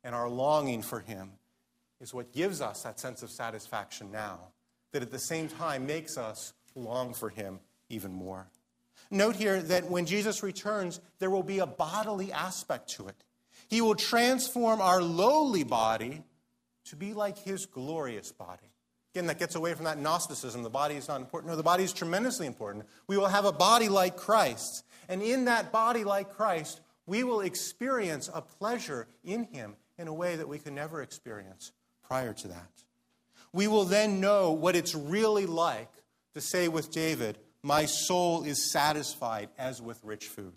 And 0.04 0.15
our 0.15 0.30
longing 0.30 0.82
for 0.82 1.00
Him 1.00 1.32
is 2.00 2.13
what 2.13 2.32
gives 2.32 2.62
us 2.62 2.84
that 2.84 3.00
sense 3.00 3.24
of 3.24 3.30
satisfaction 3.30 4.12
now, 4.12 4.39
that 4.91 5.02
at 5.02 5.12
the 5.12 5.20
same 5.20 5.48
time 5.48 5.86
makes 5.86 6.17
us 6.17 6.54
long 6.76 7.13
for 7.13 7.30
Him 7.30 7.60
even 7.89 8.12
more. 8.12 8.48
Note 9.10 9.36
here 9.36 9.62
that 9.62 9.89
when 9.89 10.06
Jesus 10.06 10.43
returns, 10.43 11.00
there 11.20 11.30
will 11.30 11.43
be 11.43 11.60
a 11.60 11.65
bodily 11.65 12.32
aspect 12.32 12.89
to 12.91 13.08
it. 13.08 13.24
He 13.70 13.82
will 13.82 13.96
transform 13.96 14.82
our 14.82 15.02
lowly 15.02 15.63
body 15.63 16.24
to 16.86 16.96
be 16.96 17.13
like 17.13 17.38
his 17.38 17.65
glorious 17.65 18.32
body. 18.32 18.72
Again, 19.13 19.28
that 19.28 19.39
gets 19.39 19.56
away 19.56 19.74
from 19.74 19.86
that 19.86 19.98
Gnosticism. 19.98 20.63
The 20.63 20.70
body 20.70 20.96
is 20.96 21.08
not 21.08 21.22
important. 21.22 21.52
No, 21.52 21.58
the 21.58 21.63
body 21.63 21.84
is 21.84 21.91
tremendously 21.91 22.46
important. 22.46 22.86
We 23.08 23.17
will 23.17 23.28
have 23.28 23.46
a 23.46 23.52
body 23.52 23.89
like 23.89 24.15
Christ. 24.15 24.86
And 25.10 25.22
in 25.22 25.46
that 25.46 25.72
body 25.72 26.04
like 26.04 26.34
Christ, 26.34 26.82
we 27.08 27.24
will 27.24 27.39
experience 27.39 28.30
a 28.32 28.41
pleasure 28.41 29.08
in 29.24 29.46
him 29.46 29.76
in 29.98 30.08
a 30.08 30.13
way 30.13 30.36
that 30.36 30.48
we 30.48 30.60
could 30.60 30.74
never 30.74 31.02
experience 31.02 31.72
prior 32.04 32.34
to 32.34 32.50
that. 32.50 32.70
We 33.54 33.67
will 33.67 33.86
then 33.86 34.20
know 34.20 34.52
what 34.52 34.76
it's 34.76 34.93
really 34.93 35.46
like 35.46 35.89
to 36.36 36.41
say 36.41 36.67
with 36.67 36.92
David, 36.92 37.40
My 37.63 37.86
soul 37.86 38.44
is 38.44 38.71
satisfied 38.71 39.50
as 39.58 39.82
with 39.82 40.00
rich 40.04 40.27
food. 40.27 40.54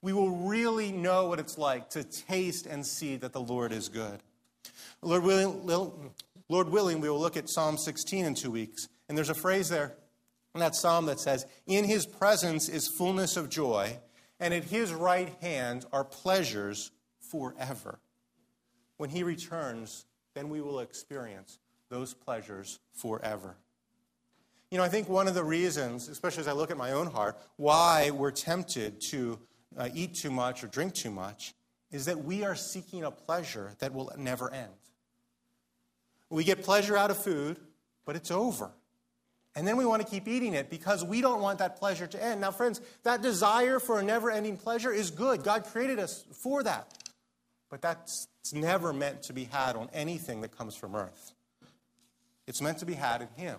We 0.00 0.12
will 0.12 0.30
really 0.30 0.92
know 0.92 1.28
what 1.28 1.38
it's 1.38 1.58
like 1.58 1.90
to 1.90 2.04
taste 2.04 2.66
and 2.66 2.86
see 2.86 3.16
that 3.16 3.32
the 3.32 3.40
Lord 3.40 3.72
is 3.72 3.88
good. 3.88 4.20
Lord 5.02 5.22
willing, 5.22 5.66
Lord 6.48 6.68
willing, 6.70 7.00
we 7.00 7.10
will 7.10 7.20
look 7.20 7.36
at 7.36 7.50
Psalm 7.50 7.76
16 7.76 8.24
in 8.24 8.34
two 8.34 8.50
weeks. 8.50 8.88
And 9.08 9.18
there's 9.18 9.30
a 9.30 9.34
phrase 9.34 9.68
there 9.68 9.94
in 10.54 10.60
that 10.60 10.74
psalm 10.74 11.06
that 11.06 11.20
says, 11.20 11.46
In 11.66 11.84
his 11.84 12.06
presence 12.06 12.68
is 12.68 12.88
fullness 12.88 13.36
of 13.36 13.50
joy, 13.50 13.98
and 14.40 14.52
at 14.52 14.64
his 14.64 14.92
right 14.92 15.34
hand 15.40 15.86
are 15.92 16.04
pleasures 16.04 16.90
forever. 17.20 17.98
When 18.96 19.10
he 19.10 19.22
returns, 19.22 20.06
then 20.34 20.48
we 20.48 20.60
will 20.60 20.80
experience 20.80 21.58
those 21.88 22.14
pleasures 22.14 22.78
forever. 22.92 23.56
You 24.70 24.78
know, 24.78 24.84
I 24.84 24.88
think 24.88 25.08
one 25.08 25.28
of 25.28 25.34
the 25.34 25.44
reasons, 25.44 26.08
especially 26.08 26.40
as 26.40 26.48
I 26.48 26.52
look 26.52 26.70
at 26.70 26.76
my 26.76 26.92
own 26.92 27.06
heart, 27.06 27.38
why 27.56 28.10
we're 28.10 28.32
tempted 28.32 29.00
to 29.02 29.38
uh, 29.76 29.88
eat 29.94 30.14
too 30.14 30.30
much 30.30 30.64
or 30.64 30.66
drink 30.66 30.94
too 30.94 31.10
much 31.10 31.54
is 31.90 32.06
that 32.06 32.24
we 32.24 32.42
are 32.44 32.56
seeking 32.56 33.04
a 33.04 33.10
pleasure 33.10 33.72
that 33.78 33.94
will 33.94 34.10
never 34.18 34.52
end. 34.52 34.72
We 36.28 36.42
get 36.42 36.64
pleasure 36.64 36.96
out 36.96 37.10
of 37.12 37.16
food, 37.16 37.58
but 38.04 38.16
it's 38.16 38.32
over. 38.32 38.72
And 39.56 39.66
then 39.66 39.76
we 39.76 39.86
want 39.86 40.02
to 40.02 40.08
keep 40.08 40.26
eating 40.26 40.54
it 40.54 40.68
because 40.68 41.04
we 41.04 41.20
don't 41.20 41.40
want 41.40 41.60
that 41.60 41.78
pleasure 41.78 42.06
to 42.08 42.22
end. 42.22 42.40
Now, 42.40 42.50
friends, 42.50 42.80
that 43.04 43.22
desire 43.22 43.78
for 43.78 44.00
a 44.00 44.02
never 44.02 44.30
ending 44.30 44.56
pleasure 44.56 44.92
is 44.92 45.10
good. 45.10 45.44
God 45.44 45.64
created 45.64 46.00
us 46.00 46.24
for 46.42 46.62
that. 46.64 46.92
But 47.70 47.80
that's 47.80 48.26
never 48.52 48.92
meant 48.92 49.22
to 49.24 49.32
be 49.32 49.44
had 49.44 49.76
on 49.76 49.88
anything 49.92 50.40
that 50.40 50.56
comes 50.56 50.74
from 50.74 50.96
earth. 50.96 51.32
It's 52.46 52.60
meant 52.60 52.78
to 52.78 52.86
be 52.86 52.94
had 52.94 53.22
in 53.22 53.28
Him. 53.36 53.58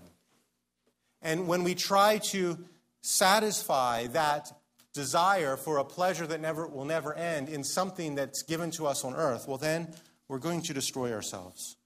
And 1.21 1.47
when 1.47 1.63
we 1.63 1.75
try 1.75 2.19
to 2.29 2.57
satisfy 3.01 4.07
that 4.07 4.51
desire 4.93 5.57
for 5.57 5.77
a 5.77 5.85
pleasure 5.85 6.27
that 6.27 6.39
never, 6.39 6.67
will 6.67 6.85
never 6.85 7.13
end 7.13 7.49
in 7.49 7.63
something 7.63 8.15
that's 8.15 8.43
given 8.43 8.69
to 8.71 8.85
us 8.85 9.03
on 9.03 9.15
earth, 9.15 9.47
well, 9.47 9.57
then 9.57 9.93
we're 10.27 10.39
going 10.39 10.61
to 10.63 10.73
destroy 10.73 11.13
ourselves. 11.13 11.77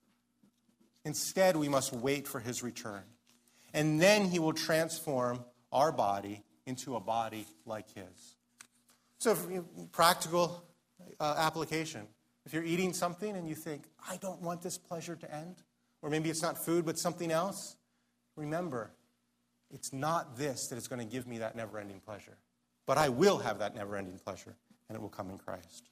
Instead, 1.06 1.56
we 1.56 1.70
must 1.70 1.94
wait 1.94 2.28
for 2.28 2.40
His 2.40 2.64
return. 2.64 3.04
And 3.74 4.02
then 4.02 4.26
He 4.26 4.40
will 4.40 4.54
transform 4.54 5.44
our 5.72 5.92
body 5.92 6.44
into 6.66 6.96
a 6.96 7.00
body 7.00 7.46
like 7.66 7.94
His. 7.94 8.36
So, 9.20 9.36
practical 9.92 10.64
uh, 11.20 11.36
application. 11.38 12.08
If 12.46 12.54
you're 12.54 12.64
eating 12.64 12.94
something 12.94 13.36
and 13.36 13.48
you 13.48 13.56
think, 13.56 13.84
I 14.10 14.18
don't 14.18 14.42
want 14.42 14.62
this 14.62 14.78
pleasure 14.78 15.16
to 15.16 15.34
end, 15.34 15.58
or 16.02 16.10
maybe 16.10 16.30
it's 16.30 16.42
not 16.42 16.58
food 16.58 16.86
but 16.86 16.98
something 16.98 17.32
else, 17.32 17.76
remember, 18.36 18.92
it's 19.72 19.94
not 19.94 20.38
this 20.38 20.68
that 20.68 20.78
is 20.78 20.88
going 20.88 21.00
to 21.00 21.06
give 21.06 21.28
me 21.28 21.38
that 21.40 21.56
never 21.56 21.78
ending 21.78 22.00
pleasure. 22.00 22.38
But 22.86 22.98
I 22.98 23.10
will 23.10 23.38
have 23.38 23.60
that 23.60 23.76
never 23.76 23.96
ending 23.96 24.18
pleasure, 24.18 24.56
and 24.88 24.96
it 24.96 25.02
will 25.02 25.10
come 25.10 25.30
in 25.30 25.38
Christ. 25.38 25.90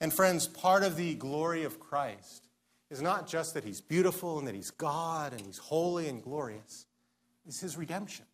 And 0.00 0.12
friends, 0.12 0.46
part 0.46 0.84
of 0.84 0.96
the 0.96 1.14
glory 1.16 1.64
of 1.64 1.80
Christ 1.80 2.47
is 2.90 3.02
not 3.02 3.28
just 3.28 3.54
that 3.54 3.64
he's 3.64 3.80
beautiful 3.80 4.38
and 4.38 4.48
that 4.48 4.54
he's 4.54 4.70
God 4.70 5.32
and 5.32 5.40
he's 5.40 5.58
holy 5.58 6.08
and 6.08 6.22
glorious, 6.22 6.86
it's 7.46 7.60
his 7.60 7.76
redemption. 7.76 8.24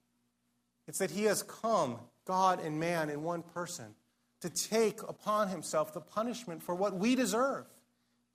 It's 0.87 0.99
that 0.99 1.11
he 1.11 1.25
has 1.25 1.43
come, 1.43 1.99
God 2.25 2.61
and 2.63 2.79
man 2.79 3.11
in 3.11 3.23
one 3.23 3.43
person, 3.43 3.95
to 4.41 4.51
take 4.51 5.03
upon 5.03 5.49
himself 5.49 5.95
the 5.95 6.01
punishment 6.01 6.63
for 6.63 6.75
what 6.75 6.95
we 6.95 7.15
deserve. 7.15 7.65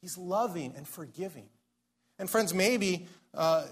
He's 0.01 0.17
loving 0.17 0.73
and 0.75 0.87
forgiving. 0.87 1.49
And 2.17 2.29
friends, 2.29 2.53
maybe 2.53 3.07
uh, 3.33 3.65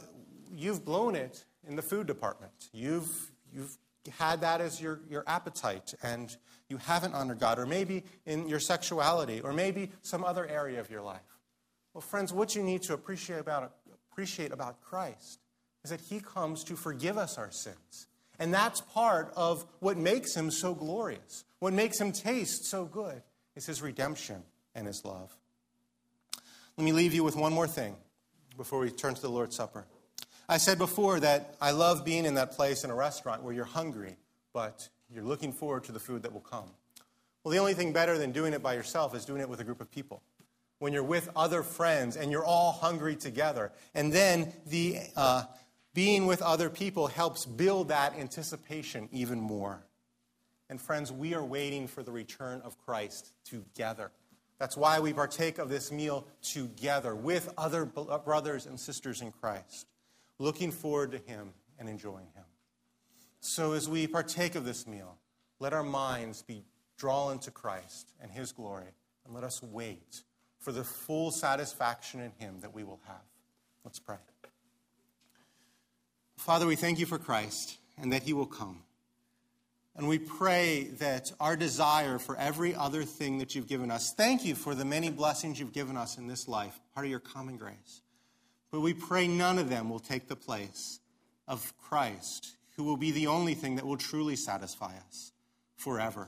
you've 0.51 0.85
blown 0.85 1.15
it 1.15 1.45
in 1.67 1.75
the 1.75 1.81
food 1.81 2.07
department. 2.07 2.69
You've, 2.71 3.31
you've 3.51 3.77
had 4.19 4.41
that 4.41 4.61
as 4.61 4.79
your, 4.79 4.99
your 5.09 5.23
appetite 5.27 5.93
and 6.03 6.35
you 6.69 6.77
haven't 6.77 7.13
honored 7.13 7.39
God, 7.39 7.59
or 7.59 7.65
maybe 7.65 8.03
in 8.25 8.47
your 8.47 8.59
sexuality, 8.59 9.41
or 9.41 9.53
maybe 9.53 9.91
some 10.01 10.23
other 10.23 10.45
area 10.45 10.79
of 10.79 10.89
your 10.89 11.01
life. 11.01 11.36
Well, 11.97 12.03
friends, 12.03 12.31
what 12.31 12.53
you 12.53 12.61
need 12.61 12.83
to 12.83 12.93
appreciate 12.93 13.39
about, 13.39 13.71
appreciate 14.11 14.51
about 14.51 14.79
Christ 14.83 15.39
is 15.83 15.89
that 15.89 15.99
he 15.99 16.19
comes 16.19 16.63
to 16.65 16.75
forgive 16.75 17.17
us 17.17 17.39
our 17.39 17.49
sins. 17.49 18.05
And 18.37 18.53
that's 18.53 18.81
part 18.81 19.33
of 19.35 19.65
what 19.79 19.97
makes 19.97 20.35
him 20.35 20.51
so 20.51 20.75
glorious. 20.75 21.43
What 21.57 21.73
makes 21.73 21.99
him 21.99 22.11
taste 22.11 22.65
so 22.65 22.85
good 22.85 23.23
is 23.55 23.65
his 23.65 23.81
redemption 23.81 24.43
and 24.75 24.85
his 24.85 25.03
love. 25.05 25.35
Let 26.77 26.85
me 26.85 26.91
leave 26.91 27.15
you 27.15 27.23
with 27.23 27.35
one 27.35 27.51
more 27.51 27.65
thing 27.65 27.95
before 28.57 28.77
we 28.77 28.91
turn 28.91 29.15
to 29.15 29.21
the 29.23 29.31
Lord's 29.31 29.55
Supper. 29.55 29.87
I 30.47 30.57
said 30.57 30.77
before 30.77 31.19
that 31.21 31.55
I 31.59 31.71
love 31.71 32.05
being 32.05 32.25
in 32.25 32.35
that 32.35 32.51
place 32.51 32.83
in 32.83 32.91
a 32.91 32.95
restaurant 32.95 33.41
where 33.41 33.55
you're 33.55 33.65
hungry, 33.65 34.17
but 34.53 34.87
you're 35.11 35.23
looking 35.23 35.51
forward 35.51 35.85
to 35.85 35.91
the 35.91 35.99
food 35.99 36.21
that 36.21 36.31
will 36.31 36.41
come. 36.41 36.69
Well, 37.43 37.51
the 37.51 37.57
only 37.57 37.73
thing 37.73 37.91
better 37.91 38.19
than 38.19 38.31
doing 38.31 38.53
it 38.53 38.61
by 38.61 38.75
yourself 38.75 39.15
is 39.15 39.25
doing 39.25 39.41
it 39.41 39.49
with 39.49 39.61
a 39.61 39.63
group 39.63 39.81
of 39.81 39.89
people. 39.89 40.21
When 40.79 40.93
you're 40.93 41.03
with 41.03 41.29
other 41.35 41.63
friends 41.63 42.15
and 42.17 42.31
you're 42.31 42.45
all 42.45 42.71
hungry 42.71 43.15
together. 43.15 43.71
And 43.95 44.13
then 44.13 44.53
the 44.67 44.99
uh, 45.15 45.43
being 45.93 46.27
with 46.27 46.43
other 46.43 46.69
people 46.69 47.07
helps 47.07 47.45
build 47.45 47.87
that 47.87 48.15
anticipation 48.17 49.09
even 49.11 49.39
more. 49.39 49.83
And 50.69 50.79
friends, 50.79 51.11
we 51.11 51.33
are 51.33 51.43
waiting 51.43 51.87
for 51.87 52.03
the 52.03 52.11
return 52.11 52.61
of 52.61 52.77
Christ 52.77 53.31
together. 53.45 54.11
That's 54.59 54.75
why 54.75 54.99
we 54.99 55.13
partake 55.13 55.59
of 55.59 55.69
this 55.69 55.91
meal 55.91 56.27
together 56.41 57.15
with 57.15 57.53
other 57.57 57.85
brothers 57.85 58.65
and 58.65 58.79
sisters 58.79 59.21
in 59.21 59.31
Christ, 59.31 59.87
looking 60.39 60.71
forward 60.71 61.11
to 61.11 61.17
Him 61.19 61.53
and 61.79 61.87
enjoying 61.87 62.27
Him. 62.35 62.43
So, 63.39 63.73
as 63.73 63.87
we 63.87 64.07
partake 64.07 64.55
of 64.55 64.65
this 64.65 64.87
meal, 64.87 65.17
let 65.59 65.73
our 65.73 65.83
minds 65.83 66.41
be 66.41 66.63
drawn 66.97 67.39
to 67.39 67.51
Christ 67.51 68.11
and 68.19 68.31
His 68.31 68.51
glory, 68.51 68.93
and 69.25 69.33
let 69.33 69.43
us 69.43 69.61
wait 69.61 70.23
for 70.59 70.71
the 70.71 70.83
full 70.83 71.31
satisfaction 71.31 72.19
in 72.19 72.31
Him 72.39 72.59
that 72.61 72.73
we 72.73 72.83
will 72.83 72.99
have. 73.07 73.21
Let's 73.83 73.99
pray. 73.99 74.17
Father, 76.37 76.65
we 76.67 76.75
thank 76.75 76.99
you 76.99 77.05
for 77.05 77.17
Christ 77.17 77.77
and 77.97 78.13
that 78.13 78.23
He 78.23 78.33
will 78.33 78.45
come. 78.45 78.83
And 79.95 80.07
we 80.07 80.19
pray 80.19 80.83
that 80.99 81.31
our 81.39 81.55
desire 81.55 82.19
for 82.19 82.37
every 82.37 82.75
other 82.75 83.03
thing 83.03 83.39
that 83.39 83.55
you've 83.55 83.67
given 83.67 83.89
us, 83.89 84.13
thank 84.13 84.45
you 84.45 84.53
for 84.53 84.75
the 84.75 84.85
many 84.85 85.09
blessings 85.09 85.59
you've 85.59 85.73
given 85.73 85.97
us 85.97 86.19
in 86.19 86.27
this 86.27 86.47
life, 86.47 86.79
part 86.93 87.07
of 87.07 87.09
your 87.09 87.19
common 87.19 87.57
grace. 87.57 88.01
But 88.71 88.81
we 88.81 88.93
pray 88.93 89.27
none 89.27 89.57
of 89.57 89.69
them 89.69 89.89
will 89.89 89.99
take 89.99 90.27
the 90.27 90.35
place 90.35 90.99
of 91.47 91.73
Christ, 91.77 92.57
who 92.75 92.83
will 92.83 92.97
be 92.97 93.09
the 93.11 93.25
only 93.25 93.55
thing 93.55 93.75
that 93.75 93.87
will 93.87 93.97
truly 93.97 94.35
satisfy 94.35 94.93
us 95.07 95.31
forever. 95.75 96.27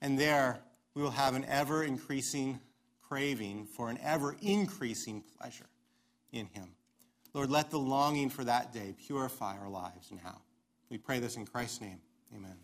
And 0.00 0.16
there 0.16 0.60
we 0.94 1.02
will 1.02 1.10
have 1.10 1.34
an 1.34 1.44
ever 1.46 1.82
increasing 1.82 2.60
craving 3.08 3.66
for 3.66 3.90
an 3.90 3.98
ever 4.02 4.36
increasing 4.40 5.22
pleasure 5.38 5.66
in 6.32 6.46
Him. 6.46 6.68
Lord, 7.32 7.50
let 7.50 7.70
the 7.70 7.78
longing 7.78 8.30
for 8.30 8.44
that 8.44 8.72
day 8.72 8.94
purify 9.06 9.58
our 9.58 9.68
lives 9.68 10.10
now. 10.12 10.40
We 10.88 10.98
pray 10.98 11.18
this 11.18 11.36
in 11.36 11.46
Christ's 11.46 11.80
name. 11.80 12.00
Amen. 12.34 12.56